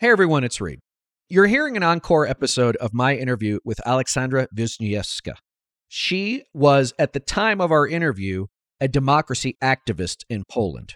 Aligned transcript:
Hey 0.00 0.08
everyone, 0.08 0.44
it's 0.44 0.62
Reed. 0.62 0.78
You're 1.28 1.46
hearing 1.46 1.76
an 1.76 1.82
encore 1.82 2.26
episode 2.26 2.74
of 2.76 2.94
my 2.94 3.14
interview 3.16 3.58
with 3.66 3.82
Aleksandra 3.86 4.46
Wiśniewska. 4.56 5.34
She 5.88 6.44
was, 6.54 6.94
at 6.98 7.12
the 7.12 7.20
time 7.20 7.60
of 7.60 7.70
our 7.70 7.86
interview, 7.86 8.46
a 8.80 8.88
democracy 8.88 9.58
activist 9.62 10.24
in 10.30 10.44
Poland. 10.50 10.94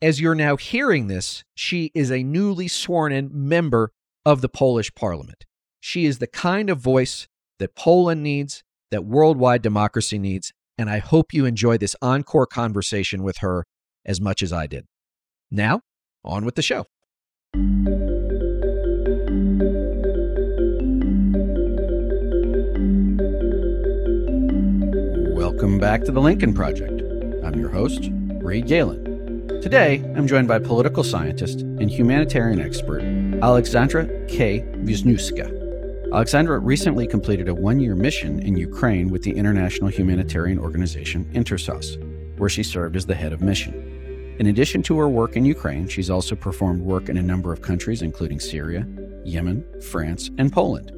As 0.00 0.18
you're 0.18 0.34
now 0.34 0.56
hearing 0.56 1.08
this, 1.08 1.44
she 1.54 1.90
is 1.94 2.10
a 2.10 2.22
newly 2.22 2.68
sworn 2.68 3.12
in 3.12 3.28
member 3.34 3.90
of 4.24 4.40
the 4.40 4.48
Polish 4.48 4.94
parliament. 4.94 5.44
She 5.78 6.06
is 6.06 6.16
the 6.16 6.26
kind 6.26 6.70
of 6.70 6.78
voice 6.78 7.28
that 7.58 7.76
Poland 7.76 8.22
needs, 8.22 8.62
that 8.90 9.04
worldwide 9.04 9.60
democracy 9.60 10.18
needs, 10.18 10.54
and 10.78 10.88
I 10.88 11.00
hope 11.00 11.34
you 11.34 11.44
enjoy 11.44 11.76
this 11.76 11.94
encore 12.00 12.46
conversation 12.46 13.22
with 13.22 13.36
her 13.40 13.66
as 14.06 14.22
much 14.22 14.42
as 14.42 14.54
I 14.54 14.66
did. 14.66 14.86
Now, 15.50 15.82
on 16.24 16.46
with 16.46 16.54
the 16.54 16.62
show. 16.62 16.86
Welcome 25.68 25.80
back 25.80 26.04
to 26.04 26.12
the 26.12 26.20
Lincoln 26.22 26.54
Project. 26.54 27.02
I'm 27.44 27.60
your 27.60 27.68
host, 27.68 28.08
Reed 28.40 28.66
Galen. 28.66 29.60
Today, 29.60 30.02
I'm 30.16 30.26
joined 30.26 30.48
by 30.48 30.60
political 30.60 31.04
scientist 31.04 31.60
and 31.60 31.90
humanitarian 31.90 32.58
expert 32.58 33.02
Aleksandra 33.02 34.26
K. 34.30 34.62
Wiśniewska. 34.76 36.08
Aleksandra 36.08 36.58
recently 36.62 37.06
completed 37.06 37.50
a 37.50 37.54
one 37.54 37.80
year 37.80 37.94
mission 37.94 38.40
in 38.40 38.56
Ukraine 38.56 39.10
with 39.10 39.24
the 39.24 39.32
international 39.32 39.90
humanitarian 39.90 40.58
organization 40.58 41.30
Intersos, 41.34 41.98
where 42.38 42.48
she 42.48 42.62
served 42.62 42.96
as 42.96 43.04
the 43.04 43.14
head 43.14 43.34
of 43.34 43.42
mission. 43.42 43.74
In 44.38 44.46
addition 44.46 44.82
to 44.84 44.98
her 44.98 45.08
work 45.10 45.36
in 45.36 45.44
Ukraine, 45.44 45.86
she's 45.86 46.08
also 46.08 46.34
performed 46.34 46.80
work 46.80 47.10
in 47.10 47.18
a 47.18 47.22
number 47.22 47.52
of 47.52 47.60
countries, 47.60 48.00
including 48.00 48.40
Syria, 48.40 48.86
Yemen, 49.22 49.62
France, 49.82 50.30
and 50.38 50.50
Poland. 50.50 50.97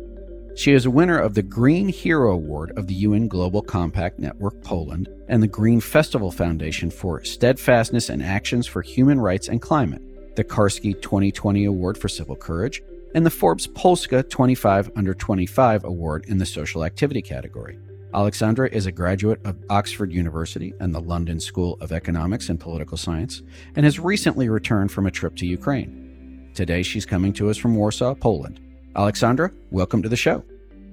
She 0.57 0.73
is 0.73 0.85
a 0.85 0.91
winner 0.91 1.19
of 1.19 1.35
the 1.35 1.43
Green 1.43 1.89
Hero 1.89 2.33
Award 2.33 2.73
of 2.77 2.87
the 2.87 2.95
UN 2.95 3.29
Global 3.29 3.63
Compact 3.63 4.19
Network 4.19 4.63
Poland 4.63 5.09
and 5.29 5.43
the 5.43 5.47
Green 5.49 5.81
Festival 5.81 6.31
Foundation 6.31 6.91
for 6.91 7.25
Steadfastness 7.25 8.09
and 8.09 8.23
Actions 8.23 8.67
for 8.67 8.83
Human 8.83 9.21
Rights 9.21 9.49
and 9.49 9.63
Climate, 9.63 10.03
the 10.35 10.45
Karski 10.45 11.01
2020 11.01 11.65
Award 11.65 11.97
for 11.97 12.09
Civil 12.09 12.37
Courage, 12.37 12.83
and 13.15 13.25
the 13.25 13.31
Forbes 13.31 13.69
Polska 13.69 14.23
25 14.25 14.91
Under 14.97 15.15
25 15.15 15.85
Award 15.85 16.25
in 16.27 16.39
the 16.39 16.47
Social 16.47 16.85
Activity 16.85 17.23
category. 17.23 17.79
Alexandra 18.13 18.69
is 18.69 18.87
a 18.87 18.93
graduate 18.93 19.41
of 19.45 19.57
Oxford 19.71 20.13
University 20.13 20.75
and 20.81 20.93
the 20.93 21.01
London 21.01 21.39
School 21.39 21.79
of 21.81 21.93
Economics 21.93 22.49
and 22.49 22.59
Political 22.59 22.97
Science 22.97 23.43
and 23.77 23.85
has 23.85 24.01
recently 24.01 24.49
returned 24.49 24.91
from 24.91 25.07
a 25.07 25.13
trip 25.13 25.37
to 25.37 25.47
Ukraine. 25.47 26.51
Today, 26.55 26.83
she's 26.83 27.07
coming 27.07 27.33
to 27.35 27.51
us 27.51 27.57
from 27.57 27.77
Warsaw, 27.77 28.17
Poland. 28.17 28.61
Aleksandra, 28.95 29.53
welcome 29.71 30.03
to 30.03 30.09
the 30.09 30.17
show. 30.17 30.45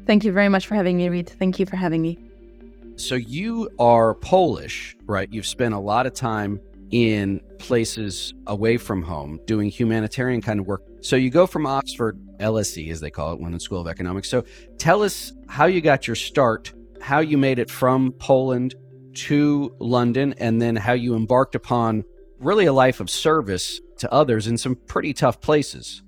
Thank 0.05 0.23
you 0.23 0.31
very 0.31 0.49
much 0.49 0.67
for 0.67 0.75
having 0.75 0.97
me, 0.97 1.09
Reed. 1.09 1.29
Thank 1.29 1.59
you 1.59 1.65
for 1.65 1.75
having 1.75 2.01
me. 2.01 2.17
So, 2.95 3.15
you 3.15 3.69
are 3.79 4.15
Polish, 4.15 4.95
right? 5.05 5.31
You've 5.31 5.45
spent 5.45 5.73
a 5.73 5.79
lot 5.79 6.05
of 6.07 6.13
time 6.13 6.59
in 6.91 7.41
places 7.59 8.33
away 8.47 8.77
from 8.77 9.01
home 9.01 9.39
doing 9.45 9.69
humanitarian 9.69 10.41
kind 10.41 10.59
of 10.59 10.65
work. 10.65 10.83
So, 11.01 11.15
you 11.15 11.29
go 11.29 11.45
from 11.45 11.65
Oxford, 11.65 12.19
LSE, 12.39 12.89
as 12.89 12.99
they 12.99 13.11
call 13.11 13.33
it, 13.33 13.41
London 13.41 13.59
School 13.59 13.81
of 13.81 13.87
Economics. 13.87 14.29
So, 14.29 14.45
tell 14.77 15.03
us 15.03 15.33
how 15.47 15.65
you 15.65 15.81
got 15.81 16.07
your 16.07 16.15
start, 16.15 16.73
how 17.01 17.19
you 17.19 17.37
made 17.37 17.59
it 17.59 17.69
from 17.69 18.13
Poland 18.13 18.75
to 19.13 19.75
London, 19.79 20.33
and 20.37 20.61
then 20.61 20.75
how 20.75 20.93
you 20.93 21.15
embarked 21.15 21.55
upon 21.55 22.03
really 22.39 22.65
a 22.65 22.73
life 22.73 22.99
of 22.99 23.09
service 23.09 23.81
to 23.97 24.11
others 24.11 24.47
in 24.47 24.57
some 24.57 24.75
pretty 24.75 25.13
tough 25.13 25.41
places. 25.41 26.03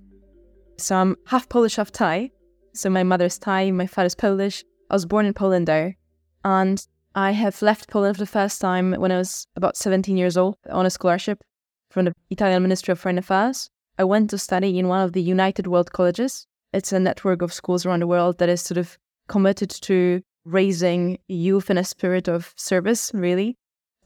So 0.80 0.96
I'm 0.96 1.16
half 1.28 1.50
Polish, 1.50 1.76
half 1.76 1.92
Thai. 1.92 2.32
So 2.74 2.90
my 2.90 3.04
mother's 3.04 3.38
Thai, 3.38 3.72
my 3.72 3.88
father's 3.88 4.16
Polish. 4.16 4.64
I 4.90 4.96
was 4.96 5.06
born 5.06 5.26
in 5.26 5.34
Poland 5.34 5.68
there. 5.68 5.96
And 6.44 6.86
I 7.16 7.32
have 7.32 7.62
left 7.62 7.90
Poland 7.90 8.16
for 8.16 8.24
the 8.24 8.32
first 8.32 8.62
time 8.62 8.94
when 8.94 9.12
I 9.12 9.18
was 9.18 9.46
about 9.56 9.78
17 9.78 10.16
years 10.16 10.38
old 10.38 10.58
on 10.70 10.86
a 10.86 10.90
scholarship 10.90 11.44
from 11.90 12.06
the 12.06 12.14
Italian 12.30 12.62
Ministry 12.62 12.92
of 12.92 13.00
Foreign 13.00 13.18
Affairs. 13.18 13.70
I 13.98 14.04
went 14.06 14.30
to 14.30 14.38
study 14.38 14.80
in 14.80 14.88
one 14.88 15.02
of 15.02 15.14
the 15.14 15.22
United 15.22 15.68
World 15.68 15.92
Colleges. 15.92 16.48
It's 16.72 16.94
a 16.94 17.00
network 17.00 17.42
of 17.42 17.52
schools 17.52 17.86
around 17.86 18.02
the 18.02 18.08
world 18.08 18.38
that 18.38 18.50
is 18.50 18.62
sort 18.62 18.78
of 18.78 18.98
committed 19.28 19.70
to 19.70 20.22
raising 20.46 21.18
youth 21.28 21.70
in 21.70 21.78
a 21.78 21.84
spirit 21.84 22.28
of 22.28 22.54
service, 22.56 23.12
really. 23.14 23.58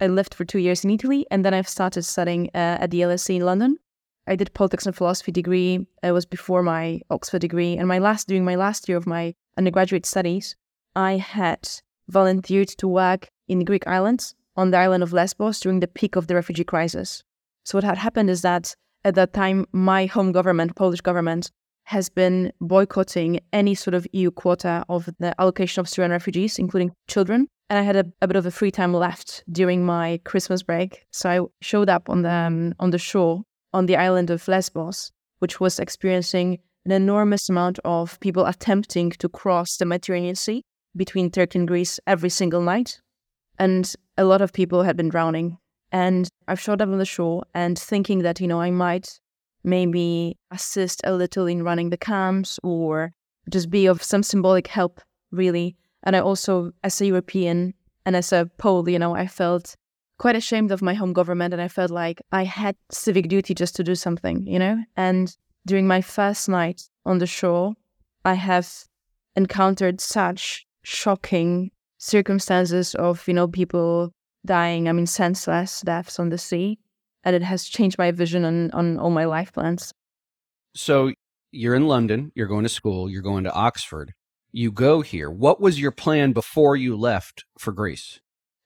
I 0.01 0.07
lived 0.07 0.33
for 0.33 0.45
two 0.45 0.59
years 0.59 0.83
in 0.83 0.89
Italy 0.89 1.27
and 1.29 1.45
then 1.45 1.53
I've 1.53 1.69
started 1.69 2.03
studying 2.03 2.47
uh, 2.55 2.81
at 2.81 2.91
the 2.91 3.01
LSE 3.01 3.35
in 3.35 3.45
London. 3.45 3.77
I 4.25 4.35
did 4.35 4.53
politics 4.53 4.85
and 4.85 4.95
philosophy 4.95 5.31
degree. 5.31 5.85
It 6.01 6.11
was 6.11 6.25
before 6.25 6.63
my 6.63 7.01
Oxford 7.09 7.41
degree. 7.41 7.77
And 7.77 7.87
my 7.87 7.99
last 7.99 8.27
during 8.27 8.45
my 8.45 8.55
last 8.55 8.87
year 8.87 8.97
of 8.97 9.05
my 9.07 9.33
undergraduate 9.57 10.05
studies, 10.05 10.55
I 10.95 11.17
had 11.17 11.69
volunteered 12.07 12.69
to 12.69 12.87
work 12.87 13.29
in 13.47 13.59
the 13.59 13.65
Greek 13.65 13.85
islands 13.87 14.35
on 14.55 14.71
the 14.71 14.77
island 14.77 15.03
of 15.03 15.13
Lesbos 15.13 15.59
during 15.59 15.79
the 15.79 15.87
peak 15.87 16.15
of 16.15 16.27
the 16.27 16.35
refugee 16.35 16.63
crisis. 16.63 17.23
So 17.65 17.77
what 17.77 17.83
had 17.83 17.97
happened 17.97 18.29
is 18.29 18.41
that 18.43 18.75
at 19.03 19.15
that 19.15 19.33
time, 19.33 19.65
my 19.73 20.05
home 20.05 20.31
government, 20.31 20.75
Polish 20.75 21.01
government, 21.01 21.51
has 21.85 22.07
been 22.09 22.53
boycotting 22.61 23.41
any 23.51 23.75
sort 23.75 23.93
of 23.93 24.07
EU 24.13 24.31
quota 24.31 24.85
of 24.87 25.09
the 25.19 25.39
allocation 25.41 25.81
of 25.81 25.89
Syrian 25.89 26.11
refugees, 26.11 26.57
including 26.57 26.93
children. 27.07 27.47
And 27.69 27.77
I 27.79 27.81
had 27.81 27.95
a, 27.97 28.05
a 28.21 28.27
bit 28.27 28.37
of 28.37 28.45
a 28.45 28.51
free 28.51 28.71
time 28.71 28.93
left 28.93 29.43
during 29.51 29.85
my 29.85 30.21
Christmas 30.23 30.63
break, 30.63 31.05
so 31.11 31.29
I 31.29 31.39
showed 31.61 31.89
up 31.89 32.09
on 32.09 32.21
the 32.21 32.31
um, 32.31 32.75
on 32.79 32.91
the 32.91 32.97
shore 32.97 33.43
on 33.73 33.85
the 33.85 33.95
island 33.95 34.29
of 34.29 34.47
Lesbos, 34.47 35.11
which 35.39 35.59
was 35.59 35.79
experiencing 35.79 36.59
an 36.85 36.91
enormous 36.91 37.49
amount 37.49 37.79
of 37.85 38.19
people 38.19 38.45
attempting 38.45 39.11
to 39.11 39.29
cross 39.29 39.77
the 39.77 39.85
Mediterranean 39.85 40.35
Sea 40.35 40.63
between 40.95 41.31
Turkey 41.31 41.59
and 41.59 41.67
Greece 41.67 41.99
every 42.07 42.29
single 42.29 42.61
night. 42.61 42.99
And 43.57 43.91
a 44.17 44.25
lot 44.25 44.41
of 44.41 44.53
people 44.53 44.83
had 44.83 44.97
been 44.97 45.09
drowning. 45.09 45.57
And 45.91 46.27
I've 46.47 46.59
showed 46.59 46.81
up 46.81 46.89
on 46.89 46.97
the 46.97 47.05
shore 47.05 47.43
and 47.53 47.77
thinking 47.77 48.19
that, 48.19 48.39
you 48.41 48.47
know, 48.47 48.59
I 48.59 48.71
might 48.71 49.19
maybe 49.63 50.37
assist 50.51 51.01
a 51.03 51.13
little 51.13 51.47
in 51.47 51.63
running 51.63 51.89
the 51.89 51.97
camps 51.97 52.59
or 52.63 53.13
just 53.49 53.69
be 53.69 53.85
of 53.85 54.03
some 54.03 54.23
symbolic 54.23 54.67
help, 54.67 55.01
really. 55.31 55.75
And 56.03 56.15
I 56.15 56.19
also, 56.19 56.71
as 56.83 56.99
a 56.99 57.05
European 57.05 57.73
and 58.05 58.15
as 58.15 58.33
a 58.33 58.49
Pole, 58.57 58.89
you 58.89 58.99
know, 58.99 59.15
I 59.15 59.27
felt 59.27 59.75
quite 60.17 60.35
ashamed 60.35 60.71
of 60.71 60.81
my 60.81 60.93
home 60.93 61.13
government 61.13 61.53
and 61.53 61.61
I 61.61 61.67
felt 61.67 61.91
like 61.91 62.21
I 62.31 62.43
had 62.43 62.75
civic 62.91 63.27
duty 63.27 63.53
just 63.53 63.75
to 63.77 63.83
do 63.83 63.95
something, 63.95 64.45
you 64.47 64.59
know? 64.59 64.83
And 64.95 65.35
during 65.65 65.87
my 65.87 66.01
first 66.01 66.49
night 66.49 66.83
on 67.05 67.17
the 67.19 67.27
shore, 67.27 67.73
I 68.25 68.35
have 68.35 68.69
encountered 69.35 69.99
such 69.99 70.65
shocking 70.83 71.71
circumstances 71.97 72.95
of, 72.95 73.27
you 73.27 73.33
know, 73.33 73.47
people 73.47 74.11
dying, 74.45 74.89
I 74.89 74.91
mean, 74.91 75.07
senseless 75.07 75.81
deaths 75.81 76.19
on 76.19 76.29
the 76.29 76.37
sea. 76.37 76.79
And 77.23 77.35
it 77.35 77.43
has 77.43 77.65
changed 77.65 77.97
my 77.97 78.11
vision 78.11 78.43
on, 78.43 78.71
on 78.71 78.99
all 78.99 79.09
my 79.09 79.25
life 79.25 79.53
plans. 79.53 79.93
So 80.75 81.13
you're 81.51 81.75
in 81.75 81.87
London, 81.87 82.31
you're 82.35 82.47
going 82.47 82.63
to 82.63 82.69
school, 82.69 83.09
you're 83.09 83.21
going 83.21 83.45
to 83.45 83.53
Oxford. 83.53 84.13
You 84.51 84.71
go 84.71 85.01
here. 85.01 85.31
What 85.31 85.61
was 85.61 85.79
your 85.79 85.91
plan 85.91 86.33
before 86.33 86.75
you 86.75 86.95
left 86.97 87.45
for 87.57 87.71
Greece? 87.71 88.19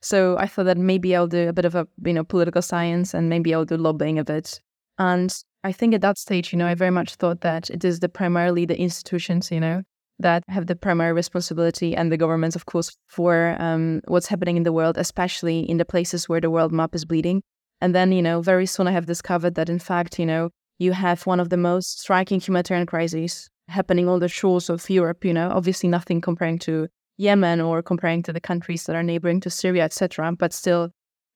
So 0.08 0.38
I 0.38 0.48
thought 0.48 0.68
that 0.68 0.78
maybe 0.78 1.14
I'll 1.18 1.28
do 1.28 1.50
a 1.50 1.54
bit 1.54 1.66
of 1.66 1.76
a 1.76 1.86
you 2.06 2.14
know 2.14 2.24
political 2.24 2.62
science 2.62 3.14
and 3.14 3.28
maybe 3.28 3.54
I'll 3.54 3.66
do 3.66 3.76
lobbying 3.76 4.18
a 4.18 4.24
bit. 4.24 4.62
And 4.98 5.36
I 5.66 5.74
think 5.74 5.94
at 5.94 6.00
that 6.00 6.18
stage, 6.18 6.54
you 6.54 6.58
know, 6.58 6.66
I 6.66 6.76
very 6.76 6.92
much 6.92 7.16
thought 7.16 7.42
that 7.42 7.70
it 7.70 7.84
is 7.84 8.00
the 8.00 8.08
primarily 8.08 8.66
the 8.66 8.80
institutions, 8.80 9.52
you 9.52 9.60
know, 9.60 9.82
that 10.20 10.44
have 10.48 10.68
the 10.68 10.78
primary 10.78 11.12
responsibility 11.12 11.94
and 11.94 12.10
the 12.10 12.16
governments, 12.16 12.56
of 12.56 12.68
course, 12.68 12.96
for 13.08 13.58
um, 13.60 14.00
what's 14.08 14.28
happening 14.28 14.56
in 14.56 14.64
the 14.64 14.72
world, 14.72 14.98
especially 14.98 15.60
in 15.70 15.76
the 15.76 15.84
places 15.84 16.30
where 16.30 16.40
the 16.40 16.50
world 16.50 16.72
map 16.72 16.96
is 16.96 17.04
bleeding. 17.04 17.42
And 17.82 17.94
then, 17.94 18.14
you 18.14 18.22
know, 18.22 18.42
very 18.42 18.66
soon 18.66 18.88
I 18.88 18.92
have 18.92 19.08
discovered 19.08 19.56
that 19.56 19.70
in 19.70 19.78
fact, 19.78 20.18
you 20.20 20.26
know, 20.26 20.52
you 20.80 20.94
have 20.94 21.28
one 21.28 21.42
of 21.42 21.50
the 21.50 21.58
most 21.58 22.00
striking 22.00 22.40
humanitarian 22.40 22.86
crises 22.86 23.50
happening 23.68 24.08
on 24.08 24.22
the 24.22 24.30
shores 24.30 24.70
of 24.70 24.90
Europe, 24.90 25.26
you 25.26 25.34
know, 25.34 25.50
obviously 25.50 25.90
nothing 25.90 26.22
comparing 26.22 26.60
to 26.60 26.88
Yemen 27.18 27.62
or 27.62 27.82
comparing 27.82 28.24
to 28.24 28.34
the 28.34 28.40
countries 28.40 28.84
that 28.84 28.96
are 28.96 29.04
neighboring 29.04 29.42
to 29.42 29.50
Syria, 29.50 29.84
etc. 29.84 30.32
But 30.34 30.54
still, 30.54 30.92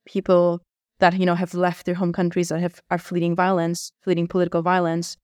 people 0.05 0.61
that 0.99 1.17
you 1.17 1.25
know 1.25 1.35
have 1.35 1.53
left 1.53 1.85
their 1.85 1.95
home 1.95 2.13
countries 2.13 2.49
that 2.49 2.59
have 2.59 2.79
are 2.89 2.97
fleeing 2.97 3.35
violence, 3.35 3.91
fleeing 4.01 4.27
political 4.27 4.61
violence, 4.61 5.17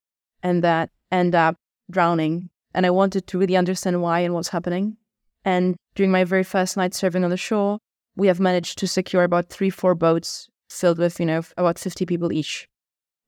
and 0.44 0.63
that 0.63 0.89
end 1.12 1.36
up 1.36 1.56
drowning. 1.89 2.50
And 2.74 2.86
I 2.86 2.89
wanted 2.89 3.27
to 3.27 3.38
really 3.38 3.56
understand 3.56 4.01
why 4.01 4.19
and 4.19 4.33
what's 4.33 4.50
happening. 4.50 4.98
And 5.45 5.77
during 5.95 6.12
my 6.12 6.24
very 6.24 6.44
first 6.44 6.75
night 6.75 6.94
serving 6.94 7.24
on 7.24 7.30
the 7.30 7.38
shore, 7.38 7.80
we 8.15 8.27
have 8.27 8.39
managed 8.39 8.80
to 8.80 8.88
secure 8.88 9.24
about 9.24 9.50
three, 9.50 9.69
four 9.69 9.95
boats 9.95 10.50
filled 10.69 10.98
with, 10.98 11.19
you 11.19 11.25
know, 11.25 11.42
about 11.57 11.80
50 11.80 12.06
people 12.06 12.33
each. 12.33 12.68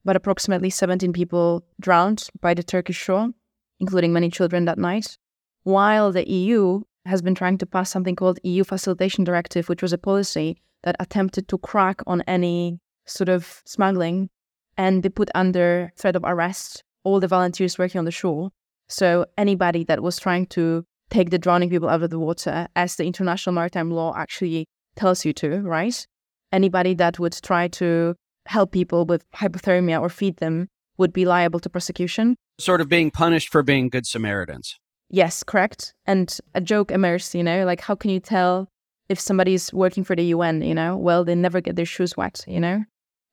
But 0.03 0.15
approximately 0.15 0.69
17 0.69 1.13
people 1.13 1.63
drowned 1.79 2.27
by 2.41 2.53
the 2.53 2.63
Turkish 2.63 2.97
shore, 2.97 3.29
including 3.79 4.11
many 4.11 4.29
children 4.29 4.65
that 4.65 4.77
night, 4.77 5.17
while 5.63 6.11
the 6.11 6.29
EU 6.29 6.81
has 7.09 7.21
been 7.21 7.35
trying 7.35 7.57
to 7.57 7.65
pass 7.65 7.89
something 7.89 8.15
called 8.15 8.39
EU 8.43 8.63
Facilitation 8.63 9.23
Directive, 9.23 9.67
which 9.67 9.81
was 9.81 9.93
a 9.93 9.97
policy 9.97 10.57
that 10.83 10.95
attempted 10.99 11.47
to 11.49 11.57
crack 11.57 12.01
on 12.07 12.21
any 12.21 12.79
sort 13.05 13.29
of 13.29 13.61
smuggling 13.65 14.29
and 14.77 15.03
they 15.03 15.09
put 15.09 15.29
under 15.35 15.91
threat 15.97 16.15
of 16.15 16.23
arrest 16.25 16.83
all 17.03 17.19
the 17.19 17.27
volunteers 17.27 17.77
working 17.77 17.99
on 17.99 18.05
the 18.05 18.11
shore. 18.11 18.49
So 18.87 19.25
anybody 19.37 19.83
that 19.85 20.01
was 20.01 20.17
trying 20.17 20.47
to 20.47 20.85
take 21.09 21.31
the 21.31 21.37
drowning 21.37 21.69
people 21.69 21.89
out 21.89 22.01
of 22.01 22.09
the 22.09 22.19
water, 22.19 22.67
as 22.75 22.95
the 22.95 23.05
international 23.05 23.53
maritime 23.53 23.91
law 23.91 24.13
actually 24.15 24.67
tells 24.95 25.25
you 25.25 25.33
to, 25.33 25.59
right? 25.61 26.05
Anybody 26.51 26.93
that 26.95 27.19
would 27.19 27.37
try 27.43 27.67
to 27.67 28.15
help 28.45 28.71
people 28.71 29.05
with 29.05 29.29
hypothermia 29.31 29.99
or 29.99 30.09
feed 30.09 30.37
them 30.37 30.67
would 30.97 31.13
be 31.13 31.25
liable 31.25 31.59
to 31.59 31.69
prosecution. 31.69 32.35
Sort 32.59 32.81
of 32.81 32.89
being 32.89 33.11
punished 33.11 33.49
for 33.49 33.63
being 33.63 33.89
good 33.89 34.05
Samaritans. 34.05 34.77
Yes, 35.09 35.43
correct. 35.43 35.93
And 36.05 36.37
a 36.53 36.61
joke 36.61 36.91
emerged, 36.91 37.33
you 37.33 37.43
know, 37.43 37.65
like 37.65 37.81
how 37.81 37.95
can 37.95 38.11
you 38.11 38.19
tell 38.19 38.69
if 39.09 39.19
somebody's 39.19 39.73
working 39.73 40.03
for 40.03 40.15
the 40.15 40.25
UN, 40.25 40.61
you 40.61 40.75
know? 40.75 40.95
Well, 40.95 41.25
they 41.25 41.35
never 41.35 41.61
get 41.61 41.75
their 41.75 41.85
shoes 41.85 42.15
wet, 42.15 42.43
you 42.47 42.59
know? 42.59 42.83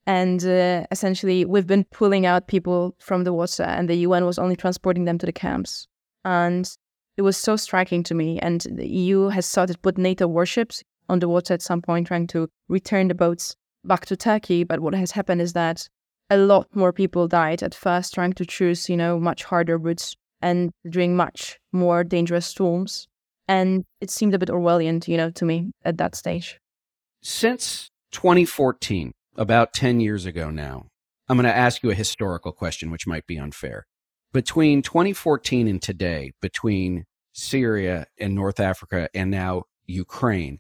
And 0.07 0.45
uh, 0.45 0.87
essentially, 0.91 1.45
we've 1.45 1.67
been 1.67 1.85
pulling 1.85 2.25
out 2.25 2.47
people 2.47 2.95
from 2.99 3.25
the 3.25 3.33
water, 3.33 3.65
and 3.65 3.91
the 3.91 3.97
UN 3.97 4.25
was 4.25 4.39
only 4.39 4.57
transporting 4.57 5.05
them 5.05 5.19
to 5.19 5.27
the 5.27 5.33
camps. 5.33 5.87
And 6.25 6.71
it 7.17 7.23
was 7.23 7.37
so 7.37 7.57
striking 7.57 8.03
to 8.05 8.15
me. 8.15 8.39
And 8.39 8.65
the 8.71 8.89
EU 8.89 9.29
has 9.29 9.47
started 9.47 9.83
put 9.83 9.99
NATO 9.99 10.27
warships 10.27 10.83
on 11.09 11.19
the 11.19 11.29
water 11.29 11.55
at 11.55 11.63
some 11.63 11.83
point, 11.83 12.07
trying 12.07 12.29
to 12.29 12.49
return 12.69 13.09
the 13.09 13.15
boats 13.15 13.57
back 13.85 14.07
to 14.07 14.17
Turkey. 14.17 14.65
But 14.65 14.81
what 14.81 14.95
has 14.95 15.11
happened 15.11 15.43
is 15.43 15.53
that 15.53 15.89
a 16.31 16.37
lot 16.37 16.75
more 16.75 16.93
people 16.93 17.29
died 17.29 17.63
at 17.63 17.75
first, 17.75 18.15
trying 18.15 18.33
to 18.35 18.47
choose, 18.47 18.89
you 18.89 18.97
know, 18.97 19.19
much 19.19 19.45
harder 19.45 19.77
routes 19.77 20.17
and 20.41 20.73
during 20.89 21.17
much 21.17 21.59
more 21.73 22.05
dangerous 22.05 22.47
storms. 22.47 23.09
And 23.49 23.85
it 24.01 24.11
seemed 24.11 24.35
a 24.35 24.39
bit 24.39 24.49
Orwellian, 24.49 25.07
you 25.07 25.17
know, 25.17 25.31
to 25.31 25.45
me 25.45 25.71
at 25.85 25.99
that 25.99 26.15
stage. 26.15 26.59
Since 27.23 27.91
2014, 28.13 29.13
about 29.37 29.73
10 29.73 30.01
years 30.01 30.27
ago 30.27 30.51
now, 30.51 30.87
I'm 31.29 31.37
going 31.37 31.45
to 31.45 31.57
ask 31.57 31.83
you 31.83 31.91
a 31.91 31.95
historical 31.95 32.53
question, 32.53 32.91
which 32.91 33.07
might 33.07 33.27
be 33.27 33.39
unfair. 33.39 33.87
Between 34.33 34.83
2014 34.83 35.67
and 35.69 35.81
today, 35.81 36.33
between 36.41 37.05
Syria 37.33 38.07
and 38.19 38.35
North 38.35 38.61
Africa 38.61 39.09
and 39.15 39.31
now 39.31 39.65
Ukraine, 39.87 40.59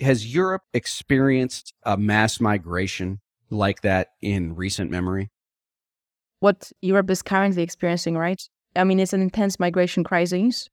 has 0.00 0.32
Europe 0.32 0.62
experienced 0.72 1.74
a 1.82 1.96
mass 1.96 2.40
migration 2.40 3.20
like 3.50 3.82
that 3.82 4.08
in 4.20 4.54
recent 4.54 4.90
memory? 4.90 5.30
What 6.40 6.70
Europe 6.80 7.10
is 7.10 7.22
currently 7.22 7.62
experiencing, 7.62 8.16
right? 8.16 8.40
I 8.78 8.84
mean, 8.84 9.00
it's 9.00 9.12
an 9.12 9.22
intense 9.22 9.58
migration 9.58 10.04
crisis, 10.04 10.68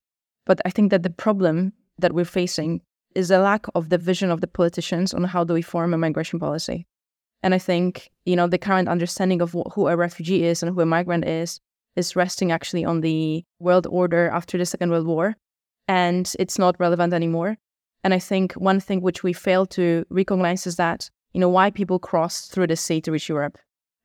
but 0.46 0.62
I 0.66 0.70
think 0.70 0.92
that 0.92 1.04
the 1.04 1.10
problem 1.10 1.74
that 1.98 2.14
we're 2.14 2.26
facing 2.26 2.82
is 3.16 3.32
a 3.32 3.40
lack 3.40 3.66
of 3.74 3.90
the 3.90 3.98
vision 3.98 4.30
of 4.30 4.42
the 4.42 4.48
politicians 4.48 5.14
on 5.14 5.24
how 5.24 5.44
do 5.44 5.54
we 5.54 5.62
form 5.62 5.94
a 5.94 5.98
migration 5.98 6.40
policy. 6.40 6.86
And 7.42 7.54
I 7.54 7.58
think, 7.58 8.10
you 8.26 8.36
know, 8.36 8.48
the 8.48 8.58
current 8.58 8.90
understanding 8.90 9.42
of 9.42 9.56
who 9.74 9.88
a 9.88 9.96
refugee 9.96 10.44
is 10.44 10.62
and 10.62 10.74
who 10.74 10.82
a 10.82 10.86
migrant 10.86 11.26
is 11.26 11.60
is 11.96 12.16
resting 12.16 12.52
actually 12.52 12.84
on 12.84 13.02
the 13.02 13.44
world 13.60 13.88
order 13.90 14.30
after 14.30 14.58
the 14.58 14.66
Second 14.66 14.90
World 14.90 15.08
War. 15.08 15.36
And 15.88 16.32
it's 16.40 16.60
not 16.60 16.80
relevant 16.80 17.14
anymore. 17.14 17.58
And 18.04 18.14
I 18.14 18.20
think 18.20 18.54
one 18.54 18.80
thing 18.80 19.02
which 19.02 19.24
we 19.24 19.34
fail 19.34 19.66
to 19.68 20.06
recognize 20.10 20.68
is 20.68 20.76
that, 20.76 21.10
you 21.34 21.40
know, 21.40 21.50
why 21.50 21.72
people 21.72 22.00
cross 22.00 22.48
through 22.48 22.68
the 22.68 22.76
sea 22.76 23.02
to 23.02 23.12
reach 23.12 23.30
Europe. 23.30 23.58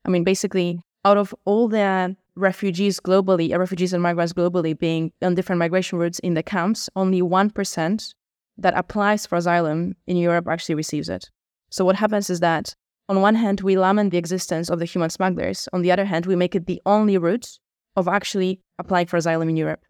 I 0.05 0.11
mean, 0.11 0.25
basically, 0.25 0.81
out 1.05 1.17
of 1.17 1.35
all 1.45 1.69
the 1.69 2.17
refugees 2.37 3.01
globally, 3.01 3.53
uh, 3.53 3.59
refugees 3.59 3.93
and 3.93 4.03
migrants 4.03 4.33
globally 4.33 4.79
being 4.79 5.13
on 5.23 5.35
different 5.35 5.59
migration 5.59 5.99
routes 5.99 6.19
in 6.21 6.35
the 6.35 6.43
camps, 6.43 6.89
only 6.97 7.23
1% 7.23 8.15
that 8.59 8.75
applies 8.77 9.27
for 9.27 9.37
asylum 9.37 9.95
in 10.07 10.17
Europe 10.17 10.47
actually 10.49 10.75
receives 10.75 11.09
it. 11.09 11.31
So 11.71 11.85
what 11.85 11.97
happens 11.97 12.31
is 12.31 12.41
that 12.41 12.75
on 13.09 13.21
one 13.21 13.35
hand, 13.35 13.61
we 13.63 13.77
lament 13.77 14.13
the 14.13 14.19
existence 14.19 14.71
of 14.71 14.79
the 14.79 14.85
human 14.85 15.11
smugglers. 15.11 15.69
On 15.73 15.83
the 15.83 15.91
other 15.91 16.05
hand, 16.05 16.27
we 16.27 16.37
make 16.37 16.55
it 16.55 16.67
the 16.67 16.81
only 16.87 17.19
route 17.19 17.59
of 17.97 18.07
actually 18.07 18.61
applying 18.79 19.07
for 19.07 19.17
asylum 19.17 19.49
in 19.49 19.57
Europe. 19.57 19.81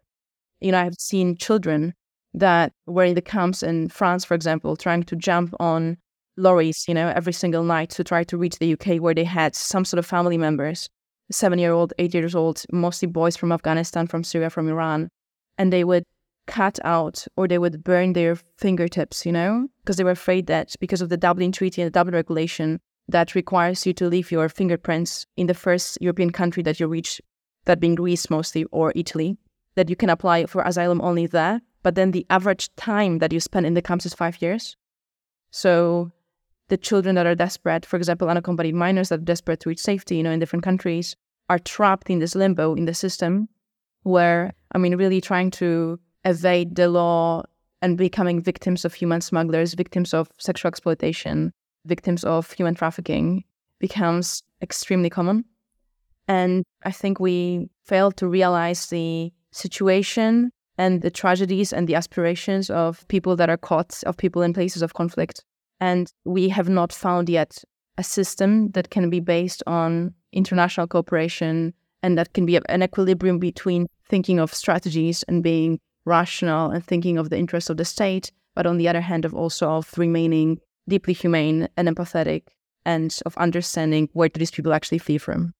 You 0.59 0.71
know, 0.71 0.79
I've 0.79 0.95
seen 0.97 1.37
children 1.37 1.93
that 2.33 2.73
were 2.87 3.03
in 3.03 3.15
the 3.15 3.21
camps 3.21 3.61
in 3.61 3.89
France, 3.89 4.25
for 4.25 4.33
example, 4.33 4.75
trying 4.75 5.03
to 5.03 5.15
jump 5.15 5.53
on 5.59 5.97
lorries, 6.37 6.85
you 6.87 6.93
know, 6.93 7.09
every 7.09 7.33
single 7.33 7.63
night 7.63 7.89
to 7.91 8.03
try 8.03 8.23
to 8.23 8.37
reach 8.37 8.57
the 8.57 8.73
UK 8.73 9.01
where 9.01 9.13
they 9.13 9.23
had 9.23 9.55
some 9.55 9.85
sort 9.85 9.99
of 9.99 10.05
family 10.05 10.37
members, 10.37 10.89
seven 11.29 11.59
year 11.59 11.71
old, 11.71 11.93
eight 11.99 12.13
years 12.13 12.35
old, 12.35 12.63
mostly 12.71 13.07
boys 13.07 13.37
from 13.37 13.51
Afghanistan, 13.51 14.07
from 14.07 14.23
Syria, 14.23 14.49
from 14.49 14.67
Iran. 14.67 15.09
And 15.57 15.71
they 15.71 15.83
would 15.83 16.03
cut 16.47 16.79
out 16.83 17.25
or 17.37 17.47
they 17.47 17.57
would 17.57 17.83
burn 17.83 18.13
their 18.13 18.35
fingertips, 18.35 19.25
you 19.25 19.31
know, 19.31 19.67
because 19.81 19.97
they 19.97 20.03
were 20.03 20.11
afraid 20.11 20.47
that 20.47 20.75
because 20.79 21.01
of 21.01 21.09
the 21.09 21.17
Dublin 21.17 21.51
Treaty 21.51 21.81
and 21.81 21.87
the 21.87 21.91
Dublin 21.91 22.15
Regulation, 22.15 22.79
that 23.07 23.35
requires 23.35 23.85
you 23.85 23.93
to 23.93 24.07
leave 24.07 24.31
your 24.31 24.49
fingerprints 24.49 25.25
in 25.37 25.47
the 25.47 25.53
first 25.53 25.97
European 26.01 26.31
country 26.31 26.63
that 26.63 26.79
you 26.79 26.87
reach, 26.87 27.21
that 27.65 27.79
being 27.79 27.95
Greece 27.95 28.29
mostly 28.29 28.63
or 28.65 28.93
Italy, 28.95 29.37
that 29.75 29.89
you 29.89 29.95
can 29.95 30.09
apply 30.09 30.45
for 30.45 30.61
asylum 30.63 31.01
only 31.01 31.27
there. 31.27 31.61
But 31.83 31.95
then 31.95 32.11
the 32.11 32.25
average 32.29 32.73
time 32.75 33.19
that 33.19 33.31
you 33.31 33.39
spend 33.39 33.65
in 33.65 33.73
the 33.73 33.81
camps 33.81 34.05
is 34.05 34.13
five 34.13 34.41
years. 34.41 34.77
So 35.51 36.11
the 36.71 36.77
children 36.77 37.15
that 37.15 37.27
are 37.27 37.35
desperate, 37.35 37.85
for 37.85 37.97
example, 37.97 38.29
unaccompanied 38.29 38.73
minors 38.73 39.09
that 39.09 39.19
are 39.19 39.23
desperate 39.23 39.59
to 39.59 39.69
reach 39.69 39.79
safety, 39.79 40.15
you 40.15 40.23
know, 40.23 40.31
in 40.31 40.39
different 40.39 40.63
countries, 40.63 41.17
are 41.49 41.59
trapped 41.59 42.09
in 42.09 42.19
this 42.19 42.33
limbo 42.33 42.75
in 42.75 42.85
the 42.85 42.93
system 42.93 43.49
where, 44.03 44.53
I 44.71 44.77
mean, 44.77 44.95
really 44.95 45.19
trying 45.19 45.51
to 45.51 45.99
evade 46.23 46.75
the 46.75 46.87
law 46.87 47.43
and 47.81 47.97
becoming 47.97 48.41
victims 48.41 48.85
of 48.85 48.93
human 48.93 49.19
smugglers, 49.19 49.73
victims 49.73 50.13
of 50.13 50.29
sexual 50.37 50.69
exploitation, 50.69 51.51
victims 51.85 52.23
of 52.23 52.49
human 52.53 52.73
trafficking 52.73 53.43
becomes 53.79 54.41
extremely 54.61 55.09
common. 55.09 55.43
And 56.29 56.63
I 56.85 56.91
think 56.91 57.19
we 57.19 57.69
fail 57.83 58.13
to 58.13 58.27
realize 58.29 58.85
the 58.85 59.33
situation 59.51 60.51
and 60.77 61.01
the 61.01 61.11
tragedies 61.11 61.73
and 61.73 61.85
the 61.85 61.95
aspirations 61.95 62.69
of 62.69 63.05
people 63.09 63.35
that 63.35 63.49
are 63.49 63.57
caught, 63.57 64.01
of 64.05 64.15
people 64.15 64.41
in 64.41 64.53
places 64.53 64.81
of 64.81 64.93
conflict. 64.93 65.43
And 65.81 66.13
we 66.23 66.47
have 66.49 66.69
not 66.69 66.93
found 66.93 67.27
yet 67.27 67.63
a 67.97 68.03
system 68.03 68.69
that 68.71 68.91
can 68.91 69.09
be 69.09 69.19
based 69.19 69.63
on 69.67 70.13
international 70.31 70.87
cooperation 70.87 71.73
and 72.03 72.17
that 72.17 72.33
can 72.33 72.45
be 72.45 72.57
an 72.69 72.83
equilibrium 72.83 73.39
between 73.39 73.87
thinking 74.07 74.39
of 74.39 74.53
strategies 74.53 75.23
and 75.23 75.43
being 75.43 75.79
rational 76.05 76.71
and 76.71 76.85
thinking 76.85 77.17
of 77.17 77.29
the 77.29 77.37
interests 77.37 77.69
of 77.69 77.77
the 77.77 77.85
state, 77.85 78.31
but 78.55 78.65
on 78.65 78.77
the 78.77 78.87
other 78.87 79.01
hand, 79.01 79.25
of 79.25 79.33
also 79.33 79.69
of 79.69 79.97
remaining 79.97 80.59
deeply 80.87 81.13
humane 81.13 81.67
and 81.77 81.87
empathetic 81.87 82.43
and 82.85 83.19
of 83.25 83.37
understanding 83.37 84.09
where 84.13 84.29
do 84.29 84.39
these 84.39 84.51
people 84.51 84.73
actually 84.73 84.97
flee 84.97 85.17
from. 85.17 85.53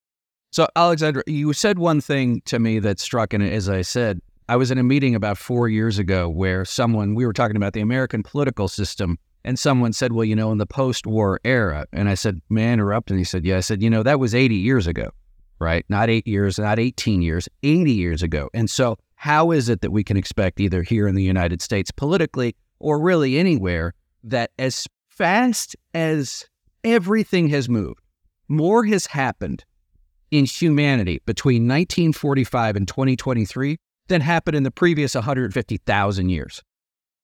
So, 0.52 0.68
Aleksandra, 0.76 1.22
you 1.28 1.54
said 1.54 1.80
one 1.80 2.02
thing 2.02 2.42
to 2.46 2.60
me 2.60 2.80
that 2.80 3.00
struck, 3.00 3.34
and 3.34 3.44
as 3.44 3.70
I 3.70 3.84
said, 3.84 4.20
I 4.50 4.58
was 4.58 4.72
in 4.72 4.78
a 4.78 4.84
meeting 4.84 5.16
about 5.16 5.38
four 5.38 5.70
years 5.70 5.98
ago 5.98 6.28
where 6.28 6.66
someone, 6.66 7.16
we 7.16 7.26
were 7.26 7.34
talking 7.34 7.56
about 7.56 7.74
the 7.74 7.80
American 7.80 8.22
political 8.24 8.68
system, 8.68 9.18
and 9.44 9.58
someone 9.58 9.94
said, 9.94 10.14
Well, 10.14 10.26
you 10.26 10.36
know, 10.36 10.52
in 10.52 10.58
the 10.58 10.66
post 10.66 11.08
war 11.08 11.40
era. 11.44 11.86
And 11.92 12.10
I 12.10 12.14
said, 12.14 12.42
May 12.50 12.70
I 12.70 12.74
interrupt? 12.74 13.10
And 13.10 13.20
he 13.20 13.26
said, 13.26 13.46
Yeah. 13.46 13.58
I 13.58 13.62
said, 13.62 13.82
You 13.82 13.90
know, 13.90 14.04
that 14.04 14.20
was 14.20 14.36
80 14.36 14.56
years 14.56 14.88
ago, 14.88 15.12
right? 15.60 15.86
Not 15.90 16.10
eight 16.10 16.28
years, 16.28 16.60
not 16.60 16.80
18 16.80 17.22
years, 17.22 17.48
80 17.64 17.92
years 17.92 18.24
ago. 18.24 18.50
And 18.54 18.70
so, 18.70 18.98
how 19.16 19.52
is 19.52 19.70
it 19.70 19.82
that 19.82 19.92
we 19.92 20.04
can 20.04 20.18
expect 20.18 20.60
either 20.60 20.82
here 20.82 21.08
in 21.08 21.16
the 21.16 21.24
United 21.24 21.62
States 21.62 21.92
politically 21.92 22.56
or 22.80 23.00
really 23.00 23.38
anywhere 23.38 23.94
that 24.24 24.52
as 24.58 24.88
fast 25.10 25.76
as 25.94 26.46
everything 26.84 27.48
has 27.50 27.70
moved, 27.70 28.00
more 28.48 28.84
has 28.86 29.06
happened 29.06 29.64
in 30.32 30.46
humanity 30.46 31.22
between 31.26 31.68
1945 31.68 32.76
and 32.76 32.88
2023 32.88 33.78
than 34.08 34.22
happened 34.22 34.56
in 34.56 34.64
the 34.64 34.72
previous 34.72 35.14
150,000 35.14 36.30
years. 36.30 36.62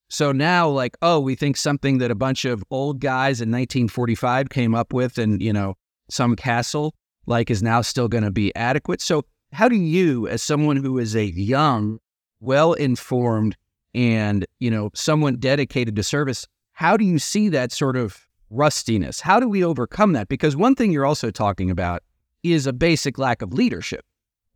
So 0.09 0.31
now, 0.31 0.69
like, 0.69 0.97
oh, 1.01 1.19
we 1.19 1.35
think 1.35 1.57
something 1.57 1.97
that 1.97 2.11
a 2.11 2.15
bunch 2.15 2.45
of 2.45 2.63
old 2.71 3.01
guys 3.01 3.41
in 3.41 3.49
1945 3.49 4.49
came 4.49 4.73
up 4.73 4.93
with 4.93 5.17
and 5.17 5.41
you 5.41 5.51
know, 5.51 5.75
some 6.09 6.35
castle, 6.35 6.95
like, 7.25 7.49
is 7.49 7.61
now 7.61 7.81
still 7.81 8.07
going 8.07 8.23
to 8.23 8.31
be 8.31 8.55
adequate. 8.55 9.01
So, 9.01 9.25
how 9.53 9.69
do 9.69 9.75
you, 9.75 10.27
as 10.27 10.41
someone 10.43 10.77
who 10.77 10.97
is 10.97 11.15
a 11.15 11.25
young, 11.25 11.99
well 12.39 12.73
informed, 12.73 13.55
and, 13.93 14.45
you 14.59 14.69
know, 14.69 14.91
someone 14.93 15.37
dedicated 15.37 15.95
to 15.95 16.03
service, 16.03 16.47
how 16.73 16.97
do 16.97 17.05
you 17.05 17.17
see 17.17 17.49
that 17.49 17.71
sort 17.71 17.95
of 17.95 18.27
rustiness? 18.49 19.19
How 19.19 19.39
do 19.39 19.49
we 19.49 19.63
overcome 19.63 20.13
that? 20.13 20.27
Because 20.27 20.55
one 20.55 20.75
thing 20.75 20.91
you're 20.91 21.05
also 21.05 21.31
talking 21.31 21.71
about 21.71 22.03
is 22.43 22.67
a 22.67 22.73
basic 22.73 23.17
lack 23.17 23.41
of 23.41 23.53
leadership. 23.53 24.05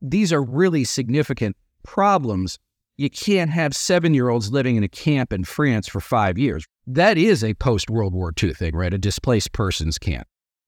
These 0.02 0.32
are 0.32 0.44
really 0.44 0.84
significant 0.84 1.56
problems. 1.84 2.60
You 3.02 3.10
can't 3.10 3.50
have 3.50 3.76
seven 3.76 4.14
year 4.14 4.30
olds 4.30 4.52
living 4.52 4.76
in 4.76 4.84
a 4.84 4.88
camp 4.88 5.34
in 5.34 5.44
France 5.44 5.88
for 5.88 6.00
five 6.00 6.38
years. 6.38 6.68
That 6.86 7.18
is 7.18 7.44
a 7.44 7.56
post 7.56 7.90
World 7.90 8.14
War 8.14 8.32
II 8.42 8.54
thing, 8.54 8.76
right? 8.76 8.94
A 8.94 9.00
displaced 9.00 9.54
persons 9.54 9.98
camp. 9.98 10.28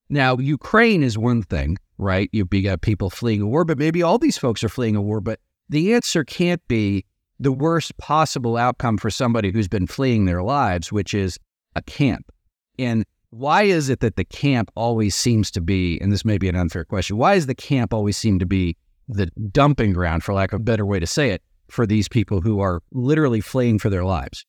Now, 0.09 0.39
Ukraine 0.39 1.03
is 1.03 1.15
one 1.15 1.43
thing, 1.43 1.77
right? 1.99 2.31
You've 2.33 2.49
got 2.49 2.81
people 2.81 3.11
fleeing 3.11 3.41
a 3.41 3.45
war, 3.45 3.65
but 3.65 3.77
maybe 3.77 4.01
all 4.01 4.17
these 4.17 4.39
folks 4.39 4.63
are 4.63 4.69
fleeing 4.69 4.95
a 4.95 5.01
war. 5.01 5.21
But 5.21 5.41
the 5.69 5.93
answer 5.93 6.23
can't 6.23 6.67
be 6.67 7.05
the 7.39 7.51
worst 7.51 7.95
possible 7.97 8.57
outcome 8.57 8.97
for 8.97 9.11
somebody 9.11 9.51
who's 9.51 9.67
been 9.67 9.85
fleeing 9.85 10.25
their 10.25 10.41
lives, 10.41 10.91
which 10.91 11.13
is 11.13 11.37
a 11.75 11.83
camp. 11.83 12.31
And 12.79 13.05
why 13.29 13.63
is 13.63 13.89
it 13.89 13.99
that 13.99 14.15
the 14.15 14.25
camp 14.25 14.71
always 14.73 15.13
seems 15.13 15.51
to 15.51 15.61
be, 15.61 15.99
and 16.01 16.11
this 16.11 16.25
may 16.25 16.39
be 16.39 16.49
an 16.49 16.55
unfair 16.55 16.83
question, 16.83 17.15
why 17.15 17.35
does 17.35 17.45
the 17.45 17.53
camp 17.53 17.93
always 17.93 18.17
seem 18.17 18.39
to 18.39 18.47
be 18.47 18.75
the 19.07 19.27
dumping 19.51 19.93
ground, 19.93 20.23
for 20.23 20.33
lack 20.33 20.51
of 20.51 20.61
a 20.61 20.63
better 20.63 20.85
way 20.85 20.99
to 20.99 21.05
say 21.05 21.29
it, 21.29 21.43
for 21.73 21.87
these 21.87 22.07
people 22.07 22.39
who 22.39 22.59
are 22.59 22.81
literally 22.91 23.41
fleeing 23.41 23.79
for 23.79 23.89
their 23.89 24.05
lives. 24.05 24.45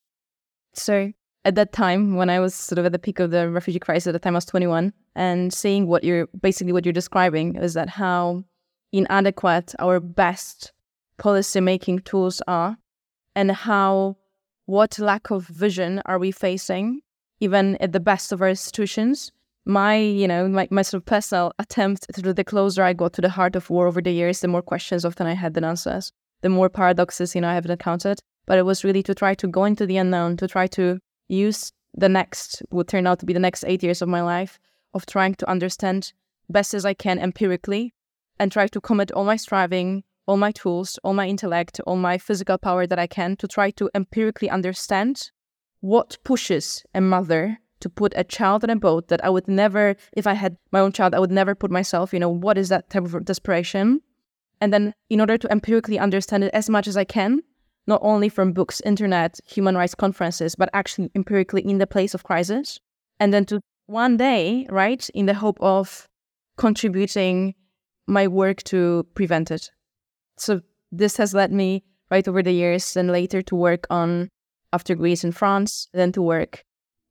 So 0.73 1.11
at 1.43 1.55
that 1.55 1.73
time, 1.73 2.15
when 2.15 2.29
I 2.29 2.39
was 2.39 2.53
sort 2.53 2.77
of 2.77 2.85
at 2.85 2.91
the 2.91 2.99
peak 2.99 3.19
of 3.19 3.31
the 3.31 3.49
refugee 3.49 3.79
crisis, 3.79 4.07
at 4.07 4.13
the 4.13 4.19
time 4.19 4.35
I 4.35 4.37
was 4.37 4.45
21, 4.45 4.93
and 5.15 5.51
seeing 5.51 5.87
what 5.87 6.03
you're 6.03 6.27
basically 6.39 6.71
what 6.71 6.85
you're 6.85 6.93
describing 6.93 7.55
is 7.55 7.73
that 7.73 7.89
how 7.89 8.43
inadequate 8.91 9.73
our 9.79 9.99
best 9.99 10.71
policy 11.17 11.61
making 11.61 11.99
tools 11.99 12.41
are, 12.47 12.77
and 13.35 13.51
how 13.51 14.17
what 14.67 14.99
lack 14.99 15.31
of 15.31 15.47
vision 15.47 16.01
are 16.05 16.19
we 16.19 16.31
facing, 16.31 17.01
even 17.39 17.75
at 17.77 17.91
the 17.91 17.99
best 17.99 18.31
of 18.31 18.41
our 18.41 18.49
institutions. 18.49 19.31
My, 19.67 19.95
you 19.95 20.27
know, 20.27 20.47
my, 20.47 20.67
my 20.69 20.83
sort 20.83 21.01
of 21.01 21.05
personal 21.07 21.51
attempt 21.57 22.05
the 22.13 22.43
closer 22.43 22.83
I 22.83 22.93
got 22.93 23.13
to 23.13 23.21
the 23.21 23.29
heart 23.29 23.55
of 23.55 23.67
war 23.71 23.87
over 23.87 23.99
the 23.99 24.11
years, 24.11 24.41
the 24.41 24.47
more 24.47 24.61
questions 24.61 25.03
often 25.03 25.25
I 25.25 25.33
had 25.33 25.55
than 25.55 25.63
answers 25.63 26.11
the 26.41 26.49
more 26.49 26.69
paradoxes, 26.69 27.35
you 27.35 27.41
know, 27.41 27.49
I 27.49 27.55
have 27.55 27.65
encountered. 27.65 28.19
But 28.45 28.59
it 28.59 28.65
was 28.65 28.83
really 28.83 29.03
to 29.03 29.15
try 29.15 29.33
to 29.35 29.47
go 29.47 29.65
into 29.65 29.85
the 29.85 29.97
unknown, 29.97 30.37
to 30.37 30.47
try 30.47 30.67
to 30.67 30.99
use 31.27 31.71
the 31.95 32.09
next, 32.09 32.61
would 32.71 32.87
turn 32.87 33.07
out 33.07 33.19
to 33.19 33.25
be 33.25 33.33
the 33.33 33.39
next 33.39 33.63
eight 33.65 33.81
years 33.81 34.01
of 34.01 34.09
my 34.09 34.21
life, 34.21 34.59
of 34.93 35.05
trying 35.05 35.35
to 35.35 35.49
understand 35.49 36.13
best 36.49 36.73
as 36.73 36.85
I 36.85 36.93
can 36.93 37.19
empirically 37.19 37.93
and 38.39 38.51
try 38.51 38.67
to 38.67 38.81
commit 38.81 39.11
all 39.11 39.25
my 39.25 39.35
striving, 39.35 40.03
all 40.27 40.37
my 40.37 40.51
tools, 40.51 40.99
all 41.03 41.13
my 41.13 41.27
intellect, 41.27 41.79
all 41.87 41.95
my 41.95 42.17
physical 42.17 42.57
power 42.57 42.85
that 42.85 42.99
I 42.99 43.07
can 43.07 43.35
to 43.37 43.47
try 43.47 43.71
to 43.71 43.89
empirically 43.95 44.49
understand 44.49 45.31
what 45.81 46.17
pushes 46.23 46.83
a 46.93 47.01
mother 47.01 47.59
to 47.79 47.89
put 47.89 48.13
a 48.15 48.23
child 48.23 48.63
in 48.63 48.69
a 48.69 48.75
boat 48.75 49.09
that 49.09 49.23
I 49.23 49.29
would 49.29 49.47
never, 49.47 49.95
if 50.13 50.25
I 50.25 50.33
had 50.33 50.57
my 50.71 50.79
own 50.79 50.91
child, 50.91 51.13
I 51.13 51.19
would 51.19 51.31
never 51.31 51.53
put 51.53 51.71
myself, 51.71 52.13
you 52.13 52.19
know, 52.19 52.29
what 52.29 52.57
is 52.57 52.69
that 52.69 52.89
type 52.89 53.05
of 53.05 53.25
desperation? 53.25 54.01
And 54.61 54.73
then, 54.73 54.93
in 55.09 55.19
order 55.19 55.37
to 55.37 55.51
empirically 55.51 55.99
understand 55.99 56.43
it 56.43 56.51
as 56.53 56.69
much 56.69 56.87
as 56.87 56.97
I 56.97 57.03
can, 57.03 57.41
not 57.87 58.01
only 58.03 58.29
from 58.29 58.53
books, 58.53 58.81
internet, 58.81 59.39
human 59.45 59.75
rights 59.75 59.95
conferences, 59.95 60.55
but 60.55 60.69
actually 60.73 61.11
empirically 61.15 61.61
in 61.61 61.77
the 61.77 61.87
place 61.87 62.13
of 62.13 62.23
crisis. 62.23 62.79
And 63.19 63.33
then 63.33 63.45
to 63.45 63.61
one 63.85 64.17
day, 64.17 64.65
right, 64.69 65.07
in 65.13 65.27
the 65.27 65.33
hope 65.33 65.57
of 65.61 66.07
contributing 66.57 67.53
my 68.07 68.27
work 68.27 68.63
to 68.63 69.05
prevent 69.13 69.51
it. 69.51 69.69
So 70.37 70.61
this 70.91 71.17
has 71.17 71.33
led 71.33 71.51
me 71.51 71.83
right 72.09 72.27
over 72.27 72.41
the 72.41 72.51
years 72.51 72.95
and 72.95 73.11
later 73.11 73.41
to 73.43 73.55
work 73.55 73.85
on 73.89 74.29
after 74.73 74.95
Greece 74.95 75.23
and 75.23 75.35
France, 75.35 75.87
then 75.93 76.11
to 76.13 76.21
work 76.21 76.63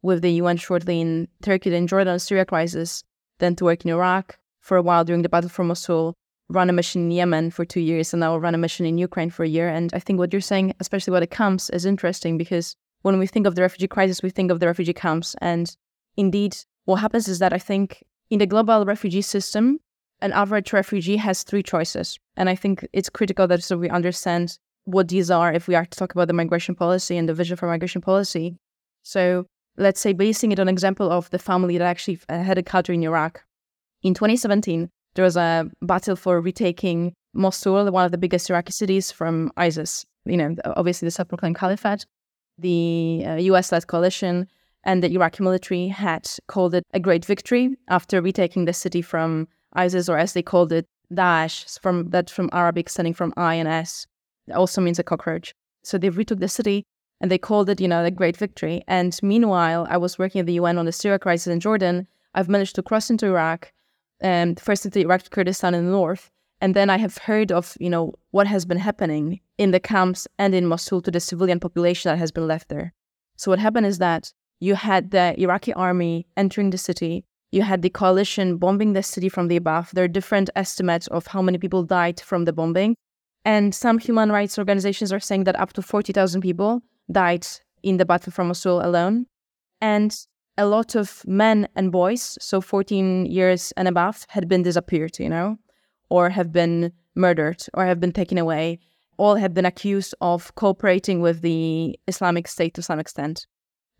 with 0.02 0.22
the 0.22 0.32
UN 0.32 0.56
shortly 0.56 1.00
in 1.00 1.28
Turkey, 1.42 1.70
then 1.70 1.86
Jordan, 1.86 2.18
Syria 2.18 2.44
crisis, 2.44 3.02
then 3.38 3.56
to 3.56 3.64
work 3.64 3.84
in 3.84 3.90
Iraq 3.90 4.38
for 4.60 4.76
a 4.76 4.82
while 4.82 5.04
during 5.04 5.22
the 5.22 5.28
battle 5.28 5.50
for 5.50 5.64
Mosul, 5.64 6.14
run 6.48 6.70
a 6.70 6.72
mission 6.72 7.04
in 7.04 7.10
Yemen 7.10 7.50
for 7.50 7.64
two 7.64 7.80
years 7.80 8.12
and 8.12 8.20
now 8.20 8.36
run 8.36 8.54
a 8.54 8.58
mission 8.58 8.86
in 8.86 8.98
Ukraine 8.98 9.30
for 9.30 9.44
a 9.44 9.48
year. 9.48 9.68
And 9.68 9.92
I 9.94 9.98
think 9.98 10.18
what 10.18 10.32
you're 10.32 10.40
saying, 10.40 10.74
especially 10.80 11.12
what 11.12 11.22
it 11.22 11.30
comes, 11.30 11.70
is 11.70 11.84
interesting 11.84 12.36
because 12.36 12.76
when 13.02 13.18
we 13.18 13.26
think 13.26 13.46
of 13.46 13.54
the 13.54 13.62
refugee 13.62 13.88
crisis, 13.88 14.22
we 14.22 14.30
think 14.30 14.50
of 14.50 14.60
the 14.60 14.66
refugee 14.66 14.92
camps. 14.92 15.34
And 15.40 15.74
indeed, 16.16 16.56
what 16.84 16.96
happens 16.96 17.28
is 17.28 17.38
that 17.38 17.52
I 17.52 17.58
think 17.58 18.04
in 18.30 18.38
the 18.38 18.46
global 18.46 18.84
refugee 18.84 19.22
system, 19.22 19.78
an 20.20 20.32
average 20.32 20.72
refugee 20.72 21.16
has 21.16 21.42
three 21.42 21.62
choices. 21.62 22.18
And 22.36 22.48
I 22.48 22.54
think 22.54 22.86
it's 22.92 23.10
critical 23.10 23.46
that 23.48 23.62
so 23.62 23.76
we 23.76 23.90
understand 23.90 24.58
what 24.84 25.08
these 25.08 25.30
are 25.30 25.52
if 25.52 25.66
we 25.66 25.74
are 25.74 25.86
to 25.86 25.98
talk 25.98 26.14
about 26.14 26.28
the 26.28 26.34
migration 26.34 26.74
policy 26.74 27.16
and 27.16 27.28
the 27.28 27.34
vision 27.34 27.56
for 27.56 27.66
migration 27.66 28.00
policy. 28.00 28.56
So 29.02 29.46
let's 29.76 30.00
say 30.00 30.12
basing 30.12 30.52
it 30.52 30.60
on 30.60 30.68
example 30.68 31.10
of 31.10 31.30
the 31.30 31.38
family 31.38 31.78
that 31.78 31.84
actually 31.84 32.20
had 32.28 32.58
a 32.58 32.62
culture 32.62 32.92
in 32.92 33.02
Iraq. 33.02 33.42
In 34.02 34.14
2017, 34.14 34.90
there 35.14 35.24
was 35.24 35.36
a 35.36 35.70
battle 35.82 36.16
for 36.16 36.40
retaking 36.40 37.14
Mosul, 37.34 37.90
one 37.90 38.04
of 38.04 38.12
the 38.12 38.18
biggest 38.18 38.50
Iraqi 38.50 38.72
cities, 38.72 39.10
from 39.10 39.50
ISIS. 39.56 40.04
You 40.24 40.36
know, 40.36 40.54
obviously 40.64 41.06
the 41.06 41.10
self-proclaimed 41.10 41.56
caliphate. 41.56 42.06
The 42.58 43.24
uh, 43.26 43.34
US-led 43.34 43.86
coalition 43.86 44.46
and 44.84 45.02
the 45.02 45.12
Iraqi 45.12 45.42
military 45.42 45.88
had 45.88 46.28
called 46.46 46.74
it 46.74 46.84
a 46.92 47.00
great 47.00 47.24
victory 47.24 47.76
after 47.88 48.20
retaking 48.20 48.64
the 48.64 48.72
city 48.72 49.02
from 49.02 49.48
ISIS, 49.72 50.08
or 50.08 50.18
as 50.18 50.32
they 50.32 50.42
called 50.42 50.72
it, 50.72 50.86
Daesh, 51.12 51.78
from 51.80 52.10
that 52.10 52.30
from 52.30 52.48
Arabic, 52.52 52.88
standing 52.88 53.14
from 53.14 53.32
I 53.36 53.54
and 53.54 53.68
S, 53.68 54.06
it 54.46 54.52
also 54.52 54.80
means 54.80 54.98
a 54.98 55.02
cockroach. 55.02 55.54
So 55.82 55.98
they 55.98 56.08
retook 56.08 56.38
the 56.38 56.48
city 56.48 56.84
and 57.20 57.30
they 57.30 57.38
called 57.38 57.68
it, 57.68 57.80
you 57.80 57.88
know, 57.88 58.04
a 58.04 58.10
great 58.10 58.36
victory. 58.36 58.82
And 58.88 59.18
meanwhile, 59.22 59.86
I 59.90 59.96
was 59.96 60.18
working 60.18 60.40
at 60.40 60.46
the 60.46 60.54
UN 60.54 60.78
on 60.78 60.86
the 60.86 60.92
Syria 60.92 61.18
crisis 61.18 61.52
in 61.52 61.60
Jordan. 61.60 62.06
I've 62.34 62.48
managed 62.48 62.74
to 62.76 62.82
cross 62.82 63.10
into 63.10 63.26
Iraq 63.26 63.72
um, 64.24 64.56
first 64.56 64.84
into 64.84 64.98
Iraqi 65.00 65.28
Kurdistan 65.30 65.74
in 65.74 65.84
the 65.84 65.92
north, 65.92 66.30
and 66.60 66.74
then 66.74 66.90
I 66.90 66.98
have 66.98 67.18
heard 67.18 67.52
of 67.52 67.76
you 67.78 67.90
know 67.90 68.14
what 68.32 68.46
has 68.48 68.64
been 68.64 68.78
happening 68.78 69.40
in 69.58 69.70
the 69.70 69.78
camps 69.78 70.26
and 70.38 70.54
in 70.54 70.66
Mosul 70.66 71.02
to 71.02 71.10
the 71.10 71.20
civilian 71.20 71.60
population 71.60 72.10
that 72.10 72.18
has 72.18 72.32
been 72.32 72.48
left 72.48 72.68
there. 72.68 72.92
So 73.36 73.50
what 73.50 73.60
happened 73.60 73.86
is 73.86 73.98
that 73.98 74.32
you 74.60 74.74
had 74.74 75.10
the 75.10 75.38
Iraqi 75.40 75.72
army 75.74 76.26
entering 76.36 76.70
the 76.70 76.78
city. 76.78 77.24
You 77.52 77.62
had 77.62 77.82
the 77.82 77.90
coalition 77.90 78.56
bombing 78.56 78.94
the 78.94 79.02
city 79.02 79.28
from 79.28 79.48
the 79.48 79.56
above. 79.56 79.90
There 79.92 80.04
are 80.04 80.08
different 80.08 80.50
estimates 80.56 81.06
of 81.08 81.26
how 81.26 81.42
many 81.42 81.58
people 81.58 81.82
died 81.82 82.20
from 82.20 82.44
the 82.44 82.52
bombing. 82.52 82.96
And 83.44 83.74
some 83.74 83.98
human 83.98 84.32
rights 84.32 84.58
organizations 84.58 85.12
are 85.12 85.20
saying 85.20 85.44
that 85.44 85.60
up 85.60 85.74
to 85.74 85.82
40,000 85.82 86.40
people 86.40 86.82
died 87.12 87.46
in 87.82 87.98
the 87.98 88.06
battle 88.06 88.32
for 88.32 88.42
Mosul 88.42 88.80
alone. 88.80 89.26
And 89.80 90.16
a 90.56 90.66
lot 90.66 90.94
of 90.94 91.24
men 91.26 91.68
and 91.74 91.90
boys, 91.90 92.38
so 92.40 92.60
14 92.60 93.26
years 93.26 93.72
and 93.76 93.88
above, 93.88 94.26
had 94.28 94.48
been 94.48 94.62
disappeared, 94.62 95.18
you 95.18 95.28
know, 95.28 95.58
or 96.10 96.30
have 96.30 96.52
been 96.52 96.92
murdered 97.14 97.64
or 97.74 97.84
have 97.84 98.00
been 98.00 98.12
taken 98.12 98.38
away. 98.38 98.78
All 99.16 99.36
had 99.36 99.54
been 99.54 99.66
accused 99.66 100.14
of 100.20 100.54
cooperating 100.54 101.20
with 101.20 101.40
the 101.40 101.98
Islamic 102.08 102.48
State 102.48 102.74
to 102.74 102.82
some 102.82 102.98
extent. 102.98 103.46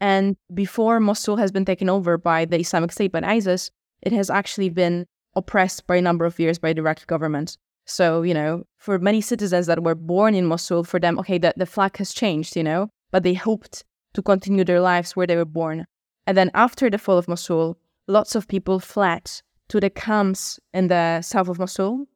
And 0.01 0.37
before 0.53 1.01
Mosul 1.01 1.37
has 1.37 1.53
been 1.53 1.65
taken 1.65 1.89
over 1.89 2.19
by 2.19 2.45
the 2.45 2.59
Islamic 2.59 2.93
State, 2.93 3.13
by 3.13 3.21
ISIS, 3.23 3.71
it 4.03 4.13
has 4.13 4.29
actually 4.29 4.69
been 4.69 5.07
oppressed 5.37 5.87
by 5.87 5.97
a 5.97 6.03
number 6.03 6.25
of 6.25 6.39
years 6.39 6.59
by 6.59 6.73
the 6.73 6.81
Iraqi 6.81 7.05
government. 7.07 7.57
So, 7.87 8.23
you 8.23 8.35
know, 8.35 8.65
for 8.79 8.99
many 8.99 9.21
citizens 9.21 9.67
that 9.67 9.83
were 9.83 9.95
born 9.95 10.35
in 10.35 10.47
Mosul, 10.47 10.85
for 10.85 10.99
them, 10.99 11.19
okay, 11.19 11.39
the, 11.39 11.53
the 11.57 11.67
flag 11.67 11.97
has 11.99 12.13
changed, 12.13 12.57
you 12.57 12.63
know, 12.63 12.89
but 13.11 13.23
they 13.23 13.35
hoped 13.35 13.85
to 14.15 14.23
continue 14.23 14.65
their 14.65 14.81
lives 14.81 15.15
where 15.15 15.27
they 15.27 15.37
were 15.37 15.45
born. 15.45 15.87
And 16.27 16.37
then 16.37 16.51
after 16.55 16.89
the 16.91 16.99
fall 16.99 17.19
of 17.19 17.29
Mosul, 17.29 17.77
lots 18.07 18.35
of 18.35 18.49
people 18.49 18.81
fled 18.81 19.31
to 19.69 19.81
the 19.81 19.91
camps 19.91 20.59
in 20.73 20.89
the 20.89 21.23
south 21.23 21.49
of 21.49 21.59
Mosul. 21.59 22.07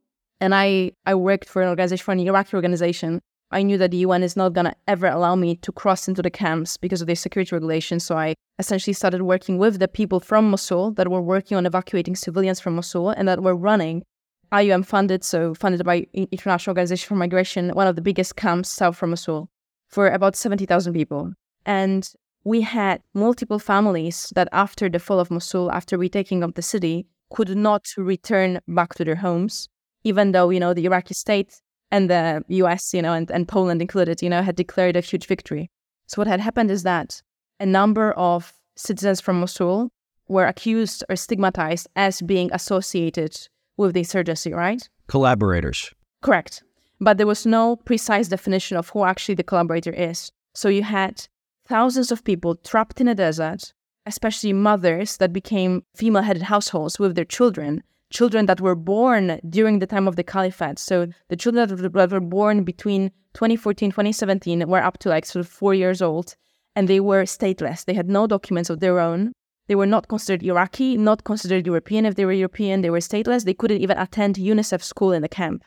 And 0.40 0.54
I, 0.54 0.92
I 1.06 1.14
worked 1.14 1.48
for 1.48 1.62
an 1.62 1.68
organization, 1.68 2.04
for 2.04 2.12
an 2.12 2.20
Iraqi 2.20 2.54
organization. 2.54 3.20
I 3.50 3.62
knew 3.62 3.78
that 3.78 3.90
the 3.90 3.98
UN 3.98 4.22
is 4.22 4.36
not 4.36 4.52
going 4.52 4.66
to 4.66 4.76
ever 4.86 5.06
allow 5.06 5.34
me 5.34 5.56
to 5.56 5.72
cross 5.72 6.06
into 6.06 6.22
the 6.22 6.30
camps 6.30 6.76
because 6.76 7.00
of 7.00 7.06
their 7.06 7.16
security 7.16 7.54
regulations. 7.54 8.04
So 8.04 8.16
I 8.16 8.34
essentially 8.58 8.92
started 8.92 9.22
working 9.22 9.58
with 9.58 9.78
the 9.78 9.88
people 9.88 10.20
from 10.20 10.50
Mosul 10.50 10.92
that 10.92 11.08
were 11.08 11.22
working 11.22 11.56
on 11.56 11.64
evacuating 11.64 12.14
civilians 12.14 12.60
from 12.60 12.74
Mosul 12.74 13.10
and 13.10 13.26
that 13.26 13.42
were 13.42 13.56
running 13.56 14.04
IOM 14.52 14.84
funded, 14.84 15.24
so 15.24 15.54
funded 15.54 15.84
by 15.84 16.06
International 16.14 16.72
Organization 16.72 17.08
for 17.08 17.14
Migration, 17.14 17.70
one 17.70 17.86
of 17.86 17.96
the 17.96 18.02
biggest 18.02 18.36
camps 18.36 18.70
south 18.70 18.96
from 18.96 19.10
Mosul 19.10 19.48
for 19.88 20.08
about 20.08 20.36
70,000 20.36 20.92
people. 20.92 21.32
And 21.66 22.08
we 22.44 22.62
had 22.62 23.02
multiple 23.14 23.58
families 23.58 24.32
that 24.34 24.48
after 24.52 24.88
the 24.88 24.98
fall 24.98 25.20
of 25.20 25.30
Mosul, 25.30 25.70
after 25.70 25.98
retaking 25.98 26.42
of 26.42 26.54
the 26.54 26.62
city, 26.62 27.06
could 27.30 27.56
not 27.56 27.86
return 27.96 28.60
back 28.68 28.94
to 28.94 29.04
their 29.04 29.16
homes, 29.16 29.68
even 30.04 30.32
though, 30.32 30.50
you 30.50 30.60
know, 30.60 30.72
the 30.72 30.86
Iraqi 30.86 31.14
state 31.14 31.60
and 31.90 32.08
the 32.08 32.42
US, 32.48 32.94
you 32.94 33.02
know, 33.02 33.12
and, 33.12 33.30
and 33.30 33.48
Poland 33.48 33.82
included, 33.82 34.22
you 34.22 34.30
know, 34.30 34.42
had 34.42 34.56
declared 34.56 34.96
a 34.96 35.00
huge 35.00 35.26
victory. 35.26 35.70
So 36.06 36.20
what 36.20 36.26
had 36.26 36.40
happened 36.40 36.70
is 36.70 36.82
that 36.84 37.22
a 37.60 37.66
number 37.66 38.12
of 38.12 38.52
citizens 38.76 39.20
from 39.20 39.40
Mosul 39.40 39.90
were 40.28 40.46
accused 40.46 41.04
or 41.08 41.16
stigmatized 41.16 41.86
as 41.96 42.22
being 42.22 42.50
associated 42.52 43.36
with 43.76 43.94
the 43.94 44.00
insurgency, 44.00 44.52
right? 44.52 44.88
Collaborators. 45.08 45.92
Correct. 46.22 46.62
But 47.00 47.16
there 47.16 47.26
was 47.26 47.46
no 47.46 47.76
precise 47.76 48.28
definition 48.28 48.76
of 48.76 48.90
who 48.90 49.04
actually 49.04 49.36
the 49.36 49.44
collaborator 49.44 49.92
is. 49.92 50.30
So 50.54 50.68
you 50.68 50.82
had 50.82 51.28
thousands 51.68 52.10
of 52.10 52.24
people 52.24 52.56
trapped 52.56 53.00
in 53.00 53.08
a 53.08 53.14
desert, 53.14 53.72
especially 54.06 54.52
mothers 54.52 55.18
that 55.18 55.32
became 55.32 55.84
female 55.94 56.22
headed 56.22 56.42
households 56.42 56.98
with 56.98 57.14
their 57.14 57.24
children, 57.24 57.82
children 58.10 58.46
that 58.46 58.60
were 58.60 58.74
born 58.74 59.40
during 59.48 59.78
the 59.78 59.86
time 59.86 60.08
of 60.08 60.16
the 60.16 60.24
caliphate. 60.24 60.78
So 60.78 61.06
the 61.28 61.36
children 61.36 61.68
that 61.68 62.10
were 62.12 62.20
born 62.20 62.64
between 62.64 63.10
2014 63.34 63.90
2017 63.90 64.68
were 64.68 64.82
up 64.82 64.98
to 64.98 65.08
like 65.08 65.26
sort 65.26 65.44
of 65.44 65.48
four 65.48 65.74
years 65.74 66.00
old 66.00 66.34
and 66.74 66.88
they 66.88 67.00
were 67.00 67.24
stateless. 67.24 67.84
They 67.84 67.94
had 67.94 68.08
no 68.08 68.26
documents 68.26 68.70
of 68.70 68.80
their 68.80 68.98
own. 68.98 69.32
They 69.66 69.74
were 69.74 69.86
not 69.86 70.08
considered 70.08 70.42
Iraqi, 70.42 70.96
not 70.96 71.24
considered 71.24 71.66
European. 71.66 72.06
If 72.06 72.14
they 72.14 72.24
were 72.24 72.32
European, 72.32 72.80
they 72.80 72.90
were 72.90 73.00
stateless. 73.00 73.44
They 73.44 73.52
couldn't 73.52 73.82
even 73.82 73.98
attend 73.98 74.36
UNICEF 74.36 74.82
school 74.82 75.12
in 75.12 75.20
the 75.20 75.28
camp. 75.28 75.62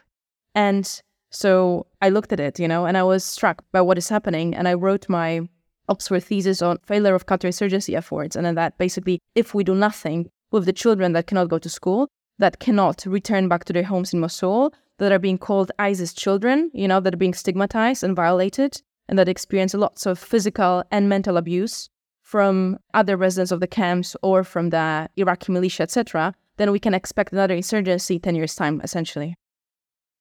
And 0.55 1.01
so 1.29 1.85
I 2.01 2.09
looked 2.09 2.33
at 2.33 2.39
it, 2.39 2.59
you 2.59 2.67
know, 2.67 2.85
and 2.85 2.97
I 2.97 3.03
was 3.03 3.23
struck 3.23 3.63
by 3.71 3.81
what 3.81 3.99
is 3.99 4.09
happening. 4.09 4.55
And 4.55 4.67
I 4.67 4.73
wrote 4.73 5.07
my 5.07 5.47
Oxford 5.89 6.23
thesis 6.23 6.61
on 6.61 6.77
failure 6.85 7.15
of 7.15 7.25
counterinsurgency 7.25 7.95
efforts, 7.95 8.35
and 8.35 8.45
then 8.45 8.55
that 8.55 8.77
basically, 8.77 9.19
if 9.35 9.53
we 9.53 9.63
do 9.63 9.75
nothing 9.75 10.29
with 10.51 10.65
the 10.65 10.73
children 10.73 11.13
that 11.13 11.27
cannot 11.27 11.49
go 11.49 11.57
to 11.59 11.69
school, 11.69 12.07
that 12.37 12.59
cannot 12.59 13.05
return 13.05 13.47
back 13.47 13.65
to 13.65 13.73
their 13.73 13.83
homes 13.83 14.13
in 14.13 14.19
Mosul, 14.19 14.73
that 14.97 15.11
are 15.11 15.19
being 15.19 15.37
called 15.37 15.71
ISIS 15.79 16.13
children, 16.13 16.69
you 16.73 16.87
know, 16.87 16.99
that 16.99 17.13
are 17.13 17.17
being 17.17 17.33
stigmatized 17.33 18.03
and 18.03 18.15
violated 18.15 18.81
and 19.07 19.17
that 19.17 19.27
experience 19.27 19.73
lots 19.73 20.05
of 20.05 20.19
physical 20.19 20.83
and 20.91 21.09
mental 21.09 21.37
abuse 21.37 21.89
from 22.21 22.77
other 22.93 23.17
residents 23.17 23.51
of 23.51 23.59
the 23.59 23.67
camps 23.67 24.15
or 24.21 24.43
from 24.43 24.69
the 24.69 25.09
Iraqi 25.17 25.51
militia, 25.51 25.83
etc., 25.83 26.33
then 26.57 26.71
we 26.71 26.79
can 26.79 26.93
expect 26.93 27.33
another 27.33 27.55
insurgency 27.55 28.19
10 28.19 28.35
years' 28.35 28.55
time, 28.55 28.79
essentially. 28.83 29.35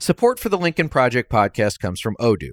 Support 0.00 0.38
for 0.38 0.48
the 0.48 0.58
Lincoln 0.58 0.88
Project 0.88 1.30
podcast 1.30 1.78
comes 1.78 2.00
from 2.00 2.16
Odoo. 2.18 2.52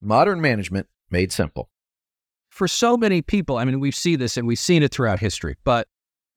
modern 0.00 0.40
management 0.40 0.86
made 1.10 1.32
simple. 1.32 1.68
For 2.48 2.66
so 2.66 2.96
many 2.96 3.22
people, 3.22 3.56
I 3.58 3.64
mean, 3.64 3.80
we 3.80 3.90
see 3.90 4.16
this 4.16 4.36
and 4.36 4.46
we've 4.46 4.58
seen 4.58 4.82
it 4.82 4.92
throughout 4.92 5.20
history, 5.20 5.56
but 5.64 5.88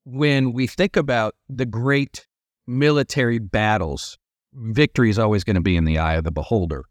when 0.06 0.54
we 0.54 0.68
think 0.68 0.96
about 0.96 1.36
the 1.50 1.66
great 1.66 2.28
military 2.68 3.40
battles, 3.40 4.18
victory 4.54 5.10
is 5.10 5.20
always 5.20 5.44
going 5.44 5.56
to 5.56 5.62
be 5.62 5.76
in 5.76 5.86
the 5.86 5.98
eye 5.98 6.16
of 6.16 6.24
the 6.24 6.32
beholder. 6.32 6.86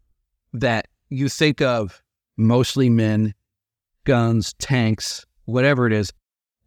That 0.51 0.87
you 1.09 1.29
think 1.29 1.61
of 1.61 2.01
mostly 2.37 2.89
men, 2.89 3.33
guns, 4.03 4.53
tanks, 4.53 5.25
whatever 5.45 5.87
it 5.87 5.93
is, 5.93 6.11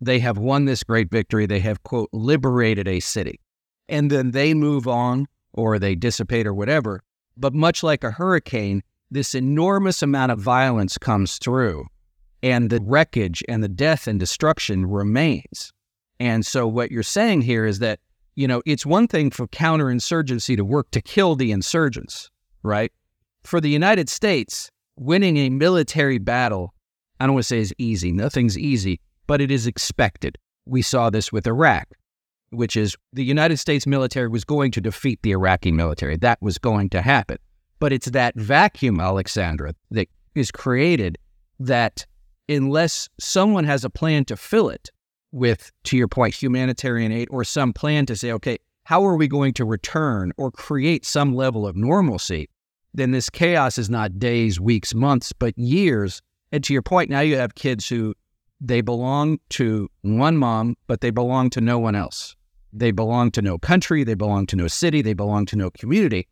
they 0.01 0.19
have 0.21 0.39
won 0.39 0.65
this 0.65 0.83
great 0.83 1.11
victory. 1.11 1.47
They 1.47 1.61
have, 1.61 1.83
quote, 1.83 2.11
liberated 2.13 2.87
a 2.87 3.01
city. 3.01 3.41
And 3.89 4.11
then 4.11 4.33
they 4.33 4.55
move 4.55 4.87
on 4.87 5.27
or 5.53 5.79
they 5.79 5.95
dissipate 5.95 6.47
or 6.47 6.55
whatever. 6.55 7.03
But 7.37 7.55
much 7.55 7.83
like 7.83 8.05
a 8.05 8.11
hurricane, 8.11 8.83
this 9.11 9.35
enormous 9.35 10.03
amount 10.03 10.33
of 10.33 10.39
violence 10.39 10.99
comes 10.99 11.39
through 11.39 11.87
and 12.43 12.71
the 12.71 12.81
wreckage 12.83 13.43
and 13.49 13.63
the 13.63 13.69
death 13.69 14.07
and 14.07 14.21
destruction 14.21 14.87
remains. 14.87 15.73
And 16.21 16.45
so 16.45 16.67
what 16.67 16.91
you're 16.91 17.03
saying 17.03 17.43
here 17.43 17.65
is 17.65 17.79
that, 17.81 18.01
you 18.35 18.47
know, 18.47 18.63
it's 18.67 18.87
one 18.87 19.09
thing 19.09 19.31
for 19.31 19.47
counterinsurgency 19.49 20.57
to 20.57 20.65
work 20.65 20.91
to 20.93 21.01
kill 21.01 21.37
the 21.37 21.53
insurgents, 21.53 22.31
right? 22.63 22.93
For 23.45 23.61
the 23.61 23.71
United 23.71 24.09
States, 24.09 24.71
winning 24.97 25.37
a 25.39 25.51
military 25.51 26.19
battle, 26.19 26.75
I 27.21 27.27
don't 27.27 27.35
want 27.35 27.45
to 27.45 27.49
say 27.49 27.59
is 27.59 27.75
easy. 27.79 28.13
Nothing's 28.13 28.59
easy, 28.59 29.01
but 29.27 29.41
it 29.41 29.51
is 29.51 29.67
expected. 29.67 30.37
We 30.67 30.83
saw 30.83 31.11
this 31.11 31.33
with 31.33 31.47
Iraq, 31.47 31.89
which 32.51 32.77
is 32.77 32.97
the 33.13 33.25
United 33.25 33.59
States 33.59 33.87
military 33.87 34.29
was 34.29 34.45
going 34.45 34.73
to 34.73 34.81
defeat 34.81 35.21
the 35.23 35.31
Iraqi 35.31 35.73
military. 35.73 36.17
That 36.17 36.39
was 36.43 36.59
going 36.59 36.91
to 36.91 37.03
happen. 37.03 37.39
But 37.79 37.93
it's 37.93 38.11
that 38.11 38.35
vacuum, 38.37 38.99
Aleksandra, 38.99 39.75
that 39.91 40.09
is 40.35 40.51
created 40.51 41.19
that 41.61 42.07
unless 42.49 43.09
someone 43.19 43.65
has 43.65 43.85
a 43.85 43.91
plan 43.91 44.25
to 44.27 44.37
fill 44.37 44.69
it 44.69 44.91
with, 45.33 45.71
to 45.85 45.97
your 45.97 46.09
point, 46.09 46.35
humanitarian 46.35 47.13
aid 47.13 47.29
or 47.31 47.45
some 47.45 47.73
plan 47.73 48.07
to 48.07 48.17
say, 48.17 48.33
okay, 48.33 48.59
how 48.85 49.05
are 49.05 49.17
we 49.17 49.29
going 49.29 49.53
to 49.55 49.65
return 49.65 50.33
or 50.37 50.51
create 50.51 51.05
some 51.05 51.35
level 51.35 51.67
of 51.67 51.77
normalcy? 51.77 52.49
Then 52.95 53.11
this 53.11 53.29
chaos 53.29 53.79
is 53.79 53.91
not 53.91 54.19
days, 54.19 54.61
weeks, 54.61 54.95
months, 54.95 55.33
but 55.33 55.59
years. 55.59 56.23
And 56.53 56.63
to 56.65 56.73
your 56.73 56.83
point, 56.83 57.11
now 57.11 57.21
you 57.21 57.37
have 57.37 57.57
kids 57.57 57.89
who 57.89 58.15
they 58.61 58.81
belong 58.81 59.39
to 59.51 59.91
one 60.03 60.37
mom, 60.37 60.77
but 60.87 61.01
they 61.01 61.11
belong 61.11 61.51
to 61.51 61.61
no 61.61 61.79
one 61.79 61.95
else. 61.95 62.37
They 62.73 62.91
belong 62.91 63.33
to 63.33 63.43
no 63.43 63.59
country, 63.59 64.05
they 64.05 64.15
belong 64.15 64.47
to 64.47 64.57
no 64.57 64.69
city, 64.69 65.03
they 65.03 65.15
belong 65.15 65.47
to 65.47 65.57
no 65.57 65.71
community. 65.71 66.29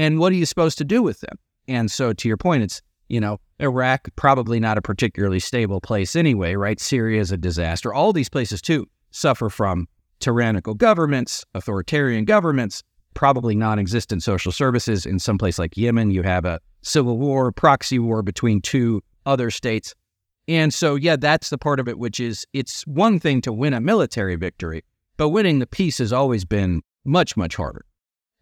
And 0.00 0.18
what 0.18 0.32
are 0.32 0.36
you 0.36 0.46
supposed 0.46 0.78
to 0.78 0.84
do 0.84 1.02
with 1.02 1.20
them? 1.20 1.38
And 1.68 1.90
so, 1.90 2.14
to 2.14 2.26
your 2.26 2.38
point, 2.38 2.62
it's, 2.62 2.80
you 3.10 3.20
know, 3.20 3.38
Iraq, 3.58 4.08
probably 4.16 4.58
not 4.58 4.78
a 4.78 4.80
particularly 4.80 5.40
stable 5.40 5.78
place 5.78 6.16
anyway, 6.16 6.54
right? 6.54 6.80
Syria 6.80 7.20
is 7.20 7.32
a 7.32 7.36
disaster. 7.36 7.92
All 7.92 8.14
these 8.14 8.30
places, 8.30 8.62
too, 8.62 8.88
suffer 9.10 9.50
from 9.50 9.86
tyrannical 10.18 10.72
governments, 10.72 11.44
authoritarian 11.52 12.24
governments, 12.24 12.82
probably 13.12 13.54
non 13.54 13.78
existent 13.78 14.22
social 14.22 14.52
services. 14.52 15.04
In 15.04 15.18
some 15.18 15.36
place 15.36 15.58
like 15.58 15.76
Yemen, 15.76 16.10
you 16.10 16.22
have 16.22 16.46
a 16.46 16.60
civil 16.80 17.18
war, 17.18 17.52
proxy 17.52 17.98
war 17.98 18.22
between 18.22 18.62
two 18.62 19.02
other 19.26 19.50
states. 19.50 19.94
And 20.48 20.72
so, 20.72 20.94
yeah, 20.94 21.16
that's 21.16 21.50
the 21.50 21.58
part 21.58 21.78
of 21.78 21.88
it, 21.88 21.98
which 21.98 22.20
is 22.20 22.46
it's 22.54 22.86
one 22.86 23.20
thing 23.20 23.42
to 23.42 23.52
win 23.52 23.74
a 23.74 23.82
military 23.82 24.36
victory, 24.36 24.82
but 25.18 25.28
winning 25.28 25.58
the 25.58 25.66
peace 25.66 25.98
has 25.98 26.10
always 26.10 26.46
been 26.46 26.80
much, 27.04 27.36
much 27.36 27.54
harder. 27.54 27.84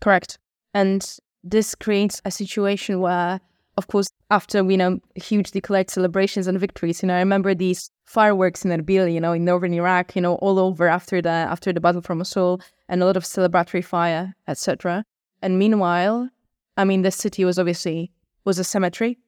Correct. 0.00 0.38
And 0.72 1.18
this 1.50 1.74
creates 1.74 2.20
a 2.24 2.30
situation 2.30 3.00
where, 3.00 3.40
of 3.76 3.86
course, 3.86 4.08
after 4.30 4.58
you 4.70 4.76
know 4.76 5.00
huge 5.14 5.50
declared 5.50 5.90
celebrations 5.90 6.46
and 6.46 6.60
victories, 6.60 7.02
you 7.02 7.08
know, 7.08 7.14
I 7.14 7.20
remember 7.20 7.54
these 7.54 7.90
fireworks 8.04 8.64
in 8.64 8.70
Erbil, 8.70 9.12
you 9.12 9.20
know, 9.20 9.32
in 9.32 9.44
northern 9.44 9.74
Iraq, 9.74 10.16
you 10.16 10.22
know, 10.22 10.34
all 10.36 10.58
over 10.58 10.88
after 10.88 11.22
the 11.22 11.30
after 11.30 11.72
the 11.72 11.80
battle 11.80 12.02
for 12.02 12.14
Mosul, 12.14 12.60
and 12.88 13.02
a 13.02 13.06
lot 13.06 13.16
of 13.16 13.24
celebratory 13.24 13.84
fire, 13.84 14.34
etc. 14.46 15.04
And 15.42 15.58
meanwhile, 15.58 16.28
I 16.76 16.84
mean, 16.84 17.02
the 17.02 17.10
city 17.10 17.44
was 17.44 17.58
obviously 17.58 18.10
was 18.44 18.58
a 18.58 18.64
cemetery, 18.64 19.18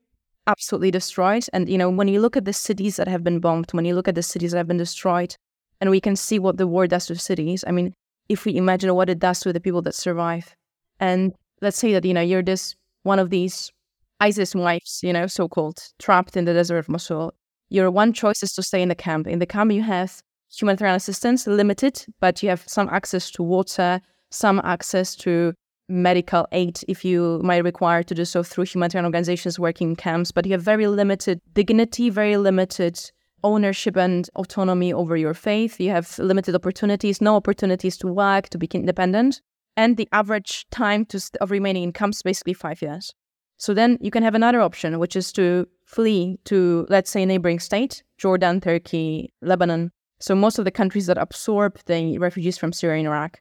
absolutely 0.46 0.90
destroyed. 0.90 1.44
And 1.52 1.68
you 1.68 1.78
know, 1.78 1.90
when 1.90 2.08
you 2.08 2.20
look 2.20 2.36
at 2.36 2.44
the 2.44 2.52
cities 2.52 2.96
that 2.96 3.08
have 3.08 3.24
been 3.24 3.40
bombed, 3.40 3.70
when 3.72 3.84
you 3.84 3.94
look 3.94 4.08
at 4.08 4.14
the 4.14 4.22
cities 4.22 4.52
that 4.52 4.58
have 4.58 4.68
been 4.68 4.76
destroyed, 4.76 5.36
and 5.80 5.90
we 5.90 6.00
can 6.00 6.16
see 6.16 6.38
what 6.38 6.58
the 6.58 6.66
war 6.66 6.86
does 6.86 7.06
to 7.06 7.16
cities. 7.16 7.64
I 7.66 7.72
mean, 7.72 7.94
if 8.28 8.44
we 8.44 8.56
imagine 8.56 8.94
what 8.94 9.08
it 9.08 9.18
does 9.18 9.40
to 9.40 9.52
the 9.52 9.60
people 9.60 9.82
that 9.82 9.94
survive, 9.94 10.54
and 10.98 11.32
let's 11.60 11.78
say 11.78 11.92
that 11.92 12.04
you 12.04 12.14
know 12.14 12.20
you're 12.20 12.42
this 12.42 12.74
one 13.02 13.18
of 13.18 13.30
these 13.30 13.72
ISIS 14.20 14.54
wives, 14.54 15.00
you 15.02 15.12
know, 15.12 15.26
so 15.26 15.48
called, 15.48 15.78
trapped 15.98 16.36
in 16.36 16.44
the 16.44 16.52
desert 16.52 16.78
of 16.78 16.88
Mosul. 16.88 17.32
Your 17.70 17.90
one 17.90 18.12
choice 18.12 18.42
is 18.42 18.52
to 18.52 18.62
stay 18.62 18.82
in 18.82 18.88
the 18.88 18.94
camp. 18.94 19.26
In 19.26 19.38
the 19.38 19.46
camp, 19.46 19.72
you 19.72 19.82
have 19.82 20.20
humanitarian 20.54 20.96
assistance, 20.96 21.46
limited, 21.46 22.04
but 22.20 22.42
you 22.42 22.48
have 22.48 22.64
some 22.66 22.88
access 22.90 23.30
to 23.32 23.42
water, 23.42 24.00
some 24.30 24.60
access 24.64 25.14
to 25.16 25.54
medical 25.88 26.46
aid 26.52 26.80
if 26.86 27.04
you 27.04 27.40
might 27.42 27.64
require 27.64 28.02
to 28.02 28.14
do 28.14 28.24
so 28.24 28.42
through 28.42 28.64
humanitarian 28.64 29.04
organizations 29.04 29.58
working 29.58 29.90
in 29.90 29.96
camps, 29.96 30.30
but 30.30 30.46
you 30.46 30.52
have 30.52 30.62
very 30.62 30.86
limited 30.86 31.40
dignity, 31.54 32.10
very 32.10 32.36
limited 32.36 32.98
ownership 33.42 33.96
and 33.96 34.28
autonomy 34.36 34.92
over 34.92 35.16
your 35.16 35.34
faith. 35.34 35.80
You 35.80 35.90
have 35.90 36.18
limited 36.18 36.54
opportunities, 36.54 37.20
no 37.20 37.36
opportunities 37.36 37.96
to 37.98 38.06
work, 38.06 38.50
to 38.50 38.58
be 38.58 38.68
independent. 38.72 39.40
And 39.76 39.96
the 39.96 40.08
average 40.12 40.66
time 40.70 41.04
to, 41.06 41.20
of 41.40 41.50
remaining 41.50 41.84
in 41.84 41.92
camps 41.92 42.18
is 42.18 42.22
basically 42.22 42.54
five 42.54 42.82
years. 42.82 43.14
So 43.56 43.74
then 43.74 43.98
you 44.00 44.10
can 44.10 44.22
have 44.22 44.34
another 44.34 44.60
option, 44.60 44.98
which 44.98 45.16
is 45.16 45.32
to 45.32 45.66
flee 45.84 46.38
to, 46.44 46.86
let's 46.88 47.10
say, 47.10 47.22
a 47.22 47.26
neighboring 47.26 47.60
state, 47.60 48.02
Jordan, 48.16 48.60
Turkey, 48.60 49.32
Lebanon. 49.42 49.92
So 50.18 50.34
most 50.34 50.58
of 50.58 50.64
the 50.64 50.70
countries 50.70 51.06
that 51.06 51.18
absorb 51.18 51.78
the 51.86 52.18
refugees 52.18 52.58
from 52.58 52.72
Syria 52.72 52.98
and 52.98 53.06
Iraq. 53.06 53.40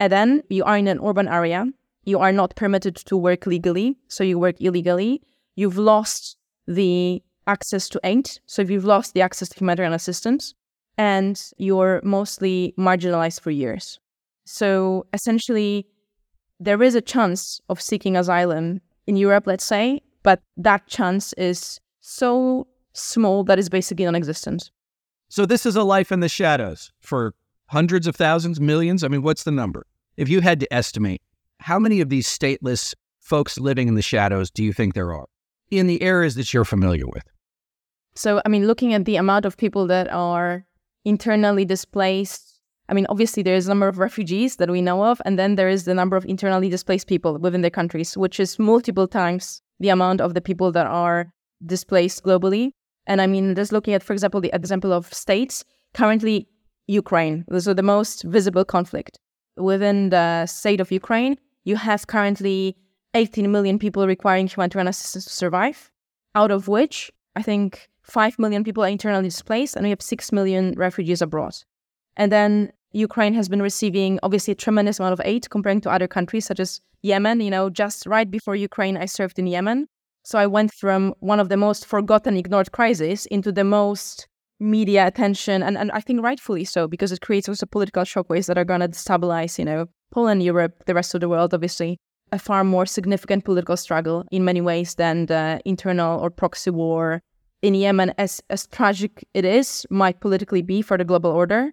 And 0.00 0.12
then 0.12 0.42
you 0.48 0.64
are 0.64 0.76
in 0.76 0.86
an 0.86 1.00
urban 1.02 1.28
area. 1.28 1.66
You 2.04 2.20
are 2.20 2.32
not 2.32 2.54
permitted 2.56 2.96
to 2.96 3.16
work 3.16 3.46
legally, 3.46 3.98
so 4.08 4.24
you 4.24 4.38
work 4.38 4.60
illegally. 4.60 5.22
You've 5.56 5.76
lost 5.76 6.36
the 6.66 7.22
access 7.46 7.88
to 7.88 8.00
aid, 8.04 8.30
so 8.46 8.62
if 8.62 8.70
you've 8.70 8.84
lost 8.84 9.14
the 9.14 9.22
access 9.22 9.48
to 9.48 9.58
humanitarian 9.58 9.92
assistance, 9.92 10.54
and 10.96 11.40
you're 11.56 12.00
mostly 12.04 12.74
marginalized 12.78 13.40
for 13.40 13.50
years. 13.50 13.98
So 14.50 15.06
essentially, 15.12 15.86
there 16.58 16.82
is 16.82 16.94
a 16.94 17.02
chance 17.02 17.60
of 17.68 17.82
seeking 17.82 18.16
asylum 18.16 18.80
in 19.06 19.14
Europe, 19.14 19.46
let's 19.46 19.62
say, 19.62 20.00
but 20.22 20.40
that 20.56 20.86
chance 20.86 21.34
is 21.34 21.78
so 22.00 22.66
small 22.94 23.44
that 23.44 23.58
it's 23.58 23.68
basically 23.68 24.06
non 24.06 24.14
existent. 24.14 24.70
So 25.28 25.44
this 25.44 25.66
is 25.66 25.76
a 25.76 25.82
life 25.82 26.10
in 26.10 26.20
the 26.20 26.30
shadows 26.30 26.90
for 26.98 27.34
hundreds 27.66 28.06
of 28.06 28.16
thousands, 28.16 28.58
millions. 28.58 29.04
I 29.04 29.08
mean, 29.08 29.20
what's 29.20 29.44
the 29.44 29.50
number? 29.50 29.86
If 30.16 30.30
you 30.30 30.40
had 30.40 30.60
to 30.60 30.74
estimate, 30.74 31.20
how 31.60 31.78
many 31.78 32.00
of 32.00 32.08
these 32.08 32.26
stateless 32.26 32.94
folks 33.20 33.58
living 33.58 33.86
in 33.86 33.96
the 33.96 34.02
shadows 34.02 34.50
do 34.50 34.64
you 34.64 34.72
think 34.72 34.94
there 34.94 35.12
are 35.12 35.26
in 35.70 35.88
the 35.88 36.00
areas 36.00 36.36
that 36.36 36.54
you're 36.54 36.64
familiar 36.64 37.06
with? 37.06 37.24
So, 38.14 38.40
I 38.46 38.48
mean, 38.48 38.66
looking 38.66 38.94
at 38.94 39.04
the 39.04 39.16
amount 39.16 39.44
of 39.44 39.58
people 39.58 39.86
that 39.88 40.10
are 40.10 40.64
internally 41.04 41.66
displaced 41.66 42.57
I 42.88 42.94
mean, 42.94 43.06
obviously, 43.08 43.42
there 43.42 43.54
is 43.54 43.66
a 43.66 43.70
number 43.70 43.88
of 43.88 43.98
refugees 43.98 44.56
that 44.56 44.70
we 44.70 44.80
know 44.80 45.04
of, 45.04 45.20
and 45.24 45.38
then 45.38 45.56
there 45.56 45.68
is 45.68 45.84
the 45.84 45.94
number 45.94 46.16
of 46.16 46.24
internally 46.24 46.70
displaced 46.70 47.06
people 47.06 47.36
within 47.38 47.60
their 47.60 47.70
countries, 47.70 48.16
which 48.16 48.40
is 48.40 48.58
multiple 48.58 49.06
times 49.06 49.60
the 49.78 49.90
amount 49.90 50.20
of 50.20 50.34
the 50.34 50.40
people 50.40 50.72
that 50.72 50.86
are 50.86 51.32
displaced 51.66 52.24
globally. 52.24 52.70
And 53.06 53.20
I 53.20 53.26
mean, 53.26 53.54
just 53.54 53.72
looking 53.72 53.94
at, 53.94 54.02
for 54.02 54.14
example, 54.14 54.40
the 54.40 54.54
example 54.54 54.92
of 54.92 55.12
states, 55.12 55.64
currently 55.92 56.48
Ukraine, 56.86 57.44
so 57.58 57.74
the 57.74 57.82
most 57.82 58.22
visible 58.24 58.64
conflict. 58.64 59.18
Within 59.56 60.10
the 60.10 60.46
state 60.46 60.80
of 60.80 60.90
Ukraine, 60.90 61.36
you 61.64 61.76
have 61.76 62.06
currently 62.06 62.76
18 63.14 63.50
million 63.50 63.78
people 63.78 64.06
requiring 64.06 64.46
humanitarian 64.46 64.88
assistance 64.88 65.24
to 65.24 65.32
survive, 65.32 65.90
out 66.34 66.50
of 66.50 66.68
which 66.68 67.10
I 67.36 67.42
think 67.42 67.88
5 68.02 68.38
million 68.38 68.64
people 68.64 68.82
are 68.82 68.88
internally 68.88 69.28
displaced, 69.28 69.76
and 69.76 69.84
we 69.84 69.90
have 69.90 70.00
6 70.00 70.32
million 70.32 70.72
refugees 70.76 71.20
abroad. 71.20 71.54
And 72.16 72.32
then 72.32 72.72
Ukraine 72.98 73.34
has 73.34 73.48
been 73.48 73.62
receiving 73.62 74.18
obviously 74.22 74.52
a 74.52 74.56
tremendous 74.56 74.98
amount 74.98 75.12
of 75.12 75.20
aid 75.24 75.48
comparing 75.50 75.80
to 75.82 75.90
other 75.90 76.08
countries 76.08 76.46
such 76.46 76.58
as 76.58 76.80
Yemen. 77.02 77.40
You 77.40 77.50
know, 77.50 77.70
just 77.70 78.06
right 78.06 78.28
before 78.28 78.56
Ukraine, 78.56 78.96
I 78.96 79.06
served 79.06 79.38
in 79.38 79.46
Yemen. 79.46 79.86
So 80.24 80.38
I 80.38 80.46
went 80.46 80.72
from 80.74 81.14
one 81.20 81.40
of 81.40 81.48
the 81.48 81.56
most 81.56 81.86
forgotten, 81.86 82.36
ignored 82.36 82.72
crises 82.72 83.24
into 83.26 83.52
the 83.52 83.64
most 83.64 84.26
media 84.60 85.06
attention, 85.06 85.62
and, 85.62 85.78
and 85.78 85.92
I 85.92 86.00
think 86.00 86.22
rightfully 86.22 86.64
so, 86.64 86.88
because 86.88 87.12
it 87.12 87.20
creates 87.20 87.48
also 87.48 87.66
political 87.66 88.02
shockwaves 88.02 88.46
that 88.46 88.58
are 88.58 88.64
going 88.64 88.80
to 88.80 88.88
destabilize, 88.88 89.58
you 89.58 89.64
know, 89.64 89.86
Poland, 90.10 90.42
Europe, 90.42 90.84
the 90.86 90.94
rest 90.94 91.14
of 91.14 91.20
the 91.20 91.28
world, 91.28 91.54
obviously. 91.54 91.98
A 92.32 92.38
far 92.38 92.64
more 92.64 92.84
significant 92.84 93.44
political 93.44 93.76
struggle 93.76 94.26
in 94.30 94.44
many 94.44 94.60
ways 94.60 94.96
than 94.96 95.26
the 95.26 95.60
internal 95.64 96.20
or 96.20 96.28
proxy 96.30 96.70
war 96.70 97.22
in 97.62 97.74
Yemen, 97.74 98.12
as, 98.18 98.42
as 98.50 98.66
tragic 98.66 99.26
it 99.32 99.44
is, 99.44 99.86
might 99.88 100.20
politically 100.20 100.62
be 100.62 100.82
for 100.82 100.98
the 100.98 101.04
global 101.04 101.30
order. 101.30 101.72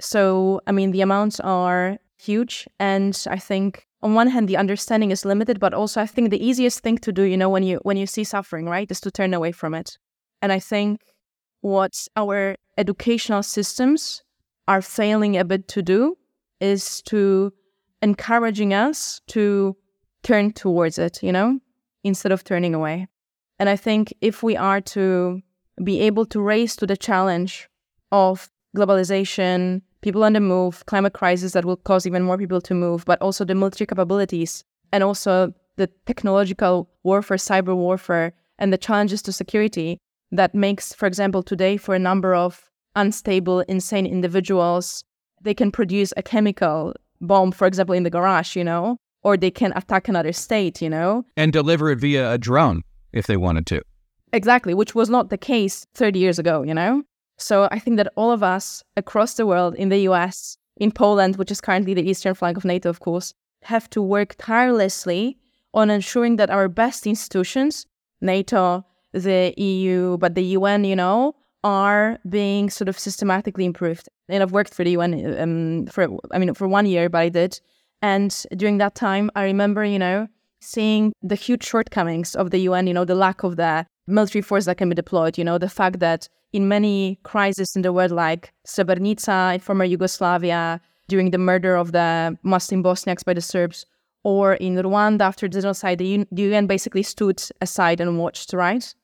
So, 0.00 0.60
I 0.66 0.72
mean, 0.72 0.90
the 0.90 1.02
amounts 1.02 1.40
are 1.40 1.98
huge. 2.18 2.66
And 2.78 3.16
I 3.28 3.38
think 3.38 3.86
on 4.02 4.14
one 4.14 4.28
hand, 4.28 4.48
the 4.48 4.56
understanding 4.56 5.10
is 5.10 5.24
limited, 5.24 5.60
but 5.60 5.74
also 5.74 6.00
I 6.00 6.06
think 6.06 6.30
the 6.30 6.44
easiest 6.44 6.80
thing 6.80 6.98
to 6.98 7.12
do, 7.12 7.22
you 7.22 7.36
know, 7.36 7.48
when 7.48 7.62
you 7.62 7.78
when 7.82 7.96
you 7.96 8.06
see 8.06 8.24
suffering, 8.24 8.66
right, 8.66 8.90
is 8.90 9.00
to 9.00 9.10
turn 9.10 9.34
away 9.34 9.52
from 9.52 9.74
it. 9.74 9.98
And 10.42 10.52
I 10.52 10.58
think 10.58 11.02
what 11.60 12.08
our 12.16 12.56
educational 12.78 13.42
systems 13.42 14.22
are 14.66 14.80
failing 14.80 15.36
a 15.36 15.44
bit 15.44 15.68
to 15.68 15.82
do 15.82 16.16
is 16.60 17.02
to 17.02 17.52
encouraging 18.02 18.72
us 18.72 19.20
to 19.28 19.76
turn 20.22 20.52
towards 20.52 20.98
it, 20.98 21.22
you 21.22 21.32
know, 21.32 21.58
instead 22.04 22.32
of 22.32 22.44
turning 22.44 22.74
away. 22.74 23.06
And 23.58 23.68
I 23.68 23.76
think 23.76 24.14
if 24.20 24.42
we 24.42 24.56
are 24.56 24.80
to 24.80 25.42
be 25.82 26.00
able 26.00 26.24
to 26.26 26.40
raise 26.40 26.76
to 26.76 26.86
the 26.86 26.96
challenge 26.96 27.68
of 28.12 28.50
globalization, 28.76 29.82
people 30.02 30.24
on 30.24 30.32
the 30.32 30.40
move, 30.40 30.84
climate 30.86 31.12
crisis 31.12 31.52
that 31.52 31.64
will 31.64 31.76
cause 31.76 32.06
even 32.06 32.22
more 32.22 32.38
people 32.38 32.60
to 32.60 32.74
move, 32.74 33.04
but 33.04 33.20
also 33.20 33.44
the 33.44 33.54
military 33.54 33.86
capabilities 33.86 34.64
and 34.92 35.04
also 35.04 35.52
the 35.76 35.88
technological 36.06 36.88
warfare, 37.02 37.36
cyber 37.36 37.74
warfare, 37.74 38.32
and 38.58 38.72
the 38.72 38.78
challenges 38.78 39.22
to 39.22 39.32
security 39.32 39.98
that 40.32 40.54
makes, 40.54 40.92
for 40.92 41.06
example, 41.06 41.42
today 41.42 41.76
for 41.76 41.94
a 41.94 41.98
number 41.98 42.34
of 42.34 42.70
unstable, 42.96 43.60
insane 43.60 44.06
individuals, 44.06 45.02
they 45.42 45.54
can 45.54 45.70
produce 45.70 46.12
a 46.16 46.22
chemical 46.22 46.94
bomb, 47.20 47.52
for 47.52 47.66
example, 47.66 47.94
in 47.94 48.02
the 48.02 48.10
garage, 48.10 48.56
you 48.56 48.64
know, 48.64 48.96
or 49.22 49.36
they 49.36 49.50
can 49.50 49.72
attack 49.74 50.08
another 50.08 50.32
state, 50.32 50.82
you 50.82 50.90
know, 50.90 51.24
and 51.36 51.52
deliver 51.52 51.90
it 51.90 51.98
via 51.98 52.32
a 52.32 52.38
drone 52.38 52.82
if 53.12 53.26
they 53.26 53.36
wanted 53.36 53.66
to. 53.66 53.82
Exactly, 54.32 54.74
which 54.74 54.94
was 54.94 55.10
not 55.10 55.30
the 55.30 55.38
case 55.38 55.86
30 55.94 56.18
years 56.18 56.38
ago, 56.38 56.62
you 56.62 56.74
know? 56.74 57.02
So 57.40 57.68
I 57.70 57.78
think 57.78 57.96
that 57.96 58.12
all 58.16 58.30
of 58.30 58.42
us 58.42 58.84
across 58.96 59.34
the 59.34 59.46
world, 59.46 59.74
in 59.74 59.88
the 59.88 60.00
US, 60.10 60.58
in 60.76 60.92
Poland, 60.92 61.36
which 61.36 61.50
is 61.50 61.60
currently 61.60 61.94
the 61.94 62.08
eastern 62.08 62.34
flank 62.34 62.56
of 62.56 62.64
NATO, 62.64 62.88
of 62.88 63.00
course, 63.00 63.34
have 63.62 63.88
to 63.90 64.02
work 64.02 64.34
tirelessly 64.38 65.38
on 65.72 65.90
ensuring 65.90 66.36
that 66.36 66.50
our 66.50 66.68
best 66.68 67.06
institutions, 67.06 67.86
NATO, 68.20 68.84
the 69.12 69.54
EU, 69.56 70.18
but 70.18 70.34
the 70.34 70.44
UN, 70.58 70.84
you 70.84 70.96
know, 70.96 71.34
are 71.64 72.18
being 72.28 72.70
sort 72.70 72.88
of 72.88 72.98
systematically 72.98 73.64
improved. 73.64 74.08
And 74.28 74.42
I've 74.42 74.52
worked 74.52 74.74
for 74.74 74.84
the 74.84 74.92
UN 74.92 75.12
um, 75.38 75.86
for, 75.86 76.08
I 76.32 76.38
mean, 76.38 76.54
for 76.54 76.68
one 76.68 76.86
year, 76.86 77.08
but 77.08 77.18
I 77.18 77.28
did. 77.28 77.60
And 78.02 78.34
during 78.56 78.78
that 78.78 78.94
time, 78.94 79.30
I 79.34 79.44
remember, 79.44 79.84
you 79.84 79.98
know, 79.98 80.28
seeing 80.60 81.12
the 81.22 81.34
huge 81.34 81.64
shortcomings 81.64 82.34
of 82.34 82.50
the 82.50 82.58
UN, 82.60 82.86
you 82.86 82.94
know, 82.94 83.04
the 83.04 83.14
lack 83.14 83.42
of 83.42 83.56
the 83.56 83.86
military 84.10 84.42
force 84.42 84.64
that 84.66 84.76
can 84.76 84.88
be 84.88 84.94
deployed, 84.94 85.38
you 85.38 85.44
know, 85.44 85.58
the 85.58 85.68
fact 85.68 86.00
that 86.00 86.28
in 86.52 86.68
many 86.68 87.18
crises 87.22 87.74
in 87.76 87.82
the 87.82 87.92
world, 87.92 88.10
like 88.10 88.52
Srebrenica 88.66 89.54
in 89.54 89.60
former 89.60 89.84
Yugoslavia, 89.84 90.80
during 91.08 91.30
the 91.30 91.38
murder 91.38 91.74
of 91.76 91.92
the 91.92 92.38
Muslim 92.42 92.82
Bosniaks 92.82 93.24
by 93.24 93.34
the 93.34 93.40
Serbs, 93.40 93.86
or 94.22 94.54
in 94.54 94.76
Rwanda 94.76 95.22
after 95.22 95.48
the 95.48 95.60
genocide, 95.60 95.98
the 95.98 96.26
UN 96.30 96.66
basically 96.66 97.02
stood 97.02 97.42
aside 97.60 98.00
and 98.00 98.18
watched, 98.18 98.52
right? 98.52 98.94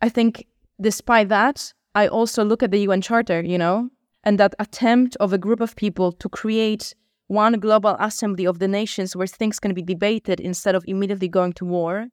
I 0.00 0.08
think 0.08 0.46
despite 0.80 1.28
that, 1.28 1.72
I 1.94 2.06
also 2.06 2.44
look 2.44 2.62
at 2.62 2.70
the 2.70 2.80
UN 2.80 3.00
Charter, 3.00 3.40
you 3.42 3.58
know, 3.58 3.90
and 4.24 4.38
that 4.38 4.54
attempt 4.58 5.16
of 5.16 5.32
a 5.32 5.38
group 5.38 5.60
of 5.60 5.76
people 5.76 6.12
to 6.12 6.28
create 6.28 6.94
one 7.26 7.54
global 7.54 7.96
assembly 7.98 8.44
of 8.44 8.58
the 8.58 8.68
nations 8.68 9.16
where 9.16 9.26
things 9.26 9.58
can 9.58 9.74
be 9.74 9.82
debated 9.82 10.38
instead 10.38 10.74
of 10.74 10.84
immediately 10.86 11.28
going 11.28 11.54
to 11.54 11.64
war, 11.64 12.08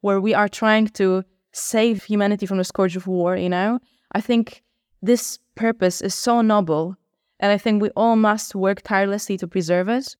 where 0.00 0.20
we 0.20 0.34
are 0.34 0.48
trying 0.48 0.88
to 0.88 1.24
save 1.52 2.04
humanity 2.04 2.46
from 2.46 2.58
the 2.58 2.64
scourge 2.64 2.96
of 2.96 3.06
war, 3.06 3.36
you 3.36 3.48
know, 3.48 3.78
I 4.12 4.20
think 4.20 4.62
this 5.02 5.38
purpose 5.54 6.00
is 6.00 6.14
so 6.14 6.40
noble. 6.40 6.96
And 7.40 7.50
I 7.50 7.58
think 7.58 7.82
we 7.82 7.90
all 7.90 8.16
must 8.16 8.54
work 8.54 8.82
tirelessly 8.82 9.36
to 9.38 9.48
preserve 9.48 9.88
it. 9.88 10.16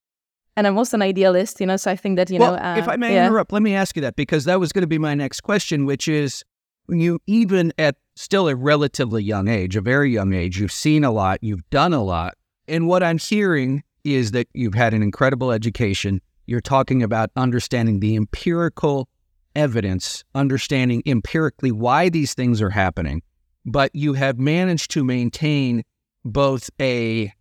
And 0.56 0.66
I'm 0.66 0.76
also 0.76 0.96
an 0.96 1.02
idealist, 1.02 1.60
you 1.60 1.66
know, 1.66 1.76
so 1.76 1.90
I 1.90 1.96
think 1.96 2.16
that, 2.16 2.28
you 2.28 2.38
well, 2.38 2.56
know. 2.56 2.62
Uh, 2.62 2.76
if 2.76 2.88
I 2.88 2.96
may 2.96 3.14
yeah. 3.14 3.26
interrupt, 3.26 3.52
let 3.52 3.62
me 3.62 3.74
ask 3.74 3.96
you 3.96 4.02
that 4.02 4.16
because 4.16 4.44
that 4.44 4.60
was 4.60 4.72
going 4.72 4.82
to 4.82 4.88
be 4.88 4.98
my 4.98 5.14
next 5.14 5.40
question, 5.40 5.86
which 5.86 6.08
is 6.08 6.44
you, 6.88 7.20
even 7.26 7.72
at 7.78 7.96
still 8.16 8.48
a 8.48 8.56
relatively 8.56 9.22
young 9.22 9.48
age, 9.48 9.76
a 9.76 9.80
very 9.80 10.12
young 10.12 10.34
age, 10.34 10.58
you've 10.60 10.72
seen 10.72 11.04
a 11.04 11.10
lot, 11.10 11.38
you've 11.42 11.68
done 11.70 11.94
a 11.94 12.02
lot. 12.02 12.34
And 12.68 12.86
what 12.86 13.02
I'm 13.02 13.18
hearing 13.18 13.82
is 14.04 14.32
that 14.32 14.48
you've 14.52 14.74
had 14.74 14.92
an 14.92 15.02
incredible 15.02 15.52
education. 15.52 16.20
You're 16.46 16.60
talking 16.60 17.02
about 17.02 17.30
understanding 17.36 18.00
the 18.00 18.16
empirical 18.16 19.08
evidence, 19.54 20.24
understanding 20.34 21.02
empirically 21.06 21.72
why 21.72 22.08
these 22.08 22.34
things 22.34 22.62
are 22.62 22.70
happening 22.70 23.22
but 23.64 23.94
you 23.94 24.14
have 24.14 24.38
managed 24.38 24.90
to 24.92 25.04
maintain 25.04 25.82
both 26.24 26.70
a 26.80 27.32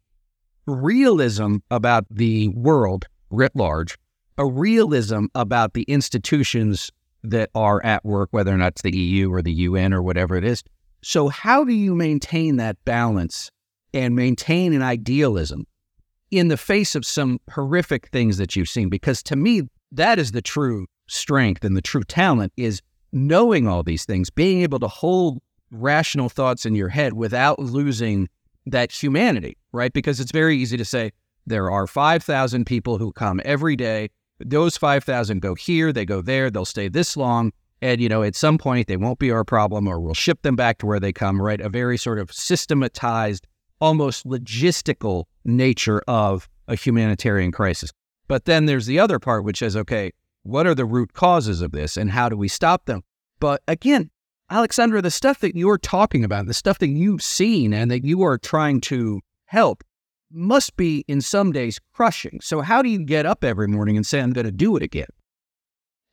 realism 0.65 1.57
about 1.69 2.05
the 2.09 2.49
world 2.49 3.05
writ 3.29 3.55
large, 3.55 3.97
a 4.37 4.45
realism 4.45 5.25
about 5.35 5.73
the 5.73 5.83
institutions 5.83 6.91
that 7.23 7.49
are 7.55 7.83
at 7.85 8.03
work, 8.03 8.29
whether 8.31 8.53
or 8.53 8.57
not 8.57 8.73
it's 8.73 8.81
the 8.81 8.95
EU 8.95 9.31
or 9.31 9.41
the 9.41 9.51
UN 9.51 9.93
or 9.93 10.01
whatever 10.01 10.35
it 10.35 10.43
is. 10.43 10.63
So, 11.03 11.29
how 11.29 11.63
do 11.63 11.73
you 11.73 11.95
maintain 11.95 12.57
that 12.57 12.77
balance 12.85 13.51
and 13.93 14.15
maintain 14.15 14.73
an 14.73 14.81
idealism 14.81 15.65
in 16.29 16.47
the 16.47 16.57
face 16.57 16.95
of 16.95 17.05
some 17.05 17.39
horrific 17.51 18.07
things 18.09 18.37
that 18.37 18.55
you've 18.55 18.69
seen? 18.69 18.89
Because 18.89 19.23
to 19.23 19.35
me, 19.35 19.63
that 19.91 20.19
is 20.19 20.31
the 20.31 20.41
true 20.41 20.85
strength 21.11 21.63
and 21.63 21.75
the 21.75 21.81
true 21.81 22.03
talent 22.03 22.53
is 22.57 22.81
knowing 23.11 23.67
all 23.67 23.83
these 23.83 24.05
things, 24.05 24.29
being 24.29 24.61
able 24.61 24.79
to 24.79 24.87
hold 24.87 25.39
rational 25.71 26.29
thoughts 26.29 26.65
in 26.65 26.75
your 26.75 26.89
head 26.89 27.13
without 27.13 27.59
losing 27.59 28.29
that 28.65 28.91
humanity, 28.91 29.57
right? 29.71 29.93
Because 29.93 30.19
it's 30.19 30.31
very 30.31 30.57
easy 30.57 30.77
to 30.77 30.85
say 30.85 31.11
there 31.45 31.69
are 31.69 31.87
5,000 31.87 32.65
people 32.65 32.97
who 32.97 33.11
come 33.11 33.41
every 33.43 33.75
day. 33.75 34.09
Those 34.39 34.77
5,000 34.77 35.41
go 35.41 35.55
here, 35.55 35.91
they 35.91 36.05
go 36.05 36.21
there, 36.21 36.49
they'll 36.49 36.65
stay 36.65 36.87
this 36.87 37.17
long. 37.17 37.51
And, 37.81 37.99
you 37.99 38.09
know, 38.09 38.23
at 38.23 38.35
some 38.35 38.57
point 38.57 38.87
they 38.87 38.97
won't 38.97 39.19
be 39.19 39.31
our 39.31 39.43
problem 39.43 39.87
or 39.87 39.99
we'll 39.99 40.13
ship 40.13 40.43
them 40.43 40.55
back 40.55 40.77
to 40.79 40.85
where 40.85 40.99
they 40.99 41.11
come, 41.11 41.41
right? 41.41 41.59
A 41.59 41.69
very 41.69 41.97
sort 41.97 42.19
of 42.19 42.31
systematized, 42.31 43.47
almost 43.79 44.25
logistical 44.25 45.25
nature 45.43 46.01
of 46.07 46.47
a 46.67 46.75
humanitarian 46.75 47.51
crisis. 47.51 47.91
But 48.27 48.45
then 48.45 48.65
there's 48.65 48.85
the 48.85 48.99
other 48.99 49.19
part, 49.19 49.43
which 49.43 49.61
is 49.61 49.75
okay, 49.75 50.11
what 50.43 50.67
are 50.67 50.75
the 50.75 50.85
root 50.85 51.13
causes 51.13 51.61
of 51.61 51.71
this 51.71 51.97
and 51.97 52.11
how 52.11 52.29
do 52.29 52.37
we 52.37 52.47
stop 52.47 52.85
them? 52.85 53.03
But 53.39 53.61
again, 53.67 54.09
Aleksandra, 54.51 55.01
the 55.01 55.11
stuff 55.11 55.39
that 55.39 55.55
you're 55.55 55.77
talking 55.77 56.23
about, 56.23 56.45
the 56.45 56.53
stuff 56.53 56.79
that 56.79 56.89
you've 56.89 57.23
seen 57.23 57.73
and 57.73 57.89
that 57.89 58.03
you 58.03 58.21
are 58.23 58.37
trying 58.37 58.81
to 58.81 59.21
help 59.45 59.83
must 60.31 60.75
be 60.75 61.05
in 61.07 61.21
some 61.21 61.51
days 61.51 61.79
crushing. 61.93 62.39
So, 62.41 62.61
how 62.61 62.81
do 62.81 62.89
you 62.89 63.03
get 63.03 63.25
up 63.25 63.43
every 63.43 63.67
morning 63.67 63.95
and 63.95 64.05
say, 64.05 64.19
I'm 64.19 64.33
going 64.33 64.45
to 64.45 64.51
do 64.51 64.75
it 64.75 64.83
again? 64.83 65.07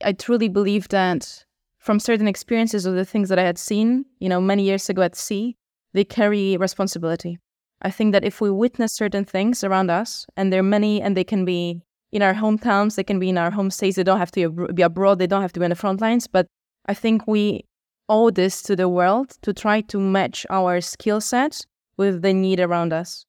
I 0.05 0.13
truly 0.13 0.49
believe 0.49 0.89
that 0.89 1.45
from 1.79 1.99
certain 1.99 2.29
experiences 2.29 2.87
of 2.87 2.95
the 2.95 3.05
things 3.05 3.29
that 3.29 3.39
I 3.39 3.45
had 3.45 3.59
seen, 3.59 4.05
you 4.21 4.29
know, 4.29 4.41
many 4.41 4.63
years 4.63 4.89
ago 4.89 5.03
at 5.03 5.17
sea, 5.17 5.57
they 5.93 6.05
carry 6.05 6.57
responsibility. 6.57 7.39
I 7.83 7.91
think 7.91 8.13
that 8.13 8.25
if 8.25 8.41
we 8.41 8.51
witness 8.51 8.95
certain 8.95 9.25
things 9.25 9.63
around 9.63 9.91
us, 9.91 10.27
and 10.37 10.53
there 10.53 10.61
are 10.61 10.65
many, 10.65 11.01
and 11.01 11.17
they 11.17 11.25
can 11.25 11.45
be 11.45 11.83
in 12.13 12.23
our 12.23 12.35
hometowns, 12.35 12.97
they 12.97 13.05
can 13.05 13.19
be 13.19 13.29
in 13.29 13.39
our 13.39 13.51
home 13.51 13.71
states, 13.71 13.97
they 13.97 14.03
don't 14.03 14.19
have 14.19 14.31
to 14.33 14.51
be 14.75 14.83
abroad, 14.83 15.19
they 15.19 15.27
don't 15.27 15.43
have 15.43 15.53
to 15.53 15.61
be 15.61 15.65
on 15.65 15.71
the 15.71 15.77
front 15.77 16.01
lines, 16.01 16.27
but 16.27 16.47
I 16.87 16.95
think 16.95 17.27
we 17.27 17.65
owe 18.09 18.31
this 18.31 18.63
to 18.63 18.75
the 18.75 18.89
world 18.89 19.37
to 19.43 19.53
try 19.53 19.83
to 19.83 20.01
match 20.01 20.47
our 20.49 20.81
skill 20.81 21.21
sets 21.21 21.67
with 21.97 22.23
the 22.23 22.33
need 22.33 22.61
around 22.61 22.93
us. 22.93 23.27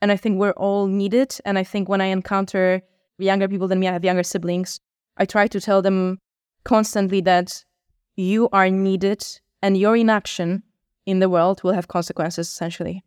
And 0.00 0.10
I 0.10 0.16
think 0.16 0.38
we're 0.38 0.52
all 0.52 0.86
needed. 0.86 1.38
And 1.44 1.58
I 1.58 1.64
think 1.64 1.88
when 1.88 2.00
I 2.00 2.06
encounter 2.06 2.80
younger 3.18 3.48
people 3.48 3.68
than 3.68 3.78
me, 3.78 3.88
I 3.88 3.92
have 3.92 4.04
younger 4.04 4.22
siblings, 4.22 4.80
I 5.16 5.26
try 5.26 5.46
to 5.48 5.60
tell 5.60 5.82
them 5.82 6.18
constantly 6.64 7.20
that 7.22 7.64
you 8.16 8.48
are 8.52 8.70
needed 8.70 9.22
and 9.60 9.76
your 9.76 9.96
inaction 9.96 10.62
in 11.06 11.18
the 11.18 11.28
world 11.28 11.62
will 11.62 11.72
have 11.72 11.88
consequences, 11.88 12.48
essentially. 12.48 13.04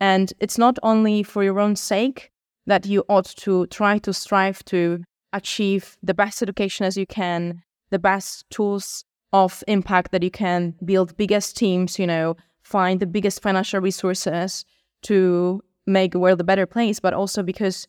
And 0.00 0.32
it's 0.38 0.58
not 0.58 0.78
only 0.82 1.22
for 1.22 1.42
your 1.42 1.58
own 1.58 1.74
sake 1.74 2.30
that 2.68 2.86
you 2.86 3.02
ought 3.08 3.24
to 3.24 3.66
try 3.66 3.98
to 3.98 4.12
strive 4.12 4.64
to 4.66 5.02
achieve 5.32 5.96
the 6.02 6.14
best 6.14 6.42
education 6.42 6.86
as 6.86 6.96
you 6.96 7.06
can, 7.06 7.62
the 7.90 7.98
best 7.98 8.48
tools 8.50 9.04
of 9.32 9.64
impact 9.66 10.12
that 10.12 10.22
you 10.22 10.30
can, 10.30 10.74
build 10.84 11.16
biggest 11.16 11.56
teams, 11.56 11.98
you 11.98 12.06
know, 12.06 12.36
find 12.62 13.00
the 13.00 13.06
biggest 13.06 13.42
financial 13.42 13.80
resources 13.80 14.64
to 15.02 15.62
make 15.86 16.12
the 16.12 16.18
world 16.18 16.40
a 16.40 16.44
better 16.44 16.66
place, 16.66 17.00
but 17.00 17.14
also 17.14 17.42
because 17.42 17.88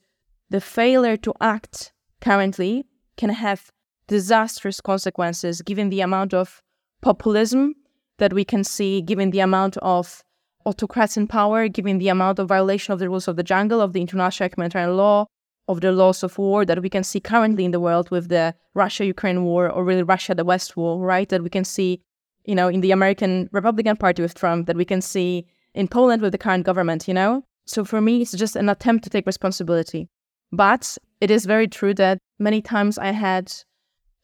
the 0.49 0.61
failure 0.61 1.17
to 1.17 1.33
act 1.41 1.91
currently 2.21 2.85
can 3.17 3.29
have 3.29 3.71
disastrous 4.07 4.79
consequences 4.81 5.61
given 5.61 5.89
the 5.89 6.01
amount 6.01 6.33
of 6.33 6.61
populism 7.01 7.75
that 8.17 8.33
we 8.33 8.45
can 8.45 8.63
see, 8.63 9.01
given 9.01 9.31
the 9.31 9.39
amount 9.39 9.77
of 9.77 10.23
autocrats 10.65 11.17
in 11.17 11.27
power, 11.27 11.67
given 11.67 11.97
the 11.97 12.09
amount 12.09 12.39
of 12.39 12.47
violation 12.47 12.93
of 12.93 12.99
the 12.99 13.09
rules 13.09 13.27
of 13.27 13.35
the 13.35 13.43
jungle, 13.43 13.81
of 13.81 13.93
the 13.93 14.01
international 14.01 14.49
humanitarian 14.49 14.97
law, 14.97 15.25
of 15.67 15.81
the 15.81 15.91
laws 15.91 16.23
of 16.23 16.37
war 16.37 16.65
that 16.65 16.81
we 16.81 16.89
can 16.89 17.03
see 17.03 17.19
currently 17.19 17.63
in 17.63 17.71
the 17.71 17.79
world 17.79 18.09
with 18.09 18.27
the 18.29 18.55
Russia 18.73 19.05
Ukraine 19.05 19.43
war 19.43 19.69
or 19.69 19.83
really 19.83 20.03
Russia 20.03 20.33
the 20.33 20.43
West 20.43 20.75
war, 20.75 20.99
right? 20.99 21.29
That 21.29 21.43
we 21.43 21.49
can 21.49 21.63
see, 21.63 22.01
you 22.45 22.55
know, 22.55 22.67
in 22.67 22.81
the 22.81 22.91
American 22.91 23.49
Republican 23.51 23.95
Party 23.95 24.21
with 24.21 24.33
Trump, 24.33 24.67
that 24.67 24.75
we 24.75 24.85
can 24.85 25.01
see 25.01 25.45
in 25.75 25.87
Poland 25.87 26.21
with 26.21 26.31
the 26.31 26.37
current 26.37 26.65
government, 26.65 27.07
you 27.07 27.13
know? 27.13 27.43
So 27.65 27.85
for 27.85 28.01
me, 28.01 28.21
it's 28.21 28.31
just 28.31 28.55
an 28.55 28.67
attempt 28.67 29.03
to 29.03 29.09
take 29.11 29.27
responsibility. 29.27 30.09
But 30.51 30.97
it 31.21 31.29
is 31.29 31.45
very 31.45 31.67
true 31.67 31.93
that 31.95 32.17
many 32.39 32.61
times 32.61 32.97
I 32.97 33.11
had 33.11 33.53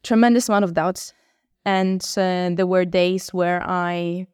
tremendous 0.04 0.50
amount 0.50 0.66
of 0.66 0.74
doubts 0.74 1.14
and 1.66 2.02
uh, 2.18 2.50
there 2.54 2.68
were 2.68 2.86
days 2.86 3.34
where 3.34 3.62
I 3.64 4.28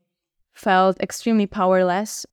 felt 0.62 1.00
extremely 1.02 1.47
powerless 1.47 2.26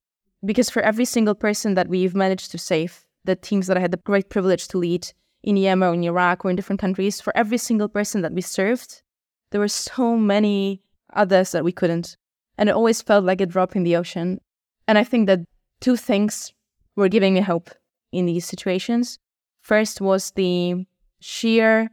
because 0.44 0.70
for 0.70 0.82
every 0.82 1.04
single 1.04 1.34
person 1.34 1.74
that 1.74 1.88
we've 1.88 2.14
managed 2.14 2.50
to 2.50 2.58
save, 2.58 3.06
the 3.24 3.34
teams 3.34 3.66
that 3.66 3.76
I 3.76 3.80
had 3.80 3.90
the 3.90 3.96
great 3.96 4.28
privilege 4.28 4.68
to 4.68 4.78
lead 4.78 5.10
in 5.42 5.56
Yemen 5.56 5.88
or 5.88 5.94
in 5.94 6.04
Iraq 6.04 6.44
or 6.44 6.50
in 6.50 6.56
different 6.56 6.80
countries, 6.80 7.20
for 7.20 7.36
every 7.36 7.58
single 7.58 7.88
person 7.88 8.22
that 8.22 8.32
we 8.32 8.42
served, 8.42 9.02
there 9.50 9.60
were 9.60 9.68
so 9.68 10.16
many 10.16 10.82
others 11.14 11.52
that 11.52 11.64
we 11.64 11.72
couldn't. 11.72 12.16
And 12.58 12.68
it 12.68 12.74
always 12.74 13.02
felt 13.02 13.24
like 13.24 13.40
a 13.40 13.46
drop 13.46 13.74
in 13.74 13.84
the 13.84 13.96
ocean. 13.96 14.40
And 14.86 14.98
I 14.98 15.04
think 15.04 15.26
that 15.26 15.40
two 15.80 15.96
things 15.96 16.52
were 16.96 17.08
giving 17.08 17.34
me 17.34 17.40
hope 17.40 17.70
in 18.12 18.26
these 18.26 18.44
situations. 18.44 19.18
First 19.62 20.00
was 20.00 20.32
the 20.32 20.86
sheer 21.20 21.90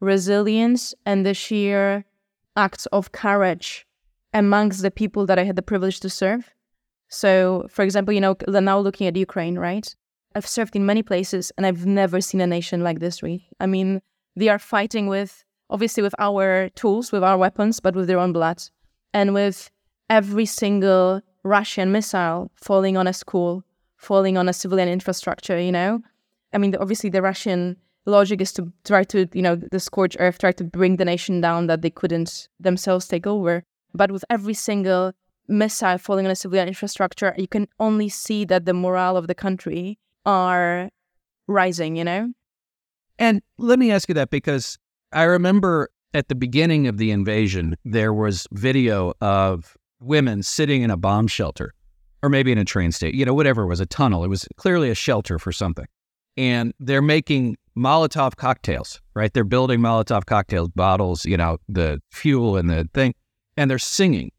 resilience 0.00 0.94
and 1.06 1.24
the 1.24 1.34
sheer 1.34 2.04
acts 2.56 2.86
of 2.86 3.12
courage 3.12 3.86
amongst 4.32 4.82
the 4.82 4.90
people 4.90 5.26
that 5.26 5.38
I 5.38 5.44
had 5.44 5.56
the 5.56 5.62
privilege 5.62 6.00
to 6.00 6.10
serve. 6.10 6.50
So, 7.08 7.66
for 7.70 7.82
example, 7.82 8.12
you 8.12 8.20
know, 8.20 8.36
now 8.46 8.78
looking 8.78 9.06
at 9.06 9.16
Ukraine, 9.16 9.58
right? 9.58 9.94
I've 10.34 10.46
served 10.46 10.76
in 10.76 10.84
many 10.84 11.02
places 11.02 11.50
and 11.56 11.64
I've 11.64 11.86
never 11.86 12.20
seen 12.20 12.40
a 12.40 12.46
nation 12.46 12.82
like 12.82 13.00
this, 13.00 13.22
really. 13.22 13.48
I 13.60 13.66
mean, 13.66 14.02
they 14.36 14.48
are 14.48 14.58
fighting 14.58 15.06
with, 15.06 15.44
obviously, 15.70 16.02
with 16.02 16.14
our 16.18 16.68
tools, 16.70 17.10
with 17.10 17.24
our 17.24 17.38
weapons, 17.38 17.80
but 17.80 17.94
with 17.94 18.06
their 18.06 18.18
own 18.18 18.32
blood. 18.32 18.62
And 19.14 19.32
with 19.32 19.70
every 20.10 20.44
single 20.44 21.22
Russian 21.44 21.90
missile 21.92 22.50
falling 22.56 22.96
on 22.98 23.06
a 23.06 23.12
school, 23.12 23.64
falling 23.96 24.36
on 24.36 24.48
a 24.48 24.52
civilian 24.52 24.88
infrastructure, 24.88 25.58
you 25.58 25.72
know? 25.72 26.02
I 26.52 26.58
mean, 26.58 26.76
obviously, 26.76 27.10
the 27.10 27.22
Russian 27.22 27.76
logic 28.04 28.40
is 28.40 28.52
to 28.52 28.70
try 28.84 29.04
to, 29.04 29.26
you 29.32 29.42
know, 29.42 29.56
the 29.56 29.80
scorched 29.80 30.18
earth, 30.20 30.38
try 30.38 30.52
to 30.52 30.64
bring 30.64 30.96
the 30.96 31.04
nation 31.04 31.40
down 31.40 31.66
that 31.68 31.82
they 31.82 31.90
couldn't 31.90 32.48
themselves 32.60 33.08
take 33.08 33.26
over. 33.26 33.64
But 33.94 34.10
with 34.10 34.24
every 34.30 34.54
single 34.54 35.12
missile 35.48 35.98
falling 35.98 36.26
on 36.26 36.30
a 36.30 36.36
civilian 36.36 36.68
infrastructure, 36.68 37.34
you 37.38 37.48
can 37.48 37.66
only 37.80 38.08
see 38.08 38.44
that 38.44 38.66
the 38.66 38.74
morale 38.74 39.16
of 39.16 39.26
the 39.26 39.34
country 39.34 39.98
are 40.26 40.90
rising, 41.46 41.96
you 41.96 42.04
know? 42.04 42.32
And 43.18 43.42
let 43.58 43.78
me 43.78 43.90
ask 43.90 44.08
you 44.08 44.14
that 44.14 44.30
because 44.30 44.78
I 45.12 45.24
remember 45.24 45.88
at 46.14 46.28
the 46.28 46.34
beginning 46.34 46.86
of 46.86 46.98
the 46.98 47.10
invasion, 47.10 47.76
there 47.84 48.12
was 48.12 48.46
video 48.52 49.14
of 49.20 49.76
women 50.00 50.42
sitting 50.42 50.82
in 50.82 50.90
a 50.90 50.96
bomb 50.96 51.26
shelter 51.26 51.74
or 52.22 52.28
maybe 52.28 52.52
in 52.52 52.58
a 52.58 52.64
train 52.64 52.92
station, 52.92 53.18
you 53.18 53.24
know, 53.24 53.34
whatever 53.34 53.62
it 53.62 53.66
was, 53.66 53.80
a 53.80 53.86
tunnel. 53.86 54.24
It 54.24 54.28
was 54.28 54.46
clearly 54.56 54.90
a 54.90 54.94
shelter 54.94 55.38
for 55.38 55.52
something. 55.52 55.86
And 56.36 56.72
they're 56.78 57.02
making 57.02 57.56
Molotov 57.76 58.36
cocktails, 58.36 59.00
right? 59.14 59.32
They're 59.32 59.44
building 59.44 59.80
Molotov 59.80 60.26
cocktails, 60.26 60.68
bottles, 60.68 61.24
you 61.24 61.36
know, 61.36 61.58
the 61.68 62.00
fuel 62.12 62.56
and 62.56 62.70
the 62.70 62.88
thing, 62.94 63.14
and 63.58 63.70
they're 63.70 63.78
singing. 63.78 64.30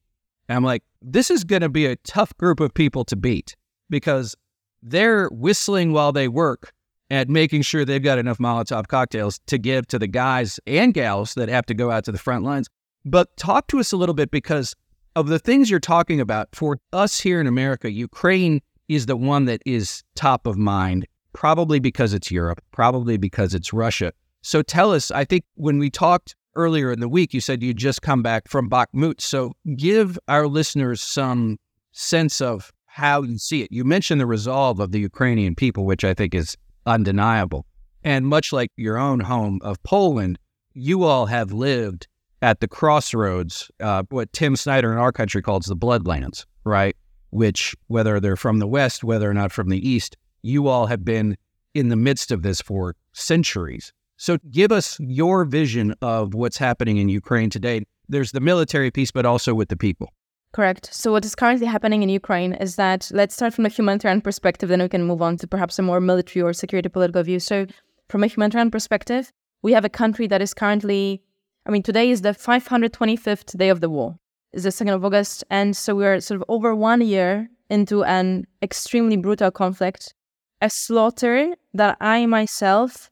And 0.47 0.55
I'm 0.55 0.63
like, 0.63 0.82
this 1.01 1.29
is 1.29 1.43
going 1.43 1.62
to 1.62 1.69
be 1.69 1.86
a 1.86 1.97
tough 1.97 2.36
group 2.38 2.60
of 2.60 2.73
people 2.73 3.03
to 3.05 3.15
beat 3.15 3.55
because 3.89 4.36
they're 4.82 5.27
whistling 5.27 5.91
while 5.91 6.12
they 6.12 6.27
work 6.27 6.71
at 7.12 7.27
making 7.27 7.63
sure 7.63 7.84
they've 7.84 8.01
got 8.01 8.17
enough 8.17 8.38
Molotov 8.38 8.88
cocktails 8.88 9.39
to 9.47 9.58
give 9.58 9.88
to 9.88 9.99
the 9.99 10.08
guys 10.08 10.60
and 10.65 10.93
gals 10.93 11.34
that 11.34 11.49
have 11.49 11.65
to 11.65 11.73
go 11.73 11.91
out 11.91 12.05
to 12.05 12.12
the 12.12 12.17
front 12.17 12.45
lines. 12.45 12.69
But 13.03 13.36
talk 13.36 13.67
to 13.67 13.79
us 13.79 13.91
a 13.91 13.97
little 13.97 14.15
bit 14.15 14.32
because 14.32 14.73
of 15.15 15.27
the 15.27 15.39
things 15.39 15.69
you're 15.69 15.79
talking 15.79 16.21
about. 16.21 16.47
For 16.53 16.79
us 16.93 17.19
here 17.19 17.41
in 17.41 17.47
America, 17.47 17.91
Ukraine 17.91 18.62
is 18.88 19.05
the 19.05 19.17
one 19.17 19.45
that 19.45 19.62
is 19.65 20.01
top 20.15 20.47
of 20.47 20.58
mind, 20.58 21.05
probably 21.34 21.79
because 21.79 22.13
it's 22.13 22.32
Europe, 22.32 22.62
probably 22.71 23.17
because 23.17 23.53
it's 23.53 23.73
Russia. 23.73 24.13
So 24.43 24.62
tell 24.62 24.93
us, 24.93 25.12
I 25.12 25.25
think 25.25 25.43
when 25.55 25.77
we 25.77 25.89
talked 25.89 26.36
earlier 26.60 26.91
in 26.91 27.00
the 27.00 27.10
week, 27.10 27.34
you 27.34 27.41
said 27.41 27.63
you 27.63 27.74
just 27.74 28.02
come 28.02 28.22
back 28.22 28.48
from 28.48 28.69
Bakhmut. 28.69 29.22
So 29.22 29.54
give 29.76 30.19
our 30.28 30.48
listeners 30.48 31.02
some 31.02 31.58
sense 31.93 32.41
of 32.41 32.72
how 32.86 33.22
you 33.24 33.38
see 33.38 33.62
it. 33.62 33.72
You 33.72 33.84
mentioned 33.86 34.19
the 34.19 34.26
resolve 34.26 34.80
of 34.80 34.91
the 34.91 35.00
Ukrainian 35.00 35.56
people, 35.56 35.86
which 35.86 36.04
I 36.04 36.13
think 36.13 36.36
is 36.36 36.58
undeniable. 36.86 37.65
And 38.04 38.28
much 38.28 38.52
like 38.52 38.72
your 38.76 38.98
own 38.98 39.19
home 39.22 39.60
of 39.63 39.82
Poland, 39.84 40.38
you 40.74 41.04
all 41.04 41.26
have 41.26 41.52
lived 41.52 42.08
at 42.41 42.60
the 42.60 42.67
crossroads, 42.67 43.69
uh, 43.80 44.04
what 44.10 44.32
Tim 44.34 44.56
Snyder 44.56 44.91
in 44.91 44.98
our 44.98 45.12
country 45.12 45.41
calls 45.41 45.65
the 45.65 45.76
bloodlands, 45.76 46.45
right? 46.63 46.95
Which, 47.32 47.76
whether 47.88 48.19
they're 48.19 48.38
from 48.38 48.60
the 48.60 48.67
West, 48.67 49.04
whether 49.04 49.30
or 49.30 49.34
not 49.34 49.52
from 49.52 49.69
the 49.69 49.88
East, 49.88 50.17
you 50.41 50.67
all 50.67 50.86
have 50.88 51.04
been 51.04 51.38
in 51.74 51.89
the 51.89 51.95
midst 51.95 52.32
of 52.32 52.41
this 52.41 52.62
for 52.62 52.95
centuries. 53.13 53.91
So 54.19 54.38
give 54.51 54.73
us 54.73 54.97
your 54.99 55.45
vision 55.45 55.95
of 56.01 56.34
what's 56.34 56.58
happening 56.58 56.97
in 56.97 57.08
Ukraine 57.08 57.49
today. 57.49 57.86
There's 58.10 58.34
the 58.34 58.41
military 58.41 58.91
piece, 58.91 59.12
but 59.12 59.25
also 59.25 59.53
with 59.53 59.69
the 59.69 59.77
people. 59.77 60.12
Correct. 60.51 60.93
So, 60.93 61.13
what 61.13 61.23
is 61.23 61.36
currently 61.36 61.67
happening 61.67 62.03
in 62.03 62.10
Ukraine 62.10 62.51
is 62.53 62.75
that 62.75 63.10
let's 63.13 63.34
start 63.34 63.53
from 63.53 63.65
a 63.65 63.69
humanitarian 63.69 64.19
perspective, 64.19 64.67
then 64.67 64.82
we 64.82 64.89
can 64.89 65.05
move 65.05 65.21
on 65.21 65.38
to 65.38 65.47
perhaps 65.47 65.79
a 65.79 65.84
more 65.84 66.01
military 66.01 66.43
or 66.43 66.51
security 66.51 66.89
political 66.89 67.23
view. 67.23 67.39
So, 67.39 67.65
from 68.10 68.23
a 68.23 68.27
humanitarian 68.27 68.71
perspective, 68.71 69.32
we 69.62 69.71
have 69.71 69.86
a 69.86 69.89
country 70.01 70.27
that 70.27 70.41
is 70.41 70.53
currently, 70.53 71.21
I 71.65 71.71
mean, 71.71 71.84
today 71.84 72.10
is 72.10 72.21
the 72.21 72.32
525th 72.32 73.58
day 73.58 73.69
of 73.69 73.79
the 73.79 73.89
war, 73.89 74.17
is 74.51 74.63
the 74.63 74.69
2nd 74.69 74.95
of 74.95 75.05
August. 75.05 75.45
And 75.49 75.77
so, 75.77 75.95
we're 75.95 76.19
sort 76.19 76.41
of 76.41 76.45
over 76.49 76.75
one 76.75 76.99
year 76.99 77.47
into 77.69 78.03
an 78.03 78.47
extremely 78.62 79.15
brutal 79.15 79.51
conflict, 79.51 80.13
a 80.62 80.69
slaughter 80.69 81.55
that 81.73 81.95
I 82.01 82.25
myself 82.25 83.10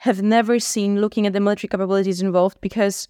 have 0.00 0.22
never 0.22 0.58
seen 0.58 1.00
looking 1.00 1.26
at 1.26 1.34
the 1.34 1.40
military 1.40 1.68
capabilities 1.68 2.22
involved 2.22 2.58
because 2.62 3.06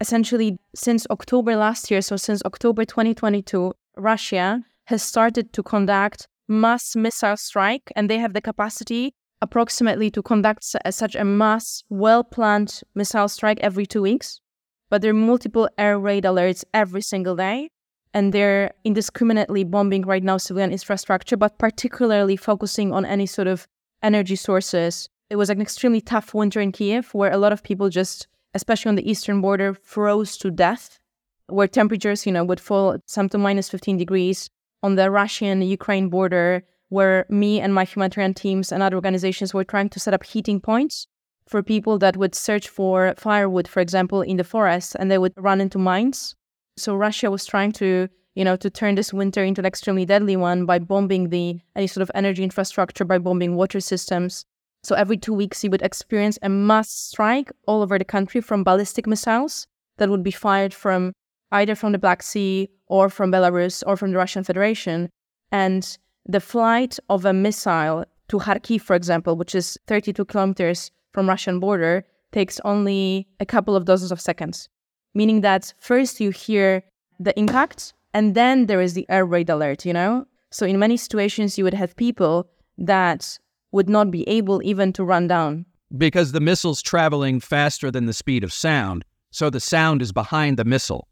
essentially 0.00 0.58
since 0.74 1.06
October 1.10 1.56
last 1.56 1.90
year, 1.90 2.00
so 2.00 2.16
since 2.16 2.42
October 2.46 2.86
2022, 2.86 3.72
Russia 3.98 4.62
has 4.86 5.02
started 5.02 5.52
to 5.52 5.62
conduct 5.62 6.26
mass 6.48 6.96
missile 6.96 7.36
strike 7.36 7.92
and 7.94 8.08
they 8.08 8.16
have 8.18 8.32
the 8.32 8.40
capacity 8.40 9.14
approximately 9.42 10.10
to 10.10 10.22
conduct 10.22 10.64
such 10.90 11.14
a 11.14 11.24
mass 11.24 11.82
well-planned 11.90 12.80
missile 12.94 13.28
strike 13.28 13.60
every 13.60 13.84
2 13.84 14.00
weeks. 14.00 14.40
But 14.88 15.02
there 15.02 15.10
are 15.10 15.14
multiple 15.14 15.68
air 15.76 15.98
raid 15.98 16.24
alerts 16.24 16.64
every 16.72 17.02
single 17.02 17.36
day 17.36 17.68
and 18.14 18.32
they're 18.32 18.72
indiscriminately 18.84 19.64
bombing 19.64 20.02
right 20.02 20.22
now 20.22 20.38
civilian 20.38 20.72
infrastructure, 20.72 21.36
but 21.36 21.58
particularly 21.58 22.36
focusing 22.36 22.90
on 22.92 23.04
any 23.04 23.26
sort 23.26 23.48
of 23.48 23.66
energy 24.02 24.36
sources. 24.36 25.10
It 25.32 25.36
was 25.36 25.48
an 25.48 25.62
extremely 25.62 26.02
tough 26.02 26.34
winter 26.34 26.60
in 26.60 26.72
Kiev 26.72 27.14
where 27.14 27.32
a 27.32 27.38
lot 27.38 27.54
of 27.54 27.62
people 27.62 27.88
just 27.88 28.28
especially 28.54 28.90
on 28.90 28.96
the 28.96 29.10
eastern 29.10 29.40
border, 29.40 29.74
froze 29.74 30.36
to 30.36 30.50
death, 30.50 30.98
where 31.46 31.66
temperatures, 31.66 32.26
you 32.26 32.32
know, 32.32 32.44
would 32.44 32.60
fall 32.60 32.98
some 33.06 33.30
to 33.30 33.38
minus 33.38 33.70
15 33.70 33.96
degrees. 33.96 34.50
On 34.82 34.96
the 34.96 35.10
Russian-Ukraine 35.10 36.08
border, 36.08 36.64
where 36.88 37.24
me 37.30 37.60
and 37.60 37.72
my 37.72 37.84
humanitarian 37.84 38.34
teams 38.34 38.72
and 38.72 38.82
other 38.82 38.96
organizations 38.96 39.54
were 39.54 39.64
trying 39.64 39.88
to 39.90 40.00
set 40.00 40.12
up 40.12 40.24
heating 40.24 40.60
points 40.60 41.06
for 41.46 41.62
people 41.62 41.98
that 42.00 42.16
would 42.16 42.34
search 42.34 42.68
for 42.68 43.14
firewood, 43.16 43.68
for 43.68 43.80
example, 43.80 44.22
in 44.22 44.36
the 44.36 44.44
forest, 44.44 44.96
and 44.98 45.10
they 45.10 45.18
would 45.18 45.32
run 45.36 45.60
into 45.60 45.78
mines. 45.78 46.34
So 46.76 46.96
Russia 46.96 47.30
was 47.30 47.46
trying 47.46 47.72
to, 47.72 48.08
you 48.34 48.44
know, 48.44 48.56
to 48.56 48.68
turn 48.68 48.96
this 48.96 49.12
winter 49.12 49.44
into 49.44 49.60
an 49.60 49.66
extremely 49.66 50.04
deadly 50.04 50.36
one 50.36 50.66
by 50.66 50.78
bombing 50.80 51.28
the 51.28 51.60
any 51.76 51.86
sort 51.86 52.02
of 52.02 52.10
energy 52.14 52.42
infrastructure, 52.42 53.04
by 53.04 53.18
bombing 53.18 53.54
water 53.54 53.80
systems, 53.80 54.44
so 54.84 54.96
every 54.96 55.16
two 55.16 55.32
weeks, 55.32 55.62
you 55.62 55.70
would 55.70 55.82
experience 55.82 56.38
a 56.42 56.48
mass 56.48 56.90
strike 56.90 57.52
all 57.66 57.82
over 57.82 57.98
the 57.98 58.04
country 58.04 58.40
from 58.40 58.64
ballistic 58.64 59.06
missiles 59.06 59.66
that 59.98 60.10
would 60.10 60.24
be 60.24 60.32
fired 60.32 60.74
from 60.74 61.12
either 61.52 61.74
from 61.74 61.92
the 61.92 61.98
Black 61.98 62.22
Sea 62.22 62.68
or 62.86 63.08
from 63.08 63.30
Belarus 63.30 63.82
or 63.86 63.96
from 63.96 64.10
the 64.10 64.16
Russian 64.16 64.42
Federation. 64.42 65.08
And 65.52 65.96
the 66.26 66.40
flight 66.40 66.98
of 67.08 67.24
a 67.24 67.32
missile 67.32 68.04
to 68.28 68.38
Kharkiv, 68.38 68.80
for 68.80 68.96
example, 68.96 69.36
which 69.36 69.54
is 69.54 69.78
32 69.86 70.24
kilometers 70.24 70.90
from 71.12 71.28
Russian 71.28 71.60
border, 71.60 72.04
takes 72.32 72.58
only 72.64 73.28
a 73.38 73.46
couple 73.46 73.76
of 73.76 73.84
dozens 73.84 74.10
of 74.10 74.20
seconds, 74.20 74.68
meaning 75.14 75.42
that 75.42 75.74
first 75.78 76.20
you 76.20 76.30
hear 76.30 76.82
the 77.20 77.38
impact 77.38 77.92
and 78.14 78.34
then 78.34 78.66
there 78.66 78.80
is 78.80 78.94
the 78.94 79.06
air 79.08 79.24
raid 79.24 79.48
alert, 79.48 79.84
you 79.84 79.92
know? 79.92 80.26
So 80.50 80.66
in 80.66 80.78
many 80.78 80.96
situations, 80.96 81.56
you 81.56 81.64
would 81.64 81.74
have 81.74 81.96
people 81.96 82.48
that 82.78 83.38
would 83.72 83.88
not 83.88 84.10
be 84.10 84.28
able 84.28 84.62
even 84.62 84.92
to 84.92 85.04
run 85.04 85.26
down. 85.26 85.66
Because 85.96 86.32
the 86.32 86.40
missile's 86.40 86.80
traveling 86.80 87.40
faster 87.40 87.90
than 87.90 88.06
the 88.06 88.12
speed 88.12 88.44
of 88.44 88.52
sound. 88.52 89.04
So 89.30 89.50
the 89.50 89.60
sound 89.60 90.02
is 90.02 90.12
behind 90.12 90.58
the 90.58 90.64
missile. 90.64 91.08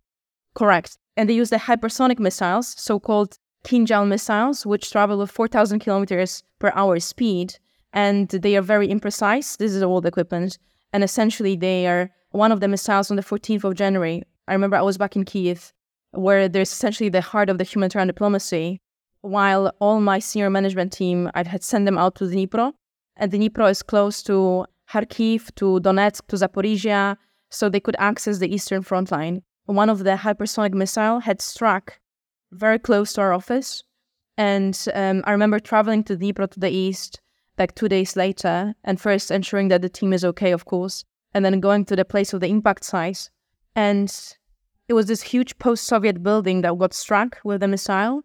Correct. 0.54 0.96
And 1.16 1.28
they 1.28 1.34
use 1.34 1.50
the 1.50 1.56
hypersonic 1.56 2.18
missiles, 2.18 2.74
so 2.78 3.00
called 3.00 3.38
Kinzhal 3.64 4.06
missiles, 4.06 4.64
which 4.64 4.90
travel 4.90 5.18
with 5.18 5.30
4,000 5.30 5.80
kilometers 5.80 6.42
per 6.58 6.72
hour 6.74 6.98
speed. 7.00 7.56
And 7.92 8.28
they 8.28 8.56
are 8.56 8.62
very 8.62 8.88
imprecise. 8.88 9.56
This 9.56 9.72
is 9.72 9.82
old 9.82 10.06
equipment. 10.06 10.58
And 10.92 11.02
essentially, 11.02 11.56
they 11.56 11.86
are 11.86 12.10
one 12.30 12.52
of 12.52 12.60
the 12.60 12.68
missiles 12.68 13.10
on 13.10 13.16
the 13.16 13.22
14th 13.22 13.64
of 13.64 13.74
January. 13.74 14.22
I 14.48 14.52
remember 14.52 14.76
I 14.76 14.82
was 14.82 14.98
back 14.98 15.16
in 15.16 15.24
Kiev, 15.24 15.72
where 16.12 16.48
there's 16.48 16.72
essentially 16.72 17.08
the 17.08 17.20
heart 17.20 17.48
of 17.48 17.58
the 17.58 17.64
humanitarian 17.64 18.08
diplomacy. 18.08 18.80
While 19.22 19.72
all 19.80 20.00
my 20.00 20.18
senior 20.18 20.50
management 20.50 20.92
team, 20.92 21.30
I 21.34 21.46
had 21.46 21.62
sent 21.62 21.84
them 21.84 21.98
out 21.98 22.14
to 22.16 22.24
Dnipro. 22.24 22.72
And 23.16 23.30
Dnipro 23.30 23.70
is 23.70 23.82
close 23.82 24.22
to 24.24 24.66
Kharkiv, 24.90 25.54
to 25.56 25.80
Donetsk, 25.80 26.26
to 26.28 26.36
Zaporizhia, 26.36 27.16
so 27.50 27.68
they 27.68 27.80
could 27.80 27.96
access 27.98 28.38
the 28.38 28.52
eastern 28.52 28.82
front 28.82 29.10
line. 29.10 29.42
One 29.66 29.90
of 29.90 30.04
the 30.04 30.16
hypersonic 30.16 30.72
missile 30.72 31.20
had 31.20 31.42
struck 31.42 32.00
very 32.52 32.78
close 32.78 33.12
to 33.14 33.20
our 33.20 33.32
office. 33.32 33.84
And 34.38 34.78
um, 34.94 35.22
I 35.26 35.32
remember 35.32 35.60
traveling 35.60 36.02
to 36.04 36.16
Dnipro 36.16 36.50
to 36.50 36.60
the 36.60 36.70
east 36.70 37.20
like 37.58 37.74
two 37.74 37.88
days 37.88 38.16
later, 38.16 38.74
and 38.84 38.98
first 38.98 39.30
ensuring 39.30 39.68
that 39.68 39.82
the 39.82 39.90
team 39.90 40.14
is 40.14 40.24
okay, 40.24 40.50
of 40.50 40.64
course, 40.64 41.04
and 41.34 41.44
then 41.44 41.60
going 41.60 41.84
to 41.84 41.94
the 41.94 42.06
place 42.06 42.32
of 42.32 42.40
the 42.40 42.48
impact 42.48 42.84
site. 42.84 43.28
And 43.76 44.10
it 44.88 44.94
was 44.94 45.06
this 45.06 45.20
huge 45.20 45.58
post 45.58 45.84
Soviet 45.84 46.22
building 46.22 46.62
that 46.62 46.78
got 46.78 46.94
struck 46.94 47.38
with 47.44 47.62
a 47.62 47.68
missile, 47.68 48.22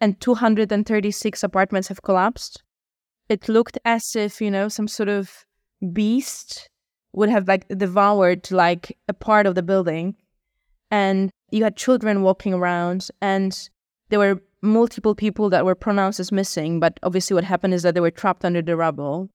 and 0.00 0.20
236 0.20 1.42
apartments 1.42 1.88
have 1.88 2.02
collapsed. 2.02 2.62
It 3.28 3.48
looked 3.48 3.78
as 3.84 4.14
if, 4.16 4.40
you 4.40 4.50
know, 4.50 4.68
some 4.68 4.88
sort 4.88 5.08
of 5.08 5.44
beast 5.92 6.68
would 7.12 7.28
have 7.28 7.48
like 7.48 7.66
devoured 7.68 8.50
like 8.50 8.96
a 9.08 9.14
part 9.14 9.46
of 9.46 9.54
the 9.54 9.62
building. 9.62 10.16
And 10.90 11.30
you 11.50 11.64
had 11.64 11.76
children 11.76 12.22
walking 12.22 12.52
around, 12.52 13.08
and 13.20 13.68
there 14.10 14.18
were 14.18 14.42
multiple 14.62 15.14
people 15.14 15.50
that 15.50 15.64
were 15.64 15.74
pronounced 15.74 16.20
as 16.20 16.32
missing, 16.32 16.80
but 16.80 16.98
obviously 17.02 17.34
what 17.34 17.44
happened 17.44 17.74
is 17.74 17.82
that 17.82 17.94
they 17.94 18.00
were 18.00 18.10
trapped 18.10 18.44
under 18.44 18.62
the 18.62 18.76
rubble 18.76 19.28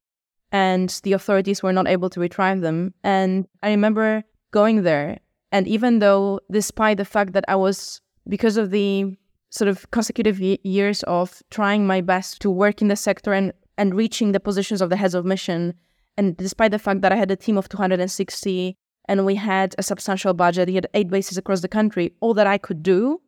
and 0.51 0.99
the 1.03 1.13
authorities 1.13 1.61
were 1.61 1.73
not 1.73 1.87
able 1.87 2.09
to 2.09 2.19
retrieve 2.19 2.61
them. 2.61 2.93
And 3.03 3.47
I 3.61 3.69
remember 3.69 4.23
going 4.51 4.83
there, 4.83 5.19
and 5.51 5.67
even 5.67 5.99
though, 5.99 6.39
despite 6.51 6.97
the 6.97 7.05
fact 7.05 7.33
that 7.33 7.45
I 7.47 7.55
was, 7.55 8.01
because 8.27 8.57
of 8.57 8.71
the 8.71 9.15
sort 9.49 9.67
of 9.67 9.89
consecutive 9.91 10.39
years 10.39 11.03
of 11.03 11.41
trying 11.49 11.87
my 11.87 12.01
best 12.01 12.41
to 12.41 12.49
work 12.51 12.81
in 12.81 12.87
the 12.87 12.95
sector 12.95 13.33
and, 13.33 13.51
and 13.77 13.95
reaching 13.95 14.31
the 14.31 14.39
positions 14.39 14.81
of 14.81 14.89
the 14.89 14.95
heads 14.95 15.15
of 15.15 15.25
mission, 15.25 15.73
and 16.17 16.35
despite 16.37 16.71
the 16.71 16.79
fact 16.79 17.01
that 17.01 17.11
I 17.11 17.15
had 17.15 17.31
a 17.31 17.35
team 17.35 17.57
of 17.57 17.69
260 17.69 18.75
and 19.07 19.25
we 19.25 19.35
had 19.35 19.73
a 19.77 19.83
substantial 19.83 20.33
budget, 20.33 20.67
he 20.67 20.75
had 20.75 20.87
eight 20.93 21.09
bases 21.09 21.37
across 21.37 21.61
the 21.61 21.67
country, 21.67 22.13
all 22.19 22.33
that 22.33 22.45
I 22.45 22.57
could 22.57 22.83
do 22.83 23.21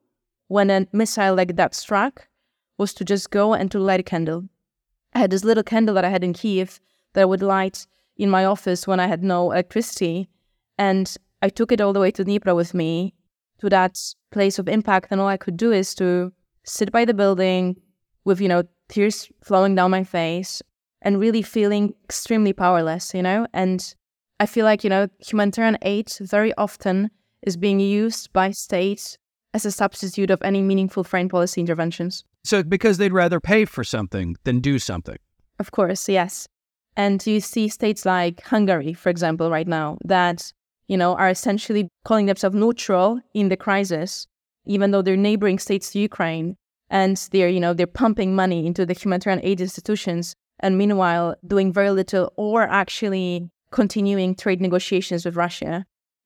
when 0.48 0.70
a 0.70 0.86
missile 0.92 1.36
like 1.36 1.56
that 1.56 1.74
struck 1.74 2.28
was 2.78 2.94
to 2.96 3.06
just 3.06 3.32
go 3.32 3.54
and 3.54 3.72
to 3.72 3.80
light 3.80 4.02
a 4.02 4.04
candle. 4.04 4.50
I 5.14 5.20
had 5.20 5.32
this 5.32 5.44
little 5.44 5.64
candle 5.64 5.96
that 5.96 6.06
I 6.06 6.10
had 6.10 6.24
in 6.24 6.34
Kiev 6.34 6.80
that 7.14 7.22
I 7.22 7.26
would 7.26 7.42
light 7.42 7.88
in 8.18 8.30
my 8.30 8.46
office 8.46 8.86
when 8.86 9.00
I 9.00 9.08
had 9.08 9.24
no 9.24 9.52
electricity. 9.52 10.28
And 10.78 11.16
I 11.42 11.50
took 11.50 11.72
it 11.72 11.82
all 11.82 11.94
the 11.94 12.00
way 12.00 12.12
to 12.12 12.24
Dnipro 12.26 12.56
with 12.56 12.74
me 12.74 13.14
to 13.62 13.70
that 13.70 14.00
place 14.32 14.60
of 14.60 14.68
impact. 14.68 15.08
And 15.12 15.22
all 15.22 15.28
I 15.28 15.38
could 15.38 15.58
do 15.58 15.72
is 15.72 15.96
to 15.96 16.34
sit 16.64 16.92
by 16.92 17.06
the 17.06 17.14
building 17.14 17.78
with, 18.26 18.42
you 18.42 18.48
know, 18.48 18.64
tears 18.90 19.30
flowing 19.44 19.76
down 19.76 19.92
my 19.92 20.04
face 20.04 20.62
and 21.02 21.20
really 21.20 21.42
feeling 21.42 21.94
extremely 22.04 22.54
powerless, 22.54 23.14
you 23.14 23.22
know? 23.22 23.48
And 23.54 23.96
I 24.40 24.46
feel 24.46 24.66
like, 24.66 24.84
you 24.84 24.90
know, 24.90 25.08
humanitarian 25.20 25.78
aid 25.84 26.12
very 26.20 26.54
often 26.56 27.10
is 27.44 27.58
being 27.58 27.80
used 27.80 28.34
by 28.34 28.52
states 28.52 29.18
as 29.54 29.66
a 29.66 29.72
substitute 29.72 30.30
of 30.30 30.42
any 30.44 30.62
meaningful 30.62 31.04
foreign 31.04 31.30
policy 31.30 31.62
interventions. 31.62 32.24
So, 32.44 32.64
because 32.64 32.98
they'd 32.98 33.14
rather 33.14 33.40
pay 33.40 33.66
for 33.66 33.84
something 33.84 34.36
than 34.44 34.60
do 34.60 34.80
something. 34.80 35.18
Of 35.60 35.72
course, 35.72 36.10
yes. 36.10 36.48
And 36.98 37.26
you 37.26 37.40
see 37.40 37.68
states 37.68 38.06
like 38.06 38.42
Hungary, 38.42 38.94
for 38.94 39.10
example, 39.10 39.50
right 39.50 39.68
now, 39.68 39.98
that, 40.06 40.52
you 40.92 40.98
know, 40.98 41.16
are 41.16 41.30
essentially 41.30 41.88
calling 42.04 42.26
themselves 42.26 42.54
neutral 42.54 43.22
in 43.34 43.48
the 43.48 43.56
crisis, 43.56 44.28
even 44.66 44.92
though 44.92 45.02
they're 45.02 45.16
neighboring 45.16 45.58
states 45.58 45.90
to 45.92 46.00
Ukraine. 46.00 46.58
And 46.90 47.16
they're, 47.32 47.48
you 47.48 47.62
know, 47.62 47.74
they're 47.74 47.88
pumping 47.88 48.36
money 48.36 48.68
into 48.68 48.86
the 48.86 48.92
humanitarian 48.94 49.40
aid 49.42 49.62
institutions. 49.62 50.36
And 50.60 50.78
meanwhile, 50.78 51.38
doing 51.48 51.72
very 51.72 51.92
little 51.92 52.34
or 52.36 52.64
actually 52.64 53.50
continuing 53.72 54.36
trade 54.36 54.60
negotiations 54.60 55.24
with 55.24 55.38
Russia 55.38 55.86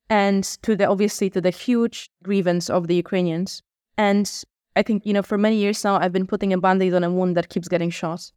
and 0.09 0.43
to 0.63 0.75
the 0.75 0.85
obviously 0.85 1.29
to 1.29 1.41
the 1.41 1.51
huge 1.51 2.09
grievance 2.23 2.67
of 2.67 2.87
the 2.87 2.95
Ukrainians. 2.95 3.61
And 3.99 4.27
I 4.75 4.81
think, 4.81 5.05
you 5.05 5.13
know, 5.13 5.21
for 5.21 5.37
many 5.37 5.57
years 5.57 5.83
now, 5.83 5.99
I've 5.99 6.11
been 6.11 6.25
putting 6.25 6.53
a 6.53 6.57
band 6.57 6.81
aid 6.81 6.95
on 6.95 7.03
a 7.03 7.11
wound 7.11 7.37
that 7.37 7.49
keeps 7.49 7.67
getting 7.67 7.91
shot. 7.91 8.31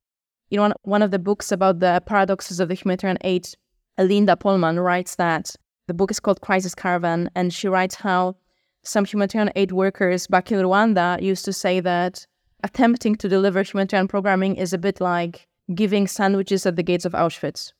You 0.50 0.58
know, 0.58 0.74
one, 0.82 1.00
of 1.00 1.10
the 1.10 1.18
books 1.18 1.50
about 1.52 1.80
the 1.80 2.02
paradoxes 2.04 2.60
of 2.60 2.68
the 2.68 2.74
humanitarian 2.74 3.16
aid, 3.22 3.48
Linda 3.96 4.36
Polman 4.36 4.84
writes 4.84 5.16
that 5.16 5.56
the 5.88 5.94
book 5.94 6.10
is 6.10 6.20
called 6.20 6.40
Crisis 6.40 6.74
Caravan, 6.74 7.30
and 7.34 7.52
she 7.52 7.66
writes 7.66 7.96
how 7.96 8.36
some 8.84 9.04
humanitarian 9.04 9.52
aid 9.56 9.72
workers 9.72 10.26
back 10.28 10.52
in 10.52 10.58
Rwanda 10.58 11.20
used 11.20 11.44
to 11.46 11.52
say 11.52 11.80
that 11.80 12.26
attempting 12.62 13.16
to 13.16 13.28
deliver 13.28 13.62
humanitarian 13.62 14.06
programming 14.06 14.54
is 14.56 14.72
a 14.72 14.78
bit 14.78 15.00
like 15.00 15.48
giving 15.74 16.06
sandwiches 16.06 16.64
at 16.64 16.76
the 16.76 16.82
gates 16.82 17.04
of 17.04 17.12
Auschwitz. 17.12 17.72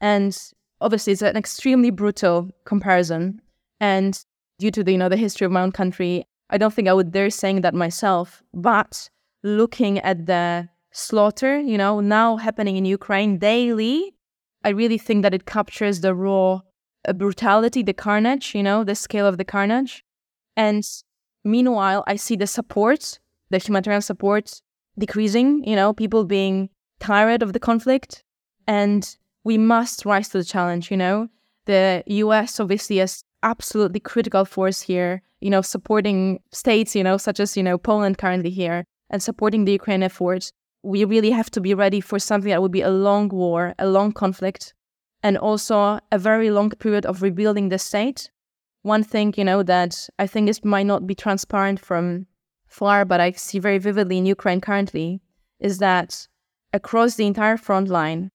And 0.00 0.36
obviously 0.80 1.12
it's 1.12 1.22
an 1.22 1.36
extremely 1.36 1.90
brutal 1.90 2.50
comparison 2.64 3.40
and 3.80 4.24
due 4.58 4.70
to 4.70 4.84
the 4.84 4.92
you 4.92 4.98
know 4.98 5.08
the 5.08 5.16
history 5.16 5.44
of 5.44 5.52
my 5.52 5.62
own 5.62 5.72
country 5.72 6.24
i 6.50 6.58
don't 6.58 6.74
think 6.74 6.88
i 6.88 6.92
would 6.92 7.10
dare 7.10 7.30
saying 7.30 7.62
that 7.62 7.74
myself 7.74 8.42
but 8.52 9.08
looking 9.42 9.98
at 10.00 10.26
the 10.26 10.68
slaughter 10.92 11.58
you 11.58 11.78
know 11.78 12.00
now 12.00 12.36
happening 12.36 12.76
in 12.76 12.84
ukraine 12.84 13.38
daily 13.38 14.14
i 14.64 14.68
really 14.68 14.98
think 14.98 15.22
that 15.22 15.34
it 15.34 15.46
captures 15.46 16.00
the 16.00 16.14
raw 16.14 16.60
brutality 17.12 17.82
the 17.82 17.92
carnage 17.92 18.54
you 18.54 18.62
know 18.62 18.84
the 18.84 18.94
scale 18.94 19.26
of 19.26 19.36
the 19.36 19.44
carnage 19.44 20.04
and 20.56 20.84
meanwhile 21.44 22.02
i 22.06 22.16
see 22.16 22.36
the 22.36 22.46
support 22.46 23.18
the 23.50 23.58
humanitarian 23.58 24.00
support 24.00 24.62
decreasing 24.98 25.62
you 25.64 25.76
know 25.76 25.92
people 25.92 26.24
being 26.24 26.70
tired 27.00 27.42
of 27.42 27.52
the 27.52 27.60
conflict 27.60 28.24
and 28.66 29.16
we 29.44 29.58
must 29.58 30.04
rise 30.04 30.30
to 30.30 30.38
the 30.38 30.44
challenge, 30.44 30.90
you 30.90 30.96
know? 30.96 31.28
The 31.66 32.02
US 32.06 32.58
obviously 32.58 33.00
is 33.00 33.22
absolutely 33.42 34.00
critical 34.00 34.44
force 34.44 34.80
here, 34.80 35.22
you 35.40 35.50
know, 35.50 35.60
supporting 35.60 36.40
states, 36.50 36.96
you 36.96 37.04
know, 37.04 37.16
such 37.18 37.40
as, 37.40 37.56
you 37.56 37.62
know, 37.62 37.78
Poland 37.78 38.18
currently 38.18 38.50
here 38.50 38.84
and 39.10 39.22
supporting 39.22 39.64
the 39.64 39.72
Ukraine 39.72 40.02
effort. 40.02 40.50
We 40.82 41.04
really 41.04 41.30
have 41.30 41.50
to 41.52 41.60
be 41.60 41.74
ready 41.74 42.00
for 42.00 42.18
something 42.18 42.50
that 42.50 42.62
would 42.62 42.72
be 42.72 42.82
a 42.82 42.90
long 42.90 43.28
war, 43.28 43.74
a 43.78 43.86
long 43.86 44.12
conflict, 44.12 44.74
and 45.24 45.38
also 45.38 45.98
a 46.12 46.18
very 46.18 46.50
long 46.50 46.70
period 46.70 47.06
of 47.06 47.22
rebuilding 47.22 47.70
the 47.70 47.78
state. 47.78 48.30
One 48.82 49.02
thing, 49.02 49.32
you 49.38 49.44
know, 49.44 49.62
that 49.62 50.08
I 50.18 50.26
think 50.26 50.50
is 50.50 50.62
might 50.62 50.86
not 50.86 51.06
be 51.06 51.14
transparent 51.14 51.80
from 51.80 52.26
far, 52.66 53.06
but 53.06 53.20
I 53.20 53.32
see 53.32 53.58
very 53.58 53.78
vividly 53.78 54.18
in 54.18 54.26
Ukraine 54.26 54.60
currently, 54.60 55.22
is 55.58 55.78
that 55.78 56.28
across 56.74 57.14
the 57.14 57.26
entire 57.26 57.56
front 57.56 57.88
line, 57.88 58.30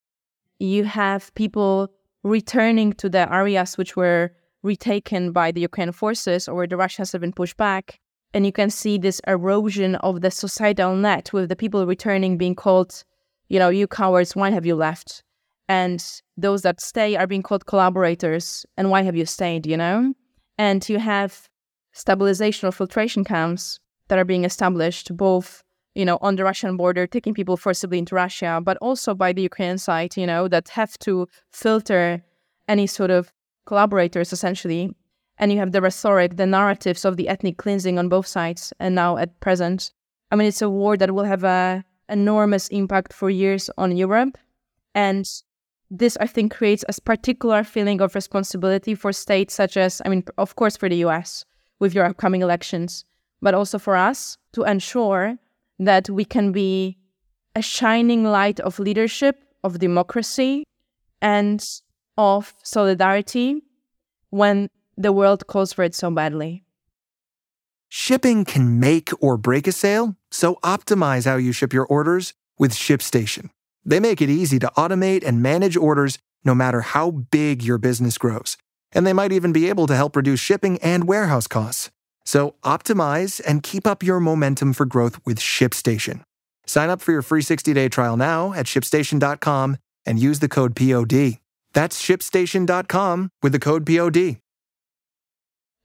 you 0.58 0.82
have 0.84 1.32
people 1.36 1.92
returning 2.24 2.92
to 2.94 3.08
the 3.08 3.32
areas 3.32 3.78
which 3.78 3.96
were 3.96 4.32
retaken 4.64 5.30
by 5.30 5.52
the 5.52 5.60
Ukrainian 5.60 5.92
forces 5.92 6.48
or 6.48 6.66
the 6.66 6.76
Russians 6.76 7.12
have 7.12 7.20
been 7.20 7.32
pushed 7.32 7.56
back. 7.56 8.00
And 8.34 8.44
you 8.44 8.52
can 8.52 8.68
see 8.68 8.98
this 8.98 9.20
erosion 9.28 9.94
of 9.96 10.20
the 10.22 10.30
societal 10.30 10.96
net 10.96 11.32
with 11.32 11.48
the 11.48 11.56
people 11.56 11.86
returning 11.86 12.36
being 12.36 12.56
called, 12.56 13.04
you 13.48 13.58
know, 13.60 13.68
you 13.68 13.86
cowards, 13.86 14.34
why 14.34 14.50
have 14.50 14.66
you 14.66 14.74
left? 14.74 15.22
And 15.70 16.04
those 16.36 16.62
that 16.62 16.80
stay 16.80 17.14
are 17.14 17.28
being 17.28 17.44
called 17.44 17.66
collaborators, 17.66 18.66
and 18.76 18.90
why 18.90 19.02
have 19.02 19.14
you 19.14 19.24
stayed, 19.24 19.66
you 19.66 19.76
know? 19.76 20.12
And 20.58 20.86
you 20.88 20.98
have 20.98 21.48
stabilization 21.92 22.68
or 22.68 22.72
filtration 22.72 23.22
camps 23.22 23.78
that 24.08 24.18
are 24.18 24.24
being 24.24 24.44
established 24.44 25.16
both 25.16 25.62
you 25.94 26.04
know, 26.04 26.18
on 26.20 26.36
the 26.36 26.44
Russian 26.44 26.76
border, 26.76 27.06
taking 27.06 27.34
people 27.34 27.56
forcibly 27.56 27.98
into 27.98 28.14
Russia, 28.14 28.60
but 28.62 28.76
also 28.78 29.14
by 29.14 29.32
the 29.32 29.42
Ukrainian 29.42 29.78
side, 29.78 30.16
you 30.16 30.26
know, 30.26 30.48
that 30.48 30.68
have 30.68 30.96
to 31.00 31.26
filter 31.52 32.22
any 32.68 32.86
sort 32.86 33.10
of 33.10 33.32
collaborators 33.66 34.32
essentially. 34.32 34.94
And 35.38 35.52
you 35.52 35.58
have 35.58 35.72
the 35.72 35.82
rhetoric, 35.82 36.36
the 36.36 36.46
narratives 36.46 37.04
of 37.04 37.16
the 37.16 37.28
ethnic 37.28 37.56
cleansing 37.56 37.98
on 37.98 38.08
both 38.08 38.26
sides. 38.26 38.72
And 38.78 38.94
now 38.94 39.16
at 39.16 39.40
present, 39.40 39.90
I 40.30 40.36
mean, 40.36 40.48
it's 40.48 40.62
a 40.62 40.70
war 40.70 40.96
that 40.96 41.12
will 41.12 41.24
have 41.24 41.44
a 41.44 41.84
enormous 42.08 42.68
impact 42.68 43.12
for 43.12 43.30
years 43.30 43.70
on 43.76 43.96
Europe. 43.96 44.38
And 44.94 45.26
this, 45.90 46.16
I 46.20 46.26
think, 46.26 46.54
creates 46.54 46.84
a 46.88 47.00
particular 47.00 47.64
feeling 47.64 48.00
of 48.00 48.14
responsibility 48.14 48.94
for 48.94 49.12
states 49.12 49.54
such 49.54 49.76
as, 49.76 50.00
I 50.04 50.08
mean, 50.08 50.24
of 50.38 50.56
course, 50.56 50.76
for 50.76 50.88
the 50.88 51.04
US 51.06 51.44
with 51.80 51.94
your 51.94 52.04
upcoming 52.04 52.42
elections, 52.42 53.04
but 53.42 53.54
also 53.54 53.78
for 53.78 53.96
us 53.96 54.38
to 54.52 54.62
ensure 54.62 55.36
that 55.78 56.08
we 56.08 56.24
can 56.24 56.52
be 56.52 56.98
a 57.56 57.62
shining 57.62 58.24
light 58.24 58.60
of 58.60 58.78
leadership, 58.78 59.42
of 59.64 59.78
democracy, 59.78 60.64
and 61.20 61.64
of 62.16 62.54
solidarity 62.62 63.62
when 64.30 64.68
the 64.96 65.12
world 65.12 65.46
calls 65.46 65.72
for 65.72 65.82
it 65.82 65.94
so 65.94 66.10
badly. 66.10 66.62
Shipping 67.88 68.44
can 68.44 68.78
make 68.78 69.10
or 69.20 69.36
break 69.36 69.66
a 69.66 69.72
sale, 69.72 70.16
so 70.30 70.56
optimize 70.62 71.24
how 71.26 71.36
you 71.36 71.50
ship 71.50 71.72
your 71.72 71.86
orders 71.86 72.34
with 72.56 72.72
ShipStation. 72.72 73.50
They 73.84 74.00
make 74.00 74.20
it 74.20 74.30
easy 74.30 74.58
to 74.60 74.72
automate 74.76 75.24
and 75.24 75.42
manage 75.42 75.76
orders 75.76 76.18
no 76.44 76.54
matter 76.54 76.80
how 76.80 77.10
big 77.10 77.62
your 77.62 77.78
business 77.78 78.18
grows. 78.18 78.56
And 78.92 79.06
they 79.06 79.12
might 79.12 79.32
even 79.32 79.52
be 79.52 79.68
able 79.68 79.86
to 79.86 79.96
help 79.96 80.16
reduce 80.16 80.40
shipping 80.40 80.78
and 80.78 81.06
warehouse 81.06 81.46
costs. 81.46 81.90
So 82.24 82.54
optimize 82.64 83.40
and 83.46 83.62
keep 83.62 83.86
up 83.86 84.02
your 84.02 84.20
momentum 84.20 84.72
for 84.72 84.86
growth 84.86 85.18
with 85.24 85.38
ShipStation. 85.38 86.22
Sign 86.66 86.90
up 86.90 87.00
for 87.00 87.12
your 87.12 87.22
free 87.22 87.42
60-day 87.42 87.88
trial 87.88 88.16
now 88.16 88.52
at 88.52 88.66
shipstation.com 88.66 89.76
and 90.06 90.18
use 90.18 90.38
the 90.38 90.48
code 90.48 90.76
POD. 90.76 91.38
That's 91.72 92.02
shipstation.com 92.02 93.30
with 93.42 93.52
the 93.52 93.58
code 93.58 93.86
POD. 93.86 94.38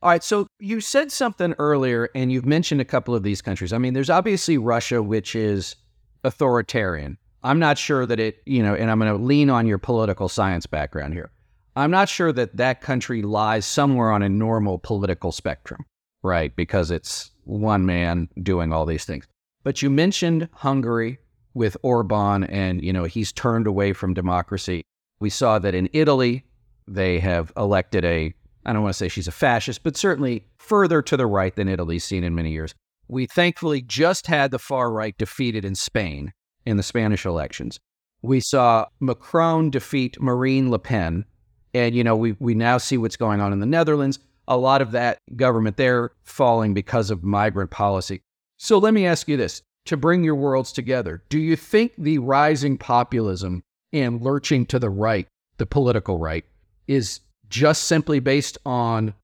All 0.02 0.10
right, 0.10 0.22
so 0.22 0.46
you 0.60 0.80
said 0.80 1.10
something 1.10 1.54
earlier 1.58 2.10
and 2.14 2.30
you've 2.30 2.46
mentioned 2.46 2.80
a 2.80 2.84
couple 2.84 3.14
of 3.14 3.22
these 3.22 3.40
countries. 3.42 3.72
I 3.72 3.78
mean, 3.78 3.94
there's 3.94 4.10
obviously 4.10 4.58
Russia 4.58 5.02
which 5.02 5.34
is 5.34 5.74
authoritarian. 6.22 7.18
I'm 7.46 7.60
not 7.60 7.78
sure 7.78 8.06
that 8.06 8.18
it, 8.18 8.42
you 8.44 8.60
know, 8.60 8.74
and 8.74 8.90
I'm 8.90 8.98
going 8.98 9.16
to 9.16 9.22
lean 9.22 9.50
on 9.50 9.68
your 9.68 9.78
political 9.78 10.28
science 10.28 10.66
background 10.66 11.14
here. 11.14 11.30
I'm 11.76 11.92
not 11.92 12.08
sure 12.08 12.32
that 12.32 12.56
that 12.56 12.80
country 12.80 13.22
lies 13.22 13.64
somewhere 13.64 14.10
on 14.10 14.22
a 14.22 14.28
normal 14.28 14.78
political 14.78 15.30
spectrum, 15.30 15.84
right? 16.24 16.54
Because 16.56 16.90
it's 16.90 17.30
one 17.44 17.86
man 17.86 18.28
doing 18.42 18.72
all 18.72 18.84
these 18.84 19.04
things. 19.04 19.28
But 19.62 19.80
you 19.80 19.90
mentioned 19.90 20.48
Hungary 20.54 21.18
with 21.54 21.76
Orban, 21.82 22.44
and 22.44 22.82
you 22.82 22.92
know 22.92 23.04
he's 23.04 23.30
turned 23.30 23.68
away 23.68 23.92
from 23.92 24.12
democracy. 24.12 24.82
We 25.20 25.30
saw 25.30 25.60
that 25.60 25.74
in 25.74 25.88
Italy, 25.92 26.44
they 26.88 27.20
have 27.20 27.52
elected 27.56 28.04
a 28.04 28.34
I 28.64 28.72
don't 28.72 28.82
want 28.82 28.94
to 28.94 28.98
say 28.98 29.08
she's 29.08 29.28
a 29.28 29.32
fascist, 29.32 29.84
but 29.84 29.96
certainly 29.96 30.48
further 30.58 31.00
to 31.00 31.16
the 31.16 31.28
right 31.28 31.54
than 31.54 31.68
Italy's 31.68 32.02
seen 32.02 32.24
in 32.24 32.34
many 32.34 32.50
years. 32.50 32.74
We 33.06 33.26
thankfully 33.26 33.82
just 33.82 34.26
had 34.26 34.50
the 34.50 34.58
far 34.58 34.90
right 34.90 35.16
defeated 35.16 35.64
in 35.64 35.76
Spain 35.76 36.32
in 36.66 36.76
the 36.76 36.82
Spanish 36.82 37.24
elections. 37.24 37.78
We 38.22 38.40
saw 38.40 38.86
Macron 39.00 39.70
defeat 39.70 40.20
Marine 40.20 40.70
Le 40.70 40.78
Pen. 40.78 41.24
And, 41.72 41.94
you 41.94 42.02
know, 42.02 42.16
we, 42.16 42.36
we 42.38 42.54
now 42.54 42.78
see 42.78 42.98
what's 42.98 43.16
going 43.16 43.40
on 43.40 43.52
in 43.52 43.60
the 43.60 43.66
Netherlands. 43.66 44.18
A 44.48 44.56
lot 44.56 44.82
of 44.82 44.92
that 44.92 45.20
government 45.36 45.76
there 45.76 46.12
falling 46.24 46.74
because 46.74 47.10
of 47.10 47.22
migrant 47.22 47.70
policy. 47.70 48.22
So 48.58 48.78
let 48.78 48.94
me 48.94 49.06
ask 49.06 49.28
you 49.28 49.36
this 49.36 49.62
to 49.84 49.96
bring 49.96 50.24
your 50.24 50.34
worlds 50.34 50.72
together. 50.72 51.22
Do 51.28 51.38
you 51.38 51.56
think 51.56 51.92
the 51.98 52.18
rising 52.18 52.78
populism 52.78 53.62
and 53.92 54.20
lurching 54.22 54.66
to 54.66 54.78
the 54.78 54.90
right, 54.90 55.28
the 55.58 55.66
political 55.66 56.18
right, 56.18 56.44
is 56.86 57.20
just 57.48 57.84
simply 57.84 58.18
based 58.18 58.58
on 58.64 59.14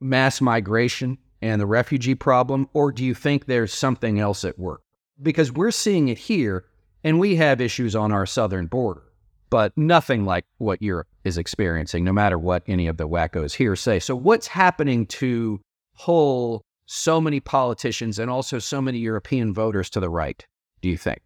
mass 0.00 0.40
migration 0.40 1.18
and 1.40 1.60
the 1.60 1.66
refugee 1.66 2.14
problem? 2.14 2.68
Or 2.72 2.92
do 2.92 3.04
you 3.04 3.14
think 3.14 3.46
there's 3.46 3.72
something 3.72 4.20
else 4.20 4.44
at 4.44 4.58
work? 4.58 4.82
Because 5.20 5.52
we're 5.52 5.70
seeing 5.70 6.08
it 6.08 6.18
here 6.18 6.64
and 7.04 7.18
we 7.18 7.36
have 7.36 7.60
issues 7.60 7.96
on 7.96 8.12
our 8.12 8.26
southern 8.26 8.66
border, 8.66 9.02
but 9.50 9.76
nothing 9.76 10.24
like 10.24 10.44
what 10.58 10.82
Europe 10.82 11.08
is 11.24 11.38
experiencing, 11.38 12.04
no 12.04 12.12
matter 12.12 12.38
what 12.38 12.62
any 12.66 12.86
of 12.86 12.96
the 12.96 13.08
wackos 13.08 13.54
here 13.54 13.76
say. 13.76 13.98
So, 13.98 14.14
what's 14.14 14.46
happening 14.46 15.06
to 15.06 15.60
pull 15.98 16.62
so 16.86 17.20
many 17.20 17.40
politicians 17.40 18.18
and 18.18 18.30
also 18.30 18.58
so 18.58 18.80
many 18.80 18.98
European 18.98 19.52
voters 19.52 19.90
to 19.90 20.00
the 20.00 20.10
right, 20.10 20.44
do 20.82 20.88
you 20.88 20.96
think? 20.96 21.20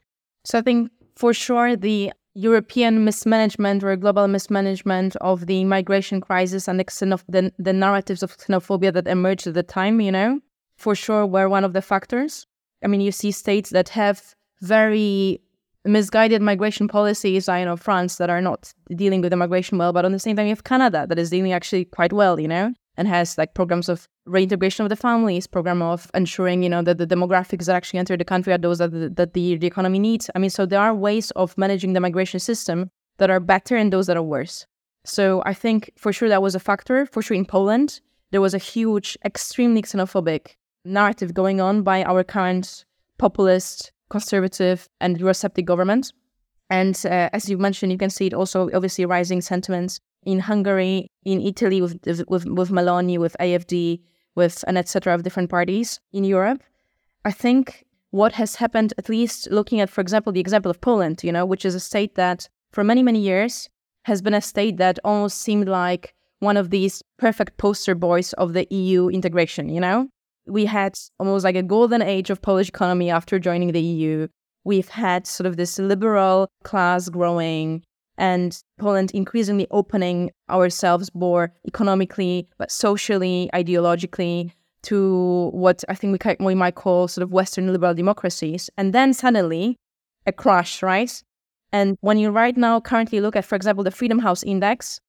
So, 0.44 0.58
I 0.58 0.62
think 0.62 0.90
for 1.16 1.34
sure 1.34 1.76
the 1.76 2.12
European 2.34 3.04
mismanagement 3.04 3.84
or 3.84 3.94
global 3.96 4.26
mismanagement 4.26 5.16
of 5.16 5.46
the 5.46 5.64
migration 5.64 6.20
crisis 6.20 6.66
and 6.66 6.80
the, 6.80 6.84
xenoph- 6.84 7.24
the, 7.28 7.52
the 7.58 7.72
narratives 7.72 8.22
of 8.22 8.36
xenophobia 8.36 8.92
that 8.92 9.06
emerged 9.06 9.46
at 9.46 9.54
the 9.54 9.62
time, 9.62 10.00
you 10.00 10.10
know, 10.10 10.40
for 10.76 10.94
sure 10.94 11.26
were 11.26 11.48
one 11.48 11.64
of 11.64 11.74
the 11.74 11.82
factors. 11.82 12.46
I 12.84 12.88
mean, 12.88 13.00
you 13.00 13.12
see 13.12 13.30
states 13.30 13.70
that 13.70 13.88
have 13.90 14.34
very 14.60 15.40
misguided 15.84 16.42
migration 16.42 16.88
policies, 16.88 17.48
I 17.48 17.64
know 17.64 17.76
France 17.76 18.16
that 18.16 18.30
are 18.30 18.40
not 18.40 18.72
dealing 18.94 19.20
with 19.20 19.32
immigration 19.32 19.78
well, 19.78 19.92
but 19.92 20.04
on 20.04 20.12
the 20.12 20.18
same 20.18 20.36
time 20.36 20.46
you 20.46 20.52
have 20.52 20.64
Canada 20.64 21.06
that 21.08 21.18
is 21.18 21.30
dealing 21.30 21.52
actually 21.52 21.84
quite 21.86 22.12
well, 22.12 22.38
you 22.38 22.46
know, 22.46 22.72
and 22.96 23.08
has 23.08 23.36
like 23.36 23.54
programs 23.54 23.88
of 23.88 24.08
reintegration 24.24 24.84
of 24.84 24.90
the 24.90 24.96
families, 24.96 25.46
program 25.46 25.82
of 25.82 26.10
ensuring, 26.14 26.62
you 26.62 26.68
know, 26.68 26.82
that 26.82 26.98
the 26.98 27.06
demographics 27.06 27.66
that 27.66 27.74
actually 27.74 27.98
enter 27.98 28.16
the 28.16 28.24
country 28.24 28.52
are 28.52 28.58
those 28.58 28.78
that 28.78 28.92
the, 28.92 29.08
that 29.10 29.34
the, 29.34 29.56
the 29.56 29.66
economy 29.66 29.98
needs. 29.98 30.30
I 30.34 30.38
mean, 30.38 30.50
so 30.50 30.66
there 30.66 30.80
are 30.80 30.94
ways 30.94 31.30
of 31.32 31.58
managing 31.58 31.94
the 31.94 32.00
migration 32.00 32.38
system 32.38 32.90
that 33.18 33.30
are 33.30 33.40
better 33.40 33.76
and 33.76 33.92
those 33.92 34.06
that 34.06 34.16
are 34.16 34.22
worse. 34.22 34.66
So 35.04 35.42
I 35.44 35.54
think 35.54 35.90
for 35.96 36.12
sure 36.12 36.28
that 36.28 36.42
was 36.42 36.54
a 36.54 36.60
factor. 36.60 37.06
For 37.06 37.22
sure 37.22 37.36
in 37.36 37.44
Poland, 37.44 38.00
there 38.30 38.40
was 38.40 38.54
a 38.54 38.58
huge, 38.58 39.18
extremely 39.24 39.82
xenophobic 39.82 40.54
narrative 40.84 41.34
going 41.34 41.60
on 41.60 41.82
by 41.82 42.02
our 42.04 42.24
current 42.24 42.84
populist 43.18 43.92
conservative 44.10 44.88
and 45.00 45.18
Eurosceptic 45.18 45.64
government. 45.64 46.12
And 46.70 47.00
uh, 47.04 47.28
as 47.32 47.48
you 47.48 47.58
mentioned, 47.58 47.92
you 47.92 47.98
can 47.98 48.10
see 48.10 48.26
it 48.26 48.34
also 48.34 48.70
obviously 48.72 49.04
rising 49.04 49.40
sentiments 49.40 50.00
in 50.24 50.40
Hungary, 50.40 51.08
in 51.24 51.40
Italy 51.40 51.80
with 51.82 51.98
with, 52.28 52.46
with 52.46 52.70
Meloni, 52.70 53.18
with 53.18 53.36
AFD, 53.40 54.00
with 54.34 54.64
an 54.66 54.76
etc. 54.76 55.14
of 55.14 55.22
different 55.22 55.50
parties 55.50 56.00
in 56.12 56.24
Europe. 56.24 56.62
I 57.24 57.32
think 57.32 57.84
what 58.10 58.32
has 58.32 58.56
happened, 58.56 58.92
at 58.98 59.08
least 59.08 59.50
looking 59.50 59.80
at, 59.80 59.90
for 59.90 60.00
example, 60.00 60.32
the 60.32 60.40
example 60.40 60.70
of 60.70 60.80
Poland, 60.80 61.22
you 61.22 61.32
know, 61.32 61.46
which 61.46 61.64
is 61.64 61.74
a 61.74 61.80
state 61.80 62.14
that 62.14 62.48
for 62.70 62.84
many 62.84 63.02
many 63.02 63.20
years 63.20 63.68
has 64.04 64.22
been 64.22 64.34
a 64.34 64.40
state 64.40 64.76
that 64.78 64.98
almost 65.04 65.38
seemed 65.40 65.68
like 65.68 66.14
one 66.40 66.56
of 66.56 66.70
these 66.70 67.02
perfect 67.18 67.56
poster 67.56 67.94
boys 67.94 68.32
of 68.34 68.52
the 68.52 68.66
EU 68.70 69.08
integration, 69.08 69.68
you 69.68 69.80
know, 69.80 70.08
we 70.46 70.64
had 70.64 70.98
almost 71.18 71.44
like 71.44 71.56
a 71.56 71.62
golden 71.62 72.02
age 72.02 72.30
of 72.30 72.42
Polish 72.42 72.68
economy 72.68 73.10
after 73.10 73.38
joining 73.38 73.72
the 73.72 73.80
EU. 73.80 74.28
We've 74.64 74.88
had 74.88 75.26
sort 75.26 75.46
of 75.46 75.56
this 75.56 75.78
liberal 75.78 76.48
class 76.64 77.08
growing 77.08 77.82
and 78.18 78.62
Poland 78.78 79.10
increasingly 79.12 79.66
opening 79.70 80.30
ourselves 80.50 81.10
more 81.14 81.52
economically, 81.66 82.48
but 82.58 82.70
socially, 82.70 83.48
ideologically 83.54 84.52
to 84.82 85.50
what 85.52 85.82
I 85.88 85.94
think 85.94 86.22
we, 86.24 86.36
we 86.44 86.54
might 86.54 86.74
call 86.74 87.08
sort 87.08 87.22
of 87.22 87.32
Western 87.32 87.72
liberal 87.72 87.94
democracies. 87.94 88.68
And 88.76 88.92
then 88.92 89.14
suddenly 89.14 89.76
a 90.26 90.32
crash, 90.32 90.82
right? 90.82 91.22
And 91.72 91.96
when 92.00 92.18
you 92.18 92.30
right 92.30 92.56
now 92.56 92.80
currently 92.80 93.20
look 93.20 93.34
at, 93.34 93.44
for 93.44 93.56
example, 93.56 93.84
the 93.84 93.90
Freedom 93.90 94.18
House 94.18 94.42
Index, 94.42 95.00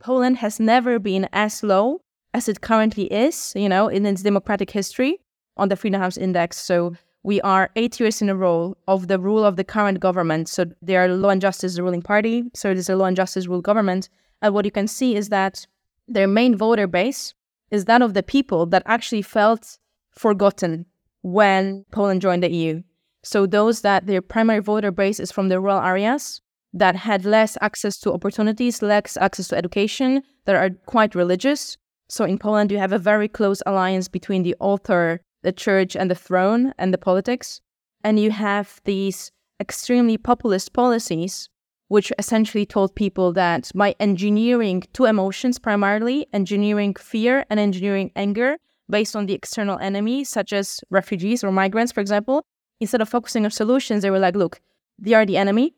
Poland 0.00 0.38
has 0.38 0.60
never 0.60 0.98
been 0.98 1.28
as 1.32 1.62
low 1.62 2.00
as 2.34 2.48
it 2.48 2.60
currently 2.60 3.04
is, 3.04 3.52
you 3.54 3.68
know, 3.68 3.88
in 3.88 4.06
its 4.06 4.22
democratic 4.22 4.70
history 4.70 5.18
on 5.56 5.68
the 5.68 5.76
Freedom 5.76 6.00
House 6.00 6.16
Index. 6.16 6.58
So 6.58 6.94
we 7.22 7.40
are 7.42 7.70
eight 7.76 8.00
years 8.00 8.20
in 8.22 8.28
a 8.28 8.34
row 8.34 8.76
of 8.88 9.08
the 9.08 9.18
rule 9.18 9.44
of 9.44 9.56
the 9.56 9.64
current 9.64 10.00
government. 10.00 10.48
So 10.48 10.66
they 10.80 10.96
are 10.96 11.08
law 11.08 11.28
and 11.28 11.40
justice 11.40 11.76
the 11.76 11.82
ruling 11.82 12.02
party. 12.02 12.44
So 12.54 12.70
it 12.70 12.78
is 12.78 12.88
a 12.88 12.96
law 12.96 13.04
and 13.04 13.16
justice 13.16 13.46
rule 13.46 13.60
government. 13.60 14.08
And 14.40 14.54
what 14.54 14.64
you 14.64 14.70
can 14.70 14.88
see 14.88 15.14
is 15.14 15.28
that 15.28 15.66
their 16.08 16.26
main 16.26 16.56
voter 16.56 16.86
base 16.86 17.34
is 17.70 17.84
that 17.84 18.02
of 18.02 18.14
the 18.14 18.22
people 18.22 18.66
that 18.66 18.82
actually 18.86 19.22
felt 19.22 19.78
forgotten 20.10 20.86
when 21.22 21.84
Poland 21.92 22.20
joined 22.20 22.42
the 22.42 22.50
EU. 22.50 22.82
So 23.22 23.46
those 23.46 23.82
that 23.82 24.06
their 24.06 24.20
primary 24.20 24.60
voter 24.60 24.90
base 24.90 25.20
is 25.20 25.30
from 25.30 25.48
the 25.48 25.60
rural 25.60 25.80
areas 25.80 26.40
that 26.74 26.96
had 26.96 27.24
less 27.24 27.56
access 27.60 27.98
to 27.98 28.12
opportunities, 28.12 28.82
less 28.82 29.16
access 29.16 29.48
to 29.48 29.56
education, 29.56 30.22
that 30.44 30.56
are 30.56 30.70
quite 30.86 31.14
religious, 31.14 31.76
so 32.12 32.26
in 32.26 32.36
Poland, 32.36 32.70
you 32.70 32.76
have 32.76 32.92
a 32.92 32.98
very 32.98 33.26
close 33.26 33.62
alliance 33.64 34.06
between 34.06 34.42
the 34.42 34.54
altar, 34.60 35.22
the 35.42 35.50
church, 35.50 35.96
and 35.96 36.10
the 36.10 36.14
throne 36.14 36.74
and 36.76 36.92
the 36.92 36.98
politics. 36.98 37.62
And 38.04 38.20
you 38.20 38.30
have 38.30 38.82
these 38.84 39.32
extremely 39.58 40.18
populist 40.18 40.74
policies, 40.74 41.48
which 41.88 42.12
essentially 42.18 42.66
told 42.66 42.94
people 42.94 43.32
that 43.32 43.70
by 43.74 43.94
engineering 43.98 44.82
two 44.92 45.06
emotions 45.06 45.58
primarily, 45.58 46.26
engineering 46.34 46.94
fear 46.96 47.46
and 47.48 47.58
engineering 47.58 48.12
anger 48.14 48.58
based 48.90 49.16
on 49.16 49.24
the 49.24 49.32
external 49.32 49.78
enemy, 49.78 50.22
such 50.22 50.52
as 50.52 50.80
refugees 50.90 51.42
or 51.42 51.50
migrants, 51.50 51.92
for 51.92 52.02
example, 52.02 52.44
instead 52.78 53.00
of 53.00 53.08
focusing 53.08 53.46
on 53.46 53.50
solutions, 53.50 54.02
they 54.02 54.10
were 54.10 54.18
like, 54.18 54.36
look, 54.36 54.60
they 54.98 55.14
are 55.14 55.24
the 55.24 55.38
enemy, 55.38 55.72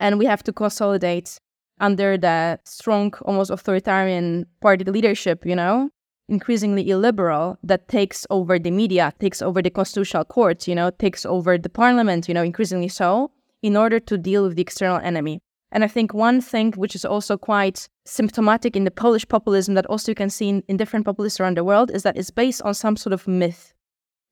and 0.00 0.18
we 0.18 0.24
have 0.24 0.42
to 0.44 0.54
consolidate 0.54 1.38
under 1.80 2.16
the 2.16 2.58
strong, 2.64 3.12
almost 3.22 3.50
authoritarian 3.50 4.46
party 4.60 4.84
leadership, 4.84 5.44
you 5.44 5.54
know, 5.54 5.90
increasingly 6.28 6.88
illiberal 6.90 7.58
that 7.62 7.88
takes 7.88 8.26
over 8.30 8.58
the 8.58 8.70
media, 8.70 9.12
takes 9.20 9.40
over 9.42 9.62
the 9.62 9.70
constitutional 9.70 10.24
courts, 10.24 10.66
you 10.66 10.74
know, 10.74 10.90
takes 10.90 11.24
over 11.24 11.56
the 11.58 11.68
parliament, 11.68 12.28
you 12.28 12.34
know, 12.34 12.42
increasingly 12.42 12.88
so, 12.88 13.30
in 13.62 13.76
order 13.76 14.00
to 14.00 14.18
deal 14.18 14.44
with 14.44 14.56
the 14.56 14.62
external 14.62 14.98
enemy. 14.98 15.40
And 15.72 15.84
I 15.84 15.88
think 15.88 16.14
one 16.14 16.40
thing 16.40 16.72
which 16.72 16.94
is 16.94 17.04
also 17.04 17.36
quite 17.36 17.88
symptomatic 18.04 18.76
in 18.76 18.84
the 18.84 18.90
Polish 18.90 19.26
populism 19.28 19.74
that 19.74 19.86
also 19.86 20.12
you 20.12 20.14
can 20.14 20.30
see 20.30 20.48
in, 20.48 20.62
in 20.68 20.76
different 20.76 21.04
populists 21.04 21.40
around 21.40 21.56
the 21.56 21.64
world 21.64 21.90
is 21.90 22.02
that 22.04 22.16
it's 22.16 22.30
based 22.30 22.62
on 22.62 22.74
some 22.74 22.96
sort 22.96 23.12
of 23.12 23.26
myth. 23.26 23.74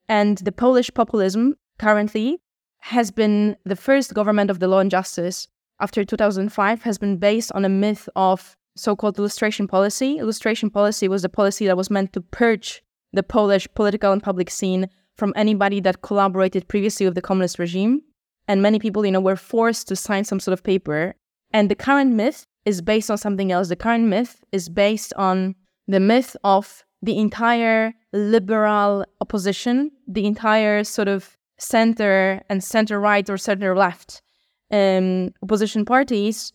And 0.08 0.38
the 0.38 0.52
Polish 0.52 0.92
populism 0.94 1.56
currently 1.78 2.40
has 2.78 3.10
been 3.10 3.56
the 3.64 3.76
first 3.76 4.14
government 4.14 4.50
of 4.50 4.60
the 4.60 4.68
law 4.68 4.78
and 4.78 4.90
justice 4.90 5.48
after 5.80 6.04
2005 6.04 6.82
has 6.82 6.98
been 6.98 7.16
based 7.16 7.52
on 7.52 7.64
a 7.64 7.68
myth 7.68 8.08
of 8.16 8.56
so-called 8.76 9.18
lustration 9.18 9.68
policy. 9.68 10.18
Lustration 10.20 10.72
policy 10.72 11.08
was 11.08 11.24
a 11.24 11.28
policy 11.28 11.66
that 11.66 11.76
was 11.76 11.90
meant 11.90 12.12
to 12.12 12.20
purge 12.20 12.82
the 13.12 13.22
Polish 13.22 13.68
political 13.74 14.12
and 14.12 14.22
public 14.22 14.50
scene 14.50 14.88
from 15.16 15.32
anybody 15.36 15.80
that 15.80 16.02
collaborated 16.02 16.66
previously 16.68 17.06
with 17.06 17.14
the 17.14 17.22
communist 17.22 17.58
regime. 17.58 18.02
And 18.48 18.62
many 18.62 18.78
people, 18.78 19.06
you 19.06 19.12
know, 19.12 19.20
were 19.20 19.36
forced 19.36 19.88
to 19.88 19.96
sign 19.96 20.24
some 20.24 20.40
sort 20.40 20.52
of 20.52 20.64
paper. 20.64 21.14
And 21.52 21.70
the 21.70 21.76
current 21.76 22.12
myth 22.12 22.46
is 22.64 22.82
based 22.82 23.10
on 23.10 23.18
something 23.18 23.52
else. 23.52 23.68
The 23.68 23.76
current 23.76 24.06
myth 24.06 24.44
is 24.52 24.68
based 24.68 25.14
on 25.14 25.54
the 25.86 26.00
myth 26.00 26.36
of 26.44 26.84
the 27.02 27.18
entire 27.18 27.94
liberal 28.12 29.04
opposition, 29.20 29.90
the 30.08 30.26
entire 30.26 30.82
sort 30.84 31.08
of 31.08 31.36
center 31.58 32.42
and 32.48 32.64
center 32.64 32.98
right 32.98 33.28
or 33.30 33.38
center 33.38 33.76
left 33.76 34.22
um, 34.70 35.30
opposition 35.42 35.84
parties 35.84 36.52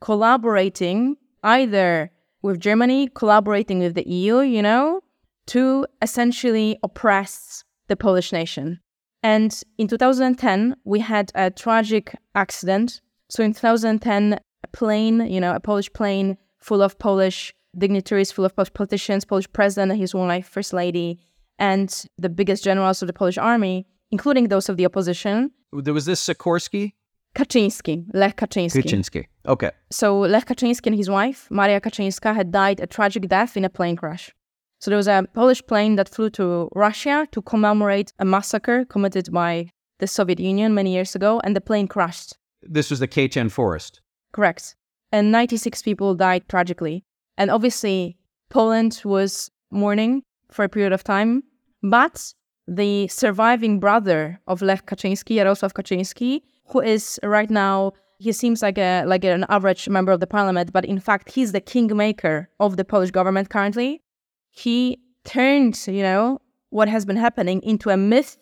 collaborating 0.00 1.16
either 1.42 2.10
with 2.42 2.60
Germany, 2.60 3.08
collaborating 3.14 3.78
with 3.78 3.94
the 3.94 4.08
EU, 4.08 4.40
you 4.40 4.62
know, 4.62 5.00
to 5.46 5.86
essentially 6.02 6.78
oppress 6.82 7.64
the 7.88 7.96
Polish 7.96 8.32
nation. 8.32 8.80
And 9.22 9.60
in 9.78 9.88
2010, 9.88 10.76
we 10.84 11.00
had 11.00 11.32
a 11.34 11.50
tragic 11.50 12.14
accident. 12.34 13.00
So 13.28 13.42
in 13.42 13.52
2010, 13.52 14.38
a 14.62 14.68
plane, 14.68 15.26
you 15.26 15.40
know, 15.40 15.54
a 15.54 15.60
Polish 15.60 15.92
plane 15.92 16.36
full 16.58 16.82
of 16.82 16.98
Polish 16.98 17.52
dignitaries, 17.76 18.30
full 18.30 18.44
of 18.44 18.54
Polish 18.54 18.72
politicians, 18.72 19.24
Polish 19.24 19.50
president 19.52 19.92
and 19.92 20.00
his 20.00 20.14
wife, 20.14 20.48
first 20.48 20.72
lady, 20.72 21.18
and 21.58 22.04
the 22.18 22.28
biggest 22.28 22.62
generals 22.64 23.02
of 23.02 23.06
the 23.06 23.12
Polish 23.12 23.38
army, 23.38 23.86
including 24.10 24.48
those 24.48 24.68
of 24.68 24.76
the 24.76 24.86
opposition. 24.86 25.50
There 25.72 25.94
was 25.94 26.06
this 26.06 26.26
Sikorsky? 26.26 26.92
Kaczynski, 27.36 28.04
Lech 28.14 28.34
Kaczynski. 28.34 28.82
Kaczynski. 28.82 29.24
Okay. 29.44 29.70
So 29.90 30.20
Lech 30.20 30.46
Kaczynski 30.46 30.86
and 30.86 30.96
his 30.96 31.08
wife, 31.08 31.50
Maria 31.50 31.80
Kaczynska, 31.80 32.34
had 32.34 32.50
died 32.50 32.80
a 32.80 32.86
tragic 32.86 33.28
death 33.28 33.56
in 33.56 33.64
a 33.64 33.68
plane 33.68 33.96
crash. 33.96 34.34
So 34.80 34.90
there 34.90 34.96
was 34.96 35.08
a 35.08 35.24
Polish 35.34 35.62
plane 35.66 35.96
that 35.96 36.08
flew 36.08 36.30
to 36.30 36.70
Russia 36.74 37.26
to 37.32 37.42
commemorate 37.42 38.12
a 38.18 38.24
massacre 38.24 38.86
committed 38.86 39.30
by 39.32 39.70
the 39.98 40.06
Soviet 40.06 40.40
Union 40.40 40.74
many 40.74 40.94
years 40.94 41.14
ago, 41.14 41.40
and 41.44 41.54
the 41.54 41.60
plane 41.60 41.88
crashed. 41.88 42.36
This 42.62 42.90
was 42.90 43.00
the 43.00 43.08
Katyn 43.08 43.50
Forest. 43.50 44.00
Correct. 44.32 44.74
And 45.12 45.30
96 45.30 45.82
people 45.82 46.14
died 46.14 46.48
tragically. 46.48 47.04
And 47.36 47.50
obviously, 47.50 48.16
Poland 48.48 49.02
was 49.04 49.50
mourning 49.70 50.22
for 50.50 50.64
a 50.64 50.68
period 50.68 50.92
of 50.92 51.04
time, 51.04 51.42
but 51.82 52.34
the 52.66 53.08
surviving 53.08 53.78
brother 53.78 54.40
of 54.46 54.62
Lech 54.62 54.86
Kaczynski, 54.86 55.36
Jarosław 55.36 55.72
Kaczynski, 55.72 56.40
who 56.68 56.80
is 56.80 57.18
right 57.22 57.50
now 57.50 57.92
he 58.18 58.32
seems 58.32 58.62
like 58.62 58.78
a 58.78 59.04
like 59.04 59.24
an 59.24 59.44
average 59.48 59.88
member 59.88 60.12
of 60.12 60.20
the 60.20 60.26
parliament, 60.26 60.72
but 60.72 60.84
in 60.84 60.98
fact 60.98 61.32
he's 61.32 61.52
the 61.52 61.60
kingmaker 61.60 62.48
of 62.60 62.76
the 62.76 62.84
Polish 62.84 63.10
government 63.10 63.50
currently. 63.50 64.02
He 64.50 64.98
turned, 65.24 65.78
you 65.86 66.02
know, 66.02 66.40
what 66.70 66.88
has 66.88 67.04
been 67.04 67.16
happening 67.16 67.60
into 67.62 67.90
a 67.90 67.96
myth 67.96 68.38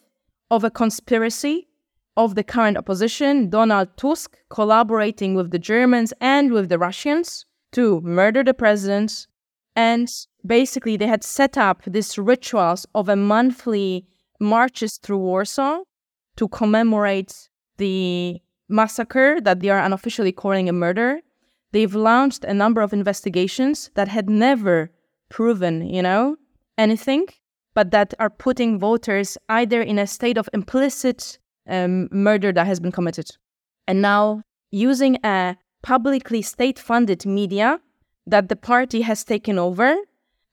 of 0.50 0.64
a 0.64 0.70
conspiracy 0.70 1.68
of 2.16 2.36
the 2.36 2.44
current 2.44 2.76
opposition, 2.76 3.50
Donald 3.50 3.88
Tusk 3.96 4.36
collaborating 4.48 5.34
with 5.34 5.50
the 5.50 5.58
Germans 5.58 6.12
and 6.20 6.52
with 6.52 6.68
the 6.68 6.78
Russians 6.78 7.44
to 7.72 8.00
murder 8.02 8.44
the 8.44 8.54
president. 8.54 9.26
And 9.74 10.08
basically, 10.46 10.96
they 10.96 11.08
had 11.08 11.24
set 11.24 11.58
up 11.58 11.82
these 11.84 12.16
rituals 12.16 12.86
of 12.94 13.08
a 13.08 13.16
monthly 13.16 14.06
marches 14.38 14.98
through 14.98 15.18
Warsaw 15.18 15.80
to 16.36 16.48
commemorate 16.48 17.48
the 17.76 18.40
massacre 18.68 19.40
that 19.40 19.60
they 19.60 19.68
are 19.68 19.78
unofficially 19.78 20.32
calling 20.32 20.68
a 20.68 20.72
murder. 20.72 21.20
They've 21.72 21.94
launched 21.94 22.44
a 22.44 22.54
number 22.54 22.80
of 22.80 22.92
investigations 22.92 23.90
that 23.94 24.08
had 24.08 24.30
never 24.30 24.90
proven, 25.28 25.86
you 25.88 26.02
know, 26.02 26.36
anything, 26.78 27.26
but 27.74 27.90
that 27.90 28.14
are 28.18 28.30
putting 28.30 28.78
voters 28.78 29.36
either 29.48 29.82
in 29.82 29.98
a 29.98 30.06
state 30.06 30.38
of 30.38 30.48
implicit 30.52 31.38
um, 31.68 32.08
murder 32.12 32.52
that 32.52 32.66
has 32.66 32.80
been 32.80 32.92
committed. 32.92 33.28
And 33.86 34.00
now, 34.00 34.42
using 34.70 35.18
a 35.24 35.56
publicly 35.82 36.42
state 36.42 36.78
funded 36.78 37.26
media 37.26 37.80
that 38.26 38.48
the 38.48 38.56
party 38.56 39.02
has 39.02 39.24
taken 39.24 39.58
over, 39.58 39.96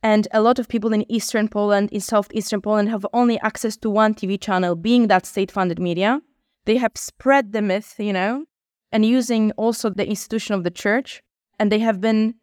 and 0.04 0.28
a 0.34 0.42
lot 0.42 0.60
of 0.60 0.68
people 0.68 0.94
in 0.94 1.10
Eastern 1.12 1.48
Poland, 1.48 1.92
in 1.92 2.02
Southeastern 2.02 2.62
Poland, 2.62 2.90
have 2.90 3.06
only 3.14 3.40
access 3.40 3.78
to 3.78 3.90
one 3.90 4.14
TV 4.16 4.42
channel, 4.42 4.76
being 4.76 5.08
that 5.08 5.26
state 5.26 5.52
funded 5.52 5.80
media. 5.80 6.22
They 6.66 6.78
have 6.78 6.92
spread 6.96 7.54
the 7.54 7.62
myth, 7.62 7.96
you 7.98 8.14
know, 8.14 8.46
and 8.92 9.06
using 9.06 9.52
also 9.54 9.90
the 9.90 10.08
institution 10.08 10.56
of 10.56 10.64
the 10.64 10.72
church. 10.72 11.22
And 11.60 11.72
they 11.72 11.80
have 11.80 12.02
been 12.02 12.36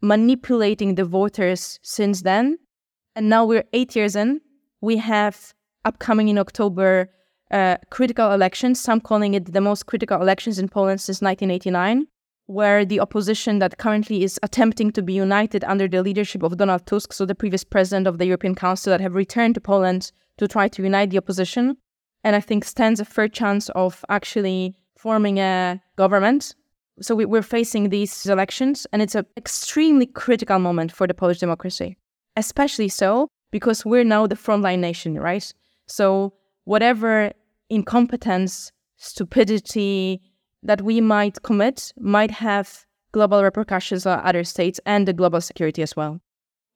manipulating 0.00 0.94
the 0.94 1.04
voters 1.04 1.78
since 1.82 2.22
then. 2.22 2.58
And 3.14 3.28
now 3.28 3.44
we're 3.44 3.64
eight 3.72 3.96
years 3.96 4.16
in. 4.16 4.40
We 4.80 4.98
have 4.98 5.54
upcoming 5.84 6.28
in 6.28 6.38
October 6.38 7.10
uh, 7.50 7.76
critical 7.90 8.32
elections, 8.32 8.80
some 8.80 9.00
calling 9.00 9.34
it 9.34 9.52
the 9.52 9.60
most 9.60 9.86
critical 9.86 10.20
elections 10.20 10.58
in 10.58 10.68
Poland 10.68 11.00
since 11.00 11.22
1989, 11.22 12.06
where 12.46 12.84
the 12.84 13.00
opposition 13.00 13.58
that 13.60 13.78
currently 13.78 14.22
is 14.22 14.38
attempting 14.42 14.90
to 14.92 15.02
be 15.02 15.12
united 15.12 15.64
under 15.64 15.88
the 15.88 16.02
leadership 16.02 16.42
of 16.42 16.56
Donald 16.56 16.86
Tusk, 16.86 17.12
so 17.12 17.24
the 17.24 17.34
previous 17.34 17.64
president 17.64 18.06
of 18.06 18.18
the 18.18 18.26
European 18.26 18.54
Council, 18.54 18.90
that 18.90 19.00
have 19.00 19.14
returned 19.14 19.54
to 19.54 19.60
Poland 19.60 20.12
to 20.38 20.48
try 20.48 20.68
to 20.68 20.82
unite 20.82 21.10
the 21.10 21.18
opposition, 21.18 21.76
and 22.26 22.34
I 22.34 22.40
think 22.40 22.64
stands 22.64 22.98
a 22.98 23.04
fair 23.04 23.28
chance 23.28 23.68
of 23.76 24.04
actually 24.08 24.74
forming 24.96 25.38
a 25.38 25.80
government. 25.94 26.56
So 27.00 27.14
we, 27.14 27.24
we're 27.24 27.40
facing 27.40 27.90
these 27.90 28.26
elections, 28.26 28.84
and 28.92 29.00
it's 29.00 29.14
an 29.14 29.26
extremely 29.36 30.06
critical 30.06 30.58
moment 30.58 30.90
for 30.90 31.06
the 31.06 31.14
Polish 31.14 31.38
democracy, 31.38 31.96
especially 32.34 32.88
so 32.88 33.28
because 33.52 33.86
we're 33.86 34.02
now 34.02 34.26
the 34.26 34.34
frontline 34.34 34.80
nation, 34.80 35.20
right? 35.20 35.54
So 35.86 36.32
whatever 36.64 37.30
incompetence, 37.70 38.72
stupidity 38.96 40.20
that 40.64 40.82
we 40.82 41.00
might 41.00 41.40
commit 41.42 41.92
might 41.96 42.32
have 42.32 42.86
global 43.12 43.44
repercussions 43.44 44.04
on 44.04 44.18
other 44.24 44.42
states 44.42 44.80
and 44.84 45.06
the 45.06 45.12
global 45.12 45.40
security 45.40 45.80
as 45.80 45.94
well. 45.94 46.20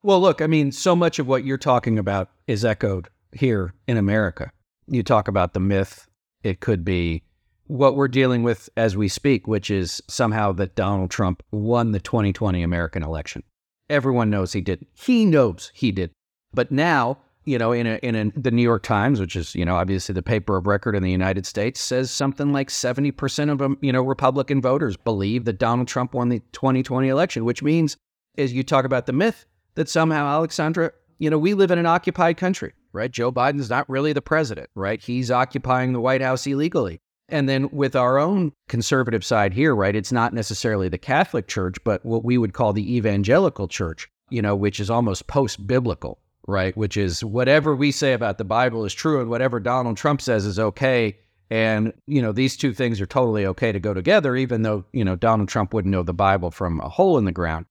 Well, 0.04 0.20
look, 0.20 0.40
I 0.40 0.46
mean, 0.46 0.70
so 0.70 0.94
much 0.94 1.18
of 1.18 1.26
what 1.26 1.44
you're 1.44 1.58
talking 1.58 1.98
about 1.98 2.30
is 2.46 2.64
echoed 2.64 3.08
here 3.32 3.74
in 3.88 3.96
America 3.96 4.52
you 4.90 5.02
talk 5.02 5.28
about 5.28 5.54
the 5.54 5.60
myth. 5.60 6.08
It 6.42 6.60
could 6.60 6.84
be 6.84 7.22
what 7.66 7.94
we're 7.94 8.08
dealing 8.08 8.42
with 8.42 8.68
as 8.76 8.96
we 8.96 9.08
speak, 9.08 9.46
which 9.46 9.70
is 9.70 10.02
somehow 10.08 10.52
that 10.52 10.74
Donald 10.74 11.10
Trump 11.10 11.42
won 11.52 11.92
the 11.92 12.00
2020 12.00 12.62
American 12.62 13.02
election. 13.02 13.42
Everyone 13.88 14.30
knows 14.30 14.52
he 14.52 14.60
did. 14.60 14.84
He 14.92 15.24
knows 15.24 15.70
he 15.74 15.92
did. 15.92 16.10
But 16.52 16.72
now, 16.72 17.18
you 17.44 17.58
know, 17.58 17.72
in 17.72 17.86
a, 17.86 17.94
in 18.02 18.14
a, 18.16 18.30
the 18.38 18.50
New 18.50 18.62
York 18.62 18.82
Times, 18.82 19.20
which 19.20 19.36
is 19.36 19.54
you 19.54 19.64
know 19.64 19.76
obviously 19.76 20.12
the 20.12 20.22
paper 20.22 20.56
of 20.56 20.66
record 20.66 20.96
in 20.96 21.02
the 21.02 21.10
United 21.10 21.46
States, 21.46 21.80
says 21.80 22.10
something 22.10 22.52
like 22.52 22.70
70 22.70 23.12
percent 23.12 23.50
of 23.50 23.58
them, 23.58 23.78
you 23.80 23.92
know, 23.92 24.02
Republican 24.02 24.60
voters 24.60 24.96
believe 24.96 25.44
that 25.44 25.58
Donald 25.58 25.88
Trump 25.88 26.14
won 26.14 26.28
the 26.28 26.40
2020 26.52 27.08
election, 27.08 27.44
which 27.44 27.62
means, 27.62 27.96
as 28.36 28.52
you 28.52 28.62
talk 28.64 28.84
about 28.84 29.06
the 29.06 29.12
myth, 29.12 29.46
that 29.76 29.88
somehow 29.88 30.26
Alexandra, 30.26 30.92
you 31.18 31.30
know, 31.30 31.38
we 31.38 31.54
live 31.54 31.70
in 31.70 31.78
an 31.78 31.86
occupied 31.86 32.36
country 32.36 32.72
right? 32.92 33.10
Joe 33.10 33.32
Biden's 33.32 33.70
not 33.70 33.88
really 33.88 34.12
the 34.12 34.22
president, 34.22 34.68
right? 34.74 35.00
He's 35.00 35.30
occupying 35.30 35.92
the 35.92 36.00
White 36.00 36.22
House 36.22 36.46
illegally. 36.46 37.00
And 37.28 37.48
then 37.48 37.70
with 37.70 37.94
our 37.94 38.18
own 38.18 38.52
conservative 38.68 39.24
side 39.24 39.52
here, 39.54 39.74
right, 39.74 39.94
it's 39.94 40.12
not 40.12 40.34
necessarily 40.34 40.88
the 40.88 40.98
Catholic 40.98 41.46
Church, 41.46 41.76
but 41.84 42.04
what 42.04 42.24
we 42.24 42.36
would 42.36 42.52
call 42.52 42.72
the 42.72 42.96
evangelical 42.96 43.68
church, 43.68 44.08
you 44.30 44.42
know, 44.42 44.56
which 44.56 44.80
is 44.80 44.90
almost 44.90 45.28
post 45.28 45.64
biblical, 45.66 46.18
right? 46.48 46.76
Which 46.76 46.96
is 46.96 47.24
whatever 47.24 47.76
we 47.76 47.92
say 47.92 48.14
about 48.14 48.38
the 48.38 48.44
Bible 48.44 48.84
is 48.84 48.92
true 48.92 49.20
and 49.20 49.30
whatever 49.30 49.60
Donald 49.60 49.96
Trump 49.96 50.20
says 50.20 50.44
is 50.44 50.58
okay. 50.58 51.18
And, 51.50 51.92
you 52.06 52.20
know, 52.20 52.32
these 52.32 52.56
two 52.56 52.72
things 52.72 53.00
are 53.00 53.06
totally 53.06 53.46
okay 53.46 53.70
to 53.70 53.80
go 53.80 53.94
together, 53.94 54.34
even 54.34 54.62
though, 54.62 54.84
you 54.92 55.04
know, 55.04 55.16
Donald 55.16 55.48
Trump 55.48 55.72
wouldn't 55.72 55.92
know 55.92 56.02
the 56.02 56.12
Bible 56.12 56.50
from 56.50 56.80
a 56.80 56.88
hole 56.88 57.16
in 57.16 57.24
the 57.24 57.32
ground. 57.32 57.66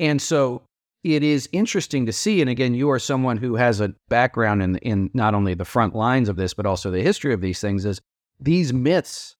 And 0.00 0.20
so 0.20 0.62
it 1.04 1.22
is 1.22 1.48
interesting 1.52 2.06
to 2.06 2.12
see. 2.12 2.40
And 2.40 2.48
again, 2.48 2.74
you 2.74 2.90
are 2.90 2.98
someone 2.98 3.36
who 3.36 3.56
has 3.56 3.80
a 3.80 3.94
background 4.08 4.62
in, 4.62 4.76
in 4.78 5.10
not 5.14 5.34
only 5.34 5.54
the 5.54 5.64
front 5.64 5.94
lines 5.94 6.28
of 6.28 6.36
this, 6.36 6.54
but 6.54 6.66
also 6.66 6.90
the 6.90 7.02
history 7.02 7.34
of 7.34 7.40
these 7.40 7.60
things, 7.60 7.84
is 7.84 8.00
these 8.38 8.72
myths, 8.72 9.36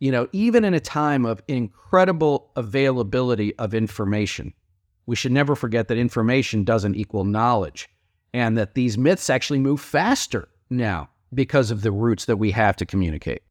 you 0.00 0.10
know, 0.10 0.28
even 0.32 0.64
in 0.64 0.74
a 0.74 0.80
time 0.80 1.24
of 1.24 1.42
incredible 1.48 2.50
availability 2.56 3.56
of 3.58 3.74
information, 3.74 4.52
we 5.06 5.16
should 5.16 5.32
never 5.32 5.54
forget 5.54 5.88
that 5.88 5.98
information 5.98 6.64
doesn't 6.64 6.94
equal 6.94 7.24
knowledge 7.24 7.88
and 8.34 8.58
that 8.58 8.74
these 8.74 8.98
myths 8.98 9.30
actually 9.30 9.58
move 9.58 9.80
faster 9.80 10.48
now 10.68 11.08
because 11.32 11.70
of 11.70 11.82
the 11.82 11.92
routes 11.92 12.26
that 12.26 12.36
we 12.36 12.50
have 12.50 12.76
to 12.76 12.86
communicate. 12.86 13.42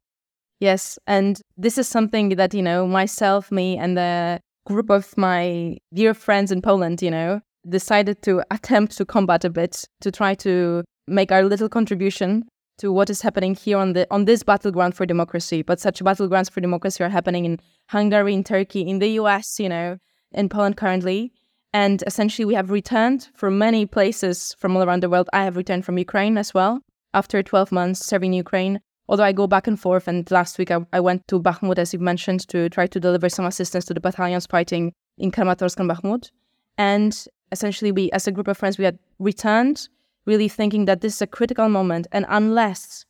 Yes, 0.60 0.98
and 1.06 1.40
this 1.56 1.78
is 1.78 1.88
something 1.88 2.30
that 2.30 2.52
you 2.52 2.62
know 2.62 2.86
myself, 2.86 3.52
me, 3.52 3.76
and 3.76 3.96
the 3.96 4.40
group 4.68 4.90
of 4.90 5.16
my 5.16 5.76
dear 5.92 6.14
friends 6.14 6.52
in 6.52 6.60
Poland, 6.62 7.02
you 7.02 7.10
know, 7.10 7.40
decided 7.68 8.22
to 8.22 8.42
attempt 8.50 8.96
to 8.98 9.04
combat 9.04 9.44
a 9.44 9.50
bit 9.50 9.84
to 10.00 10.10
try 10.10 10.34
to 10.34 10.84
make 11.06 11.32
our 11.32 11.44
little 11.44 11.68
contribution 11.68 12.44
to 12.78 12.92
what 12.92 13.10
is 13.10 13.22
happening 13.22 13.54
here 13.54 13.78
on 13.78 13.92
the 13.94 14.06
on 14.10 14.24
this 14.26 14.42
battleground 14.42 14.94
for 14.94 15.06
democracy. 15.06 15.62
But 15.62 15.80
such 15.80 16.04
battlegrounds 16.04 16.50
for 16.50 16.60
democracy 16.60 17.02
are 17.02 17.08
happening 17.08 17.44
in 17.44 17.58
Hungary, 17.88 18.34
in 18.34 18.44
Turkey, 18.44 18.82
in 18.82 18.98
the 18.98 19.10
US, 19.22 19.58
you 19.58 19.68
know, 19.68 19.98
in 20.32 20.48
Poland 20.48 20.76
currently. 20.76 21.32
And 21.72 22.02
essentially, 22.06 22.46
we 22.46 22.54
have 22.54 22.70
returned 22.70 23.28
from 23.34 23.58
many 23.58 23.84
places 23.86 24.54
from 24.58 24.76
all 24.76 24.82
around 24.82 25.02
the 25.02 25.10
world. 25.10 25.28
I 25.32 25.44
have 25.44 25.56
returned 25.56 25.84
from 25.84 25.98
Ukraine 25.98 26.38
as 26.38 26.54
well 26.54 26.80
after 27.12 27.42
12 27.42 27.72
months 27.72 28.06
serving 28.06 28.32
Ukraine. 28.32 28.80
Although 29.08 29.24
I 29.24 29.32
go 29.32 29.46
back 29.46 29.66
and 29.66 29.80
forth, 29.80 30.06
and 30.06 30.30
last 30.30 30.58
week 30.58 30.70
I, 30.70 30.84
I 30.92 31.00
went 31.00 31.26
to 31.28 31.40
Bakhmut, 31.40 31.78
as 31.78 31.92
you 31.94 31.98
mentioned, 31.98 32.46
to 32.48 32.68
try 32.68 32.86
to 32.86 33.00
deliver 33.00 33.28
some 33.28 33.46
assistance 33.46 33.86
to 33.86 33.94
the 33.94 34.00
battalions 34.00 34.46
fighting 34.46 34.92
in 35.16 35.30
Kramatorsk 35.32 35.80
and 35.80 35.90
Bakhmut. 35.90 36.30
And 36.76 37.26
essentially, 37.50 37.90
we, 37.90 38.10
as 38.12 38.26
a 38.26 38.32
group 38.32 38.48
of 38.48 38.58
friends, 38.58 38.76
we 38.76 38.84
had 38.84 38.98
returned 39.18 39.88
really 40.26 40.48
thinking 40.48 40.84
that 40.84 41.00
this 41.00 41.14
is 41.14 41.22
a 41.22 41.26
critical 41.26 41.68
moment. 41.70 42.06
And 42.12 42.26
unless 42.28 43.06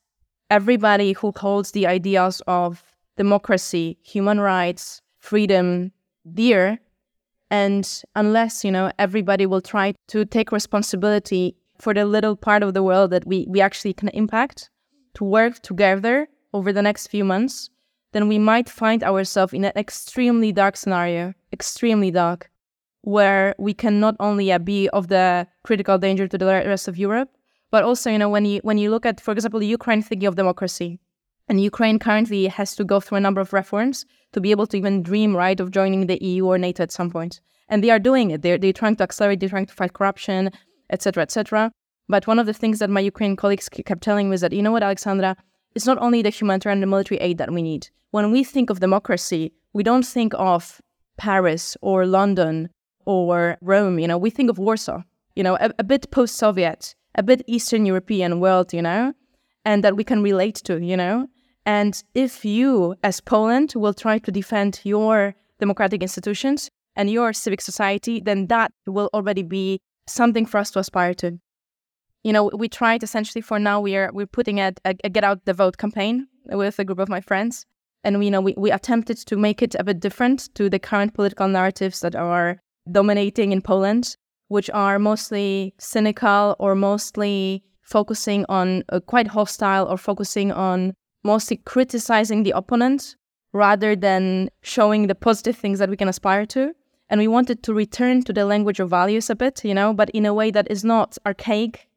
everybody 0.50 1.12
who 1.12 1.32
holds 1.36 1.72
the 1.72 1.86
ideas 1.86 2.40
of 2.46 2.82
democracy, 3.16 3.98
human 4.02 4.38
rights, 4.40 5.02
freedom 5.18 5.90
dear, 6.32 6.78
and 7.50 8.02
unless, 8.14 8.64
you 8.64 8.70
know, 8.70 8.92
everybody 8.98 9.46
will 9.46 9.60
try 9.60 9.94
to 10.08 10.24
take 10.24 10.52
responsibility 10.52 11.56
for 11.78 11.92
the 11.92 12.04
little 12.04 12.36
part 12.36 12.62
of 12.62 12.74
the 12.74 12.82
world 12.82 13.10
that 13.10 13.26
we, 13.26 13.46
we 13.48 13.60
actually 13.60 13.94
can 13.94 14.08
impact, 14.10 14.70
to 15.18 15.24
work 15.24 15.60
together 15.62 16.28
over 16.54 16.72
the 16.72 16.80
next 16.80 17.08
few 17.08 17.24
months, 17.24 17.70
then 18.12 18.28
we 18.28 18.38
might 18.38 18.68
find 18.68 19.02
ourselves 19.02 19.52
in 19.52 19.64
an 19.64 19.72
extremely 19.74 20.52
dark 20.52 20.76
scenario, 20.76 21.34
extremely 21.52 22.12
dark, 22.12 22.50
where 23.02 23.54
we 23.58 23.74
can 23.74 23.98
not 23.98 24.14
only 24.20 24.52
uh, 24.52 24.58
be 24.58 24.88
of 24.90 25.08
the 25.08 25.46
critical 25.64 25.98
danger 25.98 26.28
to 26.28 26.38
the 26.38 26.46
rest 26.46 26.86
of 26.86 26.96
Europe, 26.96 27.30
but 27.72 27.82
also, 27.82 28.10
you 28.10 28.18
know, 28.18 28.28
when 28.28 28.44
you 28.44 28.60
when 28.62 28.78
you 28.78 28.90
look 28.90 29.04
at, 29.04 29.20
for 29.20 29.32
example, 29.32 29.62
Ukraine 29.62 30.02
thinking 30.02 30.28
of 30.28 30.36
democracy, 30.36 31.00
and 31.48 31.60
Ukraine 31.60 31.98
currently 31.98 32.46
has 32.46 32.76
to 32.76 32.84
go 32.84 33.00
through 33.00 33.18
a 33.18 33.26
number 33.26 33.40
of 33.40 33.52
reforms 33.52 34.06
to 34.32 34.40
be 34.40 34.52
able 34.52 34.68
to 34.68 34.76
even 34.76 35.02
dream, 35.02 35.36
right, 35.36 35.58
of 35.58 35.72
joining 35.72 36.06
the 36.06 36.22
EU 36.24 36.46
or 36.46 36.58
NATO 36.58 36.84
at 36.84 36.92
some 36.92 37.10
point. 37.10 37.40
And 37.68 37.82
they 37.82 37.90
are 37.90 37.98
doing 37.98 38.30
it. 38.30 38.42
They're, 38.42 38.58
they're 38.58 38.80
trying 38.80 38.96
to 38.96 39.02
accelerate, 39.02 39.40
they're 39.40 39.48
trying 39.48 39.66
to 39.66 39.74
fight 39.74 39.92
corruption, 39.92 40.50
etc., 40.90 41.22
etc. 41.24 41.72
But 42.08 42.26
one 42.26 42.38
of 42.38 42.46
the 42.46 42.54
things 42.54 42.78
that 42.78 42.90
my 42.90 43.00
Ukrainian 43.00 43.36
colleagues 43.36 43.68
kept 43.68 44.02
telling 44.02 44.30
me 44.30 44.34
is 44.34 44.40
that, 44.40 44.52
you 44.52 44.62
know 44.62 44.72
what, 44.72 44.82
Alexandra, 44.82 45.36
it's 45.74 45.86
not 45.86 45.98
only 45.98 46.22
the 46.22 46.30
humanitarian 46.30 46.78
and 46.78 46.82
the 46.82 46.86
military 46.86 47.18
aid 47.20 47.38
that 47.38 47.52
we 47.52 47.62
need. 47.62 47.90
When 48.10 48.32
we 48.32 48.42
think 48.44 48.70
of 48.70 48.80
democracy, 48.80 49.52
we 49.74 49.82
don't 49.82 50.06
think 50.06 50.32
of 50.36 50.80
Paris 51.18 51.76
or 51.82 52.06
London 52.06 52.70
or 53.04 53.58
Rome, 53.60 53.98
you 53.98 54.08
know, 54.08 54.18
we 54.18 54.30
think 54.30 54.50
of 54.50 54.58
Warsaw, 54.58 55.02
you 55.34 55.42
know, 55.42 55.56
a, 55.60 55.70
a 55.78 55.84
bit 55.84 56.10
post 56.10 56.36
Soviet, 56.36 56.94
a 57.14 57.22
bit 57.22 57.42
Eastern 57.46 57.84
European 57.84 58.40
world, 58.40 58.72
you 58.72 58.82
know, 58.82 59.12
and 59.64 59.84
that 59.84 59.96
we 59.96 60.04
can 60.04 60.22
relate 60.22 60.56
to, 60.64 60.82
you 60.82 60.96
know. 60.96 61.26
And 61.66 62.02
if 62.14 62.44
you, 62.44 62.94
as 63.02 63.20
Poland, 63.20 63.74
will 63.76 63.94
try 63.94 64.18
to 64.18 64.32
defend 64.32 64.80
your 64.84 65.34
democratic 65.60 66.02
institutions 66.02 66.70
and 66.96 67.10
your 67.10 67.32
civic 67.32 67.60
society, 67.60 68.20
then 68.20 68.46
that 68.46 68.72
will 68.86 69.10
already 69.12 69.42
be 69.42 69.80
something 70.06 70.46
for 70.46 70.58
us 70.58 70.70
to 70.70 70.78
aspire 70.78 71.14
to. 71.14 71.38
You 72.24 72.32
know, 72.32 72.50
we 72.54 72.68
tried 72.68 73.02
essentially 73.02 73.42
for 73.42 73.58
now. 73.58 73.80
We 73.80 73.96
are 73.96 74.10
we're 74.12 74.26
putting 74.26 74.60
a, 74.60 74.72
a, 74.84 74.94
a 75.04 75.08
get 75.08 75.24
out 75.24 75.44
the 75.44 75.54
vote 75.54 75.78
campaign 75.78 76.26
with 76.46 76.78
a 76.78 76.84
group 76.84 76.98
of 76.98 77.08
my 77.08 77.20
friends, 77.20 77.64
and 78.04 78.18
we 78.18 78.26
you 78.26 78.30
know 78.30 78.40
we, 78.40 78.54
we 78.56 78.70
attempted 78.70 79.18
to 79.18 79.36
make 79.36 79.62
it 79.62 79.74
a 79.78 79.84
bit 79.84 80.00
different 80.00 80.52
to 80.54 80.68
the 80.68 80.78
current 80.78 81.14
political 81.14 81.48
narratives 81.48 82.00
that 82.00 82.16
are 82.16 82.60
dominating 82.90 83.52
in 83.52 83.62
Poland, 83.62 84.16
which 84.48 84.70
are 84.70 84.98
mostly 84.98 85.74
cynical 85.78 86.56
or 86.58 86.74
mostly 86.74 87.62
focusing 87.82 88.44
on 88.48 88.84
uh, 88.90 89.00
quite 89.00 89.28
hostile 89.28 89.86
or 89.86 89.96
focusing 89.96 90.52
on 90.52 90.94
mostly 91.24 91.56
criticizing 91.56 92.42
the 92.42 92.52
opponent 92.52 93.16
rather 93.52 93.96
than 93.96 94.50
showing 94.62 95.06
the 95.06 95.14
positive 95.14 95.56
things 95.56 95.78
that 95.78 95.88
we 95.88 95.96
can 95.96 96.08
aspire 96.08 96.46
to. 96.46 96.72
And 97.10 97.18
we 97.18 97.28
wanted 97.28 97.62
to 97.62 97.72
return 97.72 98.22
to 98.24 98.32
the 98.34 98.44
language 98.44 98.80
of 98.80 98.90
values 98.90 99.30
a 99.30 99.34
bit, 99.34 99.64
you 99.64 99.72
know, 99.72 99.94
but 99.94 100.10
in 100.10 100.26
a 100.26 100.34
way 100.34 100.50
that 100.50 100.70
is 100.70 100.84
not 100.84 101.16
archaic, 101.24 101.87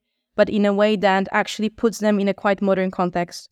but 0.42 0.50
in 0.50 0.66
a 0.66 0.74
way 0.74 0.96
that 0.96 1.28
actually 1.32 1.70
puts 1.70 2.00
them 2.00 2.20
in 2.20 2.28
a 2.28 2.34
quite 2.34 2.64
modern 2.64 2.90
context. 2.90 3.48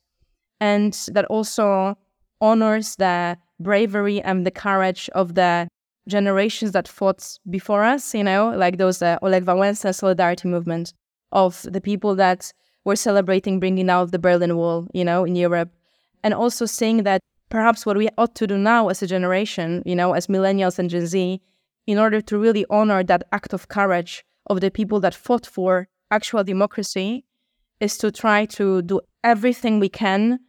And 0.59 0.91
that 1.13 1.25
also 1.25 1.95
honors 2.41 2.95
the 2.95 3.37
bravery 3.59 4.19
and 4.23 4.43
the 4.43 4.49
courage 4.49 5.07
of 5.13 5.35
the 5.35 5.67
generations 6.07 6.71
that 6.71 6.87
fought 6.87 7.37
before 7.47 7.83
us, 7.83 8.15
you 8.15 8.23
know, 8.23 8.49
like 8.57 8.79
those 8.79 9.03
uh, 9.03 9.19
Oleg 9.21 9.45
Wałęsa 9.45 9.93
solidarity 9.93 10.47
movement 10.47 10.93
of 11.31 11.61
the 11.69 11.79
people 11.79 12.15
that 12.15 12.51
were 12.85 12.95
celebrating 12.95 13.59
bringing 13.59 13.87
out 13.87 14.09
the 14.11 14.17
Berlin 14.17 14.57
Wall, 14.57 14.87
you 14.91 15.05
know, 15.05 15.25
in 15.25 15.35
Europe. 15.35 15.69
And 16.23 16.33
also 16.33 16.65
saying 16.65 17.03
that 17.03 17.21
perhaps 17.49 17.85
what 17.85 17.97
we 17.97 18.09
ought 18.17 18.33
to 18.33 18.47
do 18.47 18.57
now 18.57 18.89
as 18.89 19.03
a 19.03 19.05
generation, 19.05 19.83
you 19.85 19.95
know, 19.95 20.13
as 20.13 20.25
millennials 20.25 20.79
and 20.79 20.89
Gen 20.89 21.05
Z, 21.05 21.39
in 21.85 21.99
order 21.99 22.19
to 22.19 22.39
really 22.39 22.65
honor 22.71 23.03
that 23.03 23.25
act 23.31 23.53
of 23.53 23.67
courage 23.67 24.25
of 24.47 24.59
the 24.59 24.71
people 24.71 24.99
that 25.01 25.13
fought 25.13 25.45
for 25.45 25.87
actual 26.11 26.43
democracy, 26.43 27.25
is 27.79 27.97
to 27.97 28.11
try 28.11 28.45
to 28.45 28.81
do 28.81 29.01
everything 29.23 29.79
we 29.79 29.89
can 29.89 30.39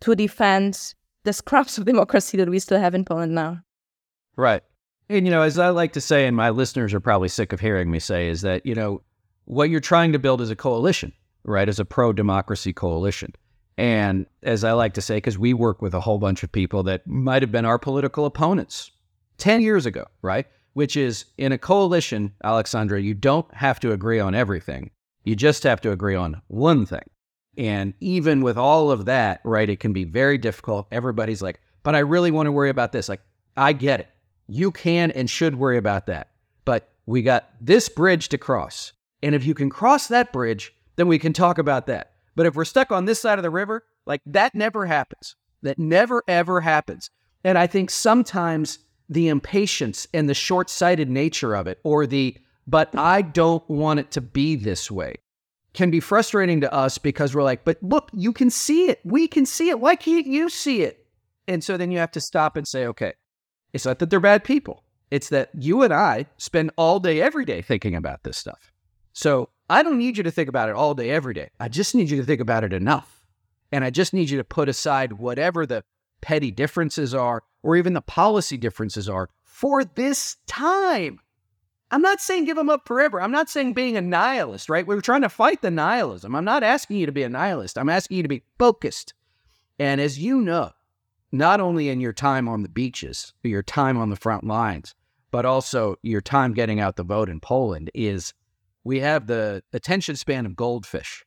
to 0.00 0.14
defend 0.14 0.94
the 1.24 1.32
scraps 1.32 1.78
of 1.78 1.84
democracy 1.84 2.36
that 2.36 2.48
we 2.48 2.58
still 2.58 2.78
have 2.78 2.94
in 2.94 3.04
Poland 3.04 3.34
now. 3.34 3.60
Right. 4.36 4.62
And, 5.08 5.26
you 5.26 5.30
know, 5.30 5.42
as 5.42 5.58
I 5.58 5.70
like 5.70 5.92
to 5.94 6.00
say, 6.00 6.26
and 6.26 6.36
my 6.36 6.50
listeners 6.50 6.92
are 6.92 7.00
probably 7.00 7.28
sick 7.28 7.52
of 7.52 7.60
hearing 7.60 7.90
me 7.90 7.98
say, 7.98 8.28
is 8.28 8.42
that, 8.42 8.66
you 8.66 8.74
know, 8.74 9.02
what 9.44 9.70
you're 9.70 9.80
trying 9.80 10.12
to 10.12 10.18
build 10.18 10.40
is 10.40 10.50
a 10.50 10.56
coalition 10.56 11.12
right, 11.46 11.68
as 11.68 11.78
a 11.78 11.84
pro 11.84 12.12
democracy 12.12 12.72
coalition. 12.72 13.32
And 13.78 14.26
as 14.42 14.64
I 14.64 14.72
like 14.72 14.94
to 14.94 15.00
say, 15.00 15.16
because 15.16 15.38
we 15.38 15.54
work 15.54 15.80
with 15.80 15.94
a 15.94 16.00
whole 16.00 16.18
bunch 16.18 16.42
of 16.42 16.50
people 16.50 16.82
that 16.84 17.06
might 17.06 17.42
have 17.42 17.52
been 17.52 17.64
our 17.64 17.78
political 17.78 18.26
opponents 18.26 18.90
10 19.38 19.60
years 19.60 19.86
ago, 19.86 20.06
right? 20.22 20.46
Which 20.72 20.96
is 20.96 21.26
in 21.38 21.52
a 21.52 21.58
coalition, 21.58 22.32
Alexandra, 22.42 23.00
you 23.00 23.14
don't 23.14 23.52
have 23.54 23.80
to 23.80 23.92
agree 23.92 24.18
on 24.20 24.34
everything. 24.34 24.90
You 25.26 25.34
just 25.34 25.64
have 25.64 25.80
to 25.82 25.90
agree 25.90 26.14
on 26.14 26.40
one 26.46 26.86
thing. 26.86 27.02
And 27.58 27.94
even 28.00 28.42
with 28.42 28.56
all 28.56 28.92
of 28.92 29.06
that, 29.06 29.40
right, 29.44 29.68
it 29.68 29.80
can 29.80 29.92
be 29.92 30.04
very 30.04 30.38
difficult. 30.38 30.86
Everybody's 30.92 31.42
like, 31.42 31.60
but 31.82 31.96
I 31.96 31.98
really 31.98 32.30
want 32.30 32.46
to 32.46 32.52
worry 32.52 32.70
about 32.70 32.92
this. 32.92 33.08
Like, 33.08 33.22
I 33.56 33.72
get 33.72 34.00
it. 34.00 34.08
You 34.46 34.70
can 34.70 35.10
and 35.10 35.28
should 35.28 35.56
worry 35.56 35.78
about 35.78 36.06
that. 36.06 36.30
But 36.64 36.88
we 37.06 37.22
got 37.22 37.50
this 37.60 37.88
bridge 37.88 38.28
to 38.28 38.38
cross. 38.38 38.92
And 39.20 39.34
if 39.34 39.44
you 39.44 39.52
can 39.52 39.68
cross 39.68 40.06
that 40.08 40.32
bridge, 40.32 40.72
then 40.94 41.08
we 41.08 41.18
can 41.18 41.32
talk 41.32 41.58
about 41.58 41.86
that. 41.86 42.12
But 42.36 42.46
if 42.46 42.54
we're 42.54 42.64
stuck 42.64 42.92
on 42.92 43.06
this 43.06 43.20
side 43.20 43.38
of 43.38 43.42
the 43.42 43.50
river, 43.50 43.84
like 44.06 44.20
that 44.26 44.54
never 44.54 44.86
happens. 44.86 45.34
That 45.62 45.78
never, 45.78 46.22
ever 46.28 46.60
happens. 46.60 47.10
And 47.42 47.58
I 47.58 47.66
think 47.66 47.90
sometimes 47.90 48.78
the 49.08 49.26
impatience 49.26 50.06
and 50.14 50.28
the 50.28 50.34
short 50.34 50.70
sighted 50.70 51.10
nature 51.10 51.56
of 51.56 51.66
it, 51.66 51.80
or 51.82 52.06
the, 52.06 52.36
but 52.66 52.96
I 52.96 53.22
don't 53.22 53.68
want 53.68 54.00
it 54.00 54.10
to 54.12 54.20
be 54.20 54.56
this 54.56 54.90
way, 54.90 55.16
can 55.72 55.90
be 55.90 56.00
frustrating 56.00 56.60
to 56.62 56.72
us 56.72 56.98
because 56.98 57.34
we're 57.34 57.42
like, 57.42 57.64
but 57.64 57.78
look, 57.82 58.10
you 58.12 58.32
can 58.32 58.50
see 58.50 58.88
it. 58.88 59.00
We 59.04 59.28
can 59.28 59.46
see 59.46 59.68
it. 59.68 59.80
Why 59.80 59.96
can't 59.96 60.26
you 60.26 60.48
see 60.48 60.82
it? 60.82 61.06
And 61.48 61.62
so 61.62 61.76
then 61.76 61.90
you 61.90 61.98
have 61.98 62.12
to 62.12 62.20
stop 62.20 62.56
and 62.56 62.66
say, 62.66 62.86
okay, 62.86 63.12
it's 63.72 63.84
not 63.84 63.98
that 64.00 64.10
they're 64.10 64.20
bad 64.20 64.42
people. 64.42 64.82
It's 65.10 65.28
that 65.28 65.50
you 65.54 65.82
and 65.82 65.94
I 65.94 66.26
spend 66.36 66.72
all 66.76 66.98
day, 66.98 67.20
every 67.20 67.44
day 67.44 67.62
thinking 67.62 67.94
about 67.94 68.24
this 68.24 68.36
stuff. 68.36 68.72
So 69.12 69.50
I 69.70 69.82
don't 69.82 69.98
need 69.98 70.16
you 70.16 70.24
to 70.24 70.30
think 70.30 70.48
about 70.48 70.68
it 70.68 70.74
all 70.74 70.94
day, 70.94 71.10
every 71.10 71.34
day. 71.34 71.50
I 71.60 71.68
just 71.68 71.94
need 71.94 72.10
you 72.10 72.16
to 72.16 72.24
think 72.24 72.40
about 72.40 72.64
it 72.64 72.72
enough. 72.72 73.24
And 73.70 73.84
I 73.84 73.90
just 73.90 74.12
need 74.12 74.30
you 74.30 74.38
to 74.38 74.44
put 74.44 74.68
aside 74.68 75.14
whatever 75.14 75.66
the 75.66 75.84
petty 76.20 76.50
differences 76.50 77.14
are 77.14 77.42
or 77.62 77.76
even 77.76 77.92
the 77.92 78.00
policy 78.00 78.56
differences 78.56 79.08
are 79.08 79.28
for 79.44 79.84
this 79.84 80.36
time. 80.46 81.20
I'm 81.90 82.02
not 82.02 82.20
saying 82.20 82.44
give 82.44 82.56
them 82.56 82.68
up 82.68 82.86
forever. 82.86 83.20
I'm 83.20 83.30
not 83.30 83.48
saying 83.48 83.72
being 83.72 83.96
a 83.96 84.00
nihilist, 84.00 84.68
right? 84.68 84.86
We're 84.86 85.00
trying 85.00 85.22
to 85.22 85.28
fight 85.28 85.62
the 85.62 85.70
nihilism. 85.70 86.34
I'm 86.34 86.44
not 86.44 86.64
asking 86.64 86.96
you 86.96 87.06
to 87.06 87.12
be 87.12 87.22
a 87.22 87.28
nihilist. 87.28 87.78
I'm 87.78 87.88
asking 87.88 88.16
you 88.16 88.22
to 88.24 88.28
be 88.28 88.42
focused. 88.58 89.14
And 89.78 90.00
as 90.00 90.18
you 90.18 90.40
know, 90.40 90.72
not 91.30 91.60
only 91.60 91.88
in 91.88 92.00
your 92.00 92.12
time 92.12 92.48
on 92.48 92.62
the 92.62 92.68
beaches, 92.68 93.32
your 93.42 93.62
time 93.62 93.98
on 93.98 94.10
the 94.10 94.16
front 94.16 94.44
lines, 94.44 94.94
but 95.30 95.44
also 95.44 95.96
your 96.02 96.20
time 96.20 96.54
getting 96.54 96.80
out 96.80 96.96
the 96.96 97.04
vote 97.04 97.28
in 97.28 97.40
Poland 97.40 97.90
is 97.94 98.32
we 98.84 99.00
have 99.00 99.26
the 99.26 99.62
attention 99.72 100.16
span 100.16 100.46
of 100.46 100.56
goldfish. 100.56 101.24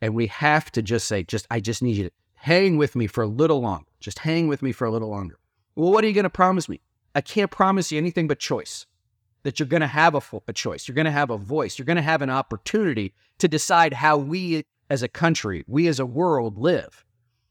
And 0.00 0.14
we 0.14 0.26
have 0.28 0.70
to 0.72 0.82
just 0.82 1.08
say, 1.08 1.22
just 1.22 1.46
I 1.50 1.60
just 1.60 1.82
need 1.82 1.96
you 1.96 2.04
to 2.04 2.10
hang 2.34 2.76
with 2.76 2.94
me 2.94 3.06
for 3.06 3.22
a 3.22 3.28
little 3.28 3.60
longer. 3.60 3.90
Just 4.00 4.20
hang 4.20 4.48
with 4.48 4.62
me 4.62 4.72
for 4.72 4.86
a 4.86 4.90
little 4.90 5.08
longer. 5.08 5.36
Well, 5.76 5.92
what 5.92 6.04
are 6.04 6.08
you 6.08 6.14
going 6.14 6.24
to 6.24 6.30
promise 6.30 6.68
me? 6.68 6.80
I 7.14 7.20
can't 7.20 7.50
promise 7.50 7.90
you 7.90 7.98
anything 7.98 8.28
but 8.28 8.38
choice. 8.38 8.86
That 9.48 9.58
you're 9.58 9.66
going 9.66 9.80
to 9.80 9.86
have 9.86 10.14
a, 10.14 10.20
a 10.46 10.52
choice. 10.52 10.86
You're 10.86 10.94
going 10.94 11.06
to 11.06 11.10
have 11.10 11.30
a 11.30 11.38
voice. 11.38 11.78
You're 11.78 11.86
going 11.86 11.96
to 11.96 12.02
have 12.02 12.20
an 12.20 12.28
opportunity 12.28 13.14
to 13.38 13.48
decide 13.48 13.94
how 13.94 14.18
we 14.18 14.66
as 14.90 15.02
a 15.02 15.08
country, 15.08 15.64
we 15.66 15.88
as 15.88 15.98
a 15.98 16.04
world 16.04 16.58
live. 16.58 17.02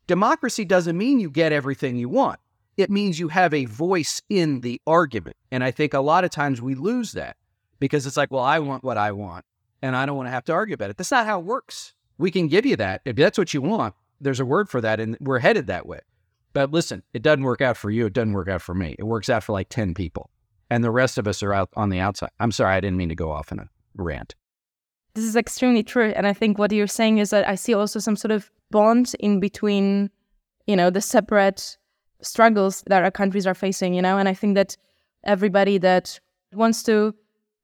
democracy 0.05 0.63
doesn't 0.63 0.95
mean 0.95 1.19
you 1.19 1.31
get 1.31 1.51
everything 1.51 1.95
you 1.95 2.07
want. 2.07 2.39
It 2.77 2.91
means 2.91 3.17
you 3.17 3.29
have 3.29 3.51
a 3.51 3.65
voice 3.65 4.21
in 4.29 4.61
the 4.61 4.79
argument. 4.85 5.37
And 5.51 5.63
I 5.63 5.71
think 5.71 5.95
a 5.95 5.99
lot 5.99 6.23
of 6.23 6.29
times 6.29 6.61
we 6.61 6.75
lose 6.75 7.13
that 7.13 7.35
because 7.79 8.05
it's 8.05 8.15
like, 8.15 8.29
well, 8.29 8.43
I 8.43 8.59
want 8.59 8.83
what 8.83 8.99
I 8.99 9.11
want 9.11 9.43
and 9.81 9.95
I 9.95 10.05
don't 10.05 10.17
want 10.17 10.27
to 10.27 10.31
have 10.31 10.45
to 10.45 10.53
argue 10.53 10.75
about 10.75 10.91
it. 10.91 10.97
That's 10.97 11.09
not 11.09 11.25
how 11.25 11.39
it 11.39 11.45
works. 11.45 11.95
We 12.19 12.29
can 12.29 12.47
give 12.47 12.63
you 12.63 12.75
that. 12.75 13.01
If 13.05 13.15
that's 13.15 13.39
what 13.39 13.55
you 13.55 13.63
want, 13.63 13.95
there's 14.21 14.39
a 14.39 14.45
word 14.45 14.69
for 14.69 14.81
that 14.81 14.99
and 14.99 15.17
we're 15.19 15.39
headed 15.39 15.65
that 15.65 15.87
way. 15.87 16.01
But 16.53 16.71
listen, 16.71 17.01
it 17.15 17.23
doesn't 17.23 17.43
work 17.43 17.61
out 17.61 17.75
for 17.75 17.89
you. 17.89 18.05
It 18.05 18.13
doesn't 18.13 18.33
work 18.33 18.49
out 18.49 18.61
for 18.61 18.75
me. 18.75 18.95
It 18.99 19.05
works 19.05 19.29
out 19.29 19.43
for 19.43 19.53
like 19.53 19.69
10 19.69 19.95
people. 19.95 20.29
And 20.69 20.83
the 20.83 20.91
rest 20.91 21.17
of 21.17 21.27
us 21.27 21.41
are 21.43 21.53
out 21.53 21.69
on 21.75 21.89
the 21.89 21.99
outside. 21.99 22.29
I'm 22.39 22.51
sorry, 22.51 22.75
I 22.75 22.79
didn't 22.79 22.97
mean 22.97 23.09
to 23.09 23.15
go 23.15 23.31
off 23.31 23.51
in 23.51 23.59
a 23.59 23.69
rant. 23.95 24.35
This 25.13 25.25
is 25.25 25.35
extremely 25.35 25.83
true. 25.83 26.13
And 26.15 26.27
I 26.27 26.33
think 26.33 26.59
what 26.59 26.71
you're 26.71 26.87
saying 26.87 27.17
is 27.17 27.31
that 27.31 27.47
I 27.47 27.55
see 27.55 27.73
also 27.73 27.99
some 27.99 28.15
sort 28.15 28.31
of 28.31 28.51
bond 28.69 29.15
in 29.19 29.39
between, 29.39 30.09
you 30.67 30.75
know, 30.75 30.89
the 30.89 31.01
separate 31.01 31.77
struggles 32.21 32.83
that 32.87 33.03
our 33.03 33.11
countries 33.11 33.47
are 33.47 33.53
facing, 33.53 33.93
you 33.93 34.01
know, 34.01 34.17
and 34.17 34.27
I 34.27 34.33
think 34.33 34.55
that 34.55 34.75
everybody 35.23 35.77
that 35.79 36.19
wants 36.53 36.83
to 36.83 37.15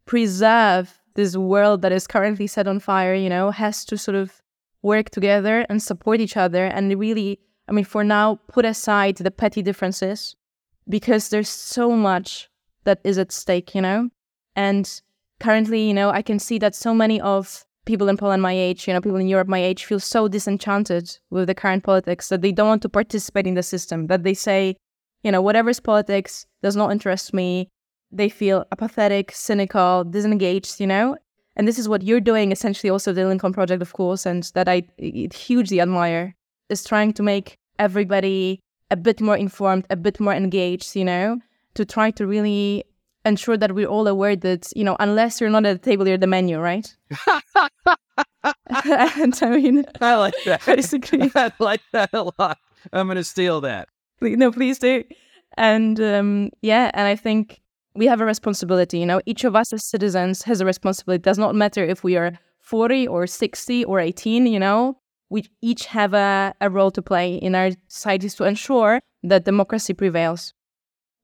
preserve 0.06 1.00
this 1.16 1.38
world 1.38 1.82
that 1.82 1.92
is 1.92 2.08
currently 2.08 2.48
set 2.48 2.68
on 2.68 2.80
fire, 2.80 3.14
you 3.14 3.30
know, 3.30 3.52
has 3.52 3.86
to 3.86 3.98
sort 3.98 4.16
of 4.16 4.42
work 4.82 5.10
together 5.10 5.66
and 5.70 5.82
support 5.82 6.20
each 6.20 6.36
other 6.38 6.66
and 6.66 6.98
really, 7.00 7.40
I 7.68 7.72
mean, 7.72 7.86
for 7.86 8.04
now, 8.04 8.40
put 8.48 8.66
aside 8.66 9.18
the 9.18 9.32
petty 9.32 9.62
differences 9.62 10.36
because 10.90 11.30
there's 11.30 11.50
so 11.50 11.92
much 11.92 12.50
that 12.84 13.00
is 13.04 13.18
at 13.18 13.32
stake, 13.32 13.76
you 13.76 13.82
know? 13.82 14.10
And 14.56 15.02
currently, 15.40 15.88
you 15.88 15.94
know, 15.94 16.10
I 16.10 16.22
can 16.22 16.40
see 16.40 16.60
that 16.60 16.76
so 16.76 16.94
many 16.94 17.20
of 17.22 17.66
people 17.86 18.08
in 18.08 18.18
Poland 18.18 18.42
my 18.42 18.54
age, 18.54 18.88
you 18.88 18.94
know, 18.94 19.02
people 19.02 19.18
in 19.18 19.28
Europe 19.28 19.48
my 19.48 19.62
age 19.62 19.86
feel 19.86 20.00
so 20.00 20.28
disenchanted 20.28 21.18
with 21.30 21.48
the 21.48 21.56
current 21.56 21.84
politics 21.84 22.30
that 22.30 22.42
they 22.42 22.52
don't 22.52 22.68
want 22.68 22.82
to 22.84 22.90
participate 22.90 23.48
in 23.48 23.56
the 23.56 23.64
system, 23.64 24.08
that 24.08 24.24
they 24.24 24.34
say, 24.34 24.78
you 25.24 25.32
know, 25.32 25.42
whatever 25.42 25.70
is 25.70 25.80
politics 25.80 26.46
does 26.62 26.76
not 26.76 26.92
interest 26.92 27.34
me. 27.34 27.70
They 28.12 28.30
feel 28.30 28.66
apathetic, 28.72 29.32
cynical, 29.32 30.04
disengaged, 30.04 30.80
you 30.80 30.88
know? 30.88 31.18
And 31.56 31.68
this 31.68 31.78
is 31.78 31.90
what 31.90 32.04
you're 32.04 32.20
doing, 32.20 32.52
essentially, 32.52 32.90
also 32.90 33.12
the 33.12 33.28
Lincoln 33.28 33.54
Project, 33.54 33.82
of 33.82 33.94
course, 33.94 34.26
and 34.26 34.44
that 34.54 34.68
I 34.68 34.84
hugely 35.34 35.82
admire, 35.82 36.36
is 36.70 36.84
trying 36.84 37.14
to 37.14 37.24
make 37.24 37.58
everybody 37.80 38.60
a 38.92 38.96
bit 38.96 39.20
more 39.20 39.38
informed, 39.38 39.86
a 39.90 39.96
bit 39.96 40.20
more 40.20 40.34
engaged, 40.34 40.96
you 40.96 41.06
know, 41.06 41.40
to 41.76 41.86
try 41.86 42.12
to 42.12 42.28
really 42.28 42.86
ensure 43.26 43.58
that 43.58 43.74
we're 43.74 43.88
all 43.88 44.08
aware 44.08 44.36
that, 44.36 44.70
you 44.76 44.84
know, 44.84 44.98
unless 45.00 45.40
you're 45.40 45.50
not 45.50 45.66
at 45.66 45.82
the 45.82 45.90
table, 45.90 46.08
you're 46.08 46.18
the 46.18 46.28
menu, 46.28 46.60
right? 46.60 46.96
and 48.86 49.40
I 49.42 49.50
mean, 49.50 49.86
I 50.02 50.16
like 50.16 50.36
that. 50.46 50.64
Basically. 50.66 51.32
I 51.36 51.52
like 51.60 51.82
that 51.94 52.10
a 52.14 52.32
lot. 52.38 52.58
I'm 52.92 53.08
going 53.08 53.16
to 53.16 53.24
steal 53.24 53.62
that. 53.62 53.90
No, 54.22 54.52
please 54.52 54.80
do. 54.80 55.04
And 55.58 56.00
um, 56.02 56.50
yeah, 56.62 56.92
and 56.94 57.08
I 57.08 57.16
think 57.16 57.62
we 57.96 58.08
have 58.08 58.22
a 58.22 58.26
responsibility. 58.26 59.00
You 59.00 59.06
know, 59.06 59.22
each 59.26 59.44
of 59.44 59.56
us 59.56 59.72
as 59.72 59.86
citizens 59.86 60.44
has 60.44 60.62
a 60.62 60.66
responsibility. 60.66 61.20
It 61.20 61.24
does 61.24 61.38
not 61.38 61.56
matter 61.56 61.84
if 61.84 62.04
we 62.04 62.18
are 62.18 62.34
40 62.62 63.08
or 63.08 63.28
60 63.28 63.86
or 63.86 64.00
18, 64.00 64.48
you 64.48 64.60
know, 64.60 64.98
we 65.30 65.46
each 65.62 65.86
have 65.88 66.14
a, 66.14 66.54
a 66.62 66.70
role 66.70 66.92
to 66.92 67.02
play 67.02 67.36
in 67.36 67.56
our 67.56 67.72
societies 67.88 68.36
to 68.36 68.46
ensure 68.46 69.02
that 69.24 69.46
democracy 69.46 69.94
prevails. 69.94 70.54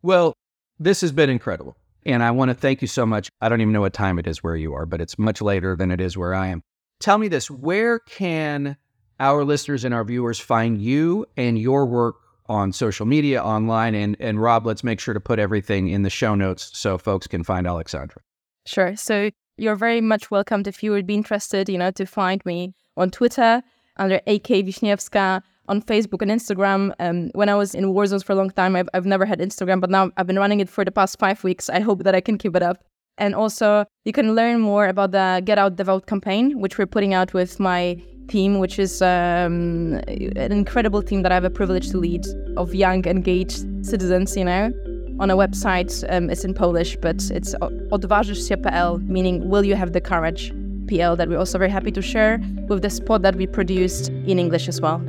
Well, 0.02 0.34
this 0.80 1.02
has 1.02 1.12
been 1.12 1.30
incredible. 1.30 1.76
And 2.06 2.24
I 2.24 2.32
want 2.32 2.50
to 2.50 2.56
thank 2.56 2.82
you 2.82 2.88
so 2.88 3.06
much. 3.06 3.30
I 3.42 3.50
don't 3.50 3.62
even 3.62 3.74
know 3.74 3.82
what 3.82 3.94
time 3.94 4.20
it 4.20 4.28
is 4.28 4.42
where 4.42 4.56
you 4.56 4.74
are, 4.74 4.86
but 4.86 5.02
it's 5.02 5.20
much 5.20 5.42
later 5.42 5.76
than 5.76 5.92
it 5.92 6.00
is 6.00 6.18
where 6.18 6.34
I 6.34 6.48
am. 6.48 6.64
Tell 7.00 7.18
me 7.18 7.28
this 7.28 7.52
where 7.52 8.00
can 8.00 8.78
our 9.20 9.44
listeners 9.44 9.84
and 9.84 9.94
our 9.94 10.04
viewers 10.04 10.40
find 10.40 10.82
you 10.82 11.26
and 11.36 11.60
your 11.60 11.86
work 11.86 12.16
on 12.48 12.72
social 12.72 13.06
media, 13.06 13.44
online? 13.44 13.96
And, 13.96 14.16
and 14.20 14.42
Rob, 14.42 14.66
let's 14.66 14.84
make 14.84 15.00
sure 15.00 15.14
to 15.14 15.20
put 15.20 15.40
everything 15.40 15.90
in 15.90 16.04
the 16.04 16.10
show 16.10 16.36
notes 16.36 16.72
so 16.74 16.98
folks 16.98 17.28
can 17.28 17.44
find 17.44 17.68
Alexandra. 17.68 18.22
Sure. 18.66 18.96
So 18.96 19.30
you're 19.58 19.76
very 19.76 20.02
much 20.02 20.32
welcomed 20.32 20.68
if 20.68 20.82
you 20.82 20.92
would 20.92 21.06
be 21.06 21.16
interested, 21.16 21.70
you 21.70 21.78
know, 21.78 21.92
to 21.92 22.06
find 22.06 22.44
me 22.46 22.74
on 22.96 23.12
Twitter 23.12 23.62
under 23.98 24.16
AK 24.26 24.64
Wiśniewska 24.66 25.42
on 25.70 25.82
Facebook 25.82 26.22
and 26.22 26.32
Instagram. 26.32 26.92
Um, 27.00 27.30
when 27.34 27.48
I 27.48 27.56
was 27.56 27.74
in 27.74 27.94
war 27.94 28.06
zones 28.08 28.24
for 28.24 28.34
a 28.34 28.36
long 28.36 28.50
time, 28.50 28.76
I've, 28.76 28.90
I've 28.94 29.06
never 29.06 29.26
had 29.26 29.40
Instagram, 29.40 29.80
but 29.80 29.90
now 29.90 30.12
I've 30.18 30.28
been 30.28 30.40
running 30.40 30.60
it 30.60 30.70
for 30.70 30.84
the 30.84 30.92
past 30.92 31.18
five 31.20 31.44
weeks. 31.44 31.70
I 31.70 31.80
hope 31.80 32.04
that 32.04 32.16
I 32.16 32.22
can 32.22 32.38
keep 32.38 32.56
it 32.56 32.64
up. 32.64 32.84
And 33.18 33.36
also, 33.36 33.86
you 34.06 34.14
can 34.14 34.34
learn 34.34 34.60
more 34.60 34.88
about 34.88 35.12
the 35.12 35.42
Get 35.46 35.58
Out 35.58 35.78
the 35.78 35.84
Vote 35.84 36.08
campaign, 36.08 36.60
which 36.60 36.78
we're 36.78 36.88
putting 36.88 37.14
out 37.14 37.34
with 37.34 37.60
my 37.60 38.02
team, 38.30 38.60
which 38.60 38.80
is 38.80 39.02
um, 39.02 40.00
an 40.08 40.52
incredible 40.52 41.02
team 41.04 41.22
that 41.24 41.32
I 41.32 41.36
have 41.36 41.44
a 41.44 41.50
privilege 41.50 41.90
to 41.92 41.98
lead 41.98 42.26
of 42.58 42.74
young, 42.74 43.06
engaged 43.06 43.66
citizens, 43.86 44.36
you 44.36 44.46
know. 44.46 44.72
On 45.20 45.30
a 45.30 45.36
website, 45.36 46.06
um, 46.10 46.30
it's 46.30 46.46
in 46.46 46.54
Polish, 46.54 46.96
but 46.96 47.30
it's 47.30 47.54
odważysz 47.92 48.48
się.pl, 48.48 49.00
meaning 49.00 49.50
will 49.50 49.66
you 49.66 49.76
have 49.76 49.92
the 49.92 50.00
courage 50.02 50.54
PL 50.88 51.18
that 51.18 51.28
we're 51.28 51.38
also 51.38 51.58
very 51.58 51.70
happy 51.70 51.92
to 51.92 52.02
share 52.02 52.40
with 52.70 52.82
the 52.82 52.90
spot 52.90 53.22
that 53.22 53.36
we 53.36 53.46
produced 53.46 54.10
in 54.10 54.40
English 54.40 54.70
as 54.70 54.80
well. 54.80 55.02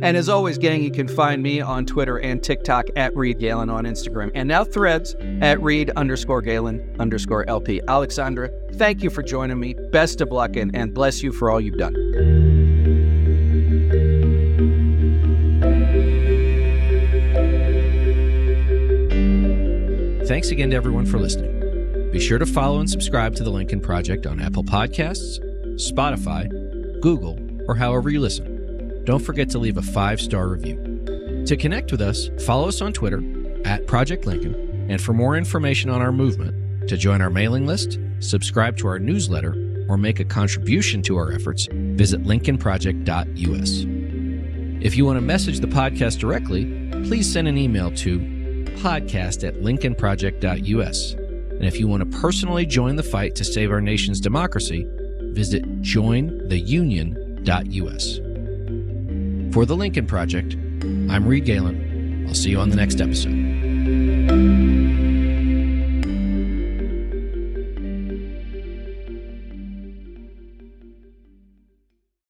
And 0.00 0.16
as 0.16 0.28
always, 0.28 0.58
gang, 0.58 0.82
you 0.82 0.90
can 0.90 1.08
find 1.08 1.42
me 1.42 1.60
on 1.60 1.86
Twitter 1.86 2.18
and 2.18 2.42
TikTok 2.42 2.86
at 2.96 3.16
Reed 3.16 3.38
Galen 3.38 3.70
on 3.70 3.84
Instagram, 3.84 4.30
and 4.34 4.46
now 4.46 4.62
threads 4.62 5.14
at 5.40 5.60
Reed 5.62 5.90
underscore 5.96 6.42
Galen 6.42 6.96
underscore 6.98 7.48
LP. 7.48 7.80
Alexandra, 7.88 8.50
thank 8.74 9.02
you 9.02 9.08
for 9.08 9.22
joining 9.22 9.58
me. 9.58 9.74
Best 9.92 10.20
of 10.20 10.30
luck 10.30 10.56
and, 10.56 10.74
and 10.76 10.92
bless 10.92 11.22
you 11.22 11.32
for 11.32 11.50
all 11.50 11.60
you've 11.60 11.78
done. 11.78 11.94
Thanks 20.26 20.50
again 20.50 20.70
to 20.70 20.76
everyone 20.76 21.06
for 21.06 21.18
listening. 21.18 22.10
Be 22.10 22.20
sure 22.20 22.38
to 22.38 22.46
follow 22.46 22.80
and 22.80 22.90
subscribe 22.90 23.34
to 23.36 23.44
the 23.44 23.50
Lincoln 23.50 23.80
Project 23.80 24.26
on 24.26 24.40
Apple 24.40 24.64
Podcasts, 24.64 25.38
Spotify, 25.76 26.50
Google, 27.00 27.38
or 27.68 27.74
however 27.76 28.10
you 28.10 28.20
listen 28.20 28.55
don't 29.06 29.20
forget 29.20 29.48
to 29.50 29.58
leave 29.58 29.78
a 29.78 29.82
five 29.82 30.20
star 30.20 30.48
review. 30.48 31.44
To 31.46 31.56
connect 31.56 31.92
with 31.92 32.00
us, 32.00 32.28
follow 32.44 32.66
us 32.66 32.82
on 32.82 32.92
Twitter 32.92 33.22
at 33.64 33.86
Project 33.86 34.26
Lincoln, 34.26 34.90
and 34.90 35.00
for 35.00 35.12
more 35.12 35.36
information 35.36 35.90
on 35.90 36.02
our 36.02 36.10
movement, 36.12 36.88
to 36.88 36.96
join 36.96 37.22
our 37.22 37.30
mailing 37.30 37.66
list, 37.66 38.00
subscribe 38.18 38.76
to 38.78 38.88
our 38.88 38.98
newsletter, 38.98 39.54
or 39.88 39.96
make 39.96 40.18
a 40.18 40.24
contribution 40.24 41.02
to 41.02 41.16
our 41.16 41.30
efforts, 41.32 41.68
visit 41.70 42.24
lincolnproject.us. 42.24 43.84
If 44.84 44.96
you 44.96 45.04
want 45.04 45.18
to 45.18 45.22
message 45.22 45.60
the 45.60 45.68
podcast 45.68 46.18
directly, 46.18 46.64
please 47.08 47.32
send 47.32 47.46
an 47.46 47.56
email 47.56 47.92
to 47.92 48.18
podcast 48.80 49.46
at 49.46 49.62
lincolnproject.us. 49.62 51.12
And 51.12 51.64
if 51.64 51.78
you 51.78 51.86
want 51.86 52.10
to 52.10 52.18
personally 52.18 52.66
join 52.66 52.96
the 52.96 53.04
fight 53.04 53.36
to 53.36 53.44
save 53.44 53.70
our 53.70 53.80
nation's 53.80 54.20
democracy, 54.20 54.84
visit 55.32 55.80
jointheunion.us. 55.80 58.25
For 59.56 59.64
the 59.64 59.74
Lincoln 59.74 60.06
Project, 60.06 60.52
I'm 60.84 61.26
Reed 61.26 61.46
Galen. 61.46 62.26
I'll 62.28 62.34
see 62.34 62.50
you 62.50 62.58
on 62.58 62.68
the 62.68 62.76
next 62.76 63.00
episode. 63.00 64.75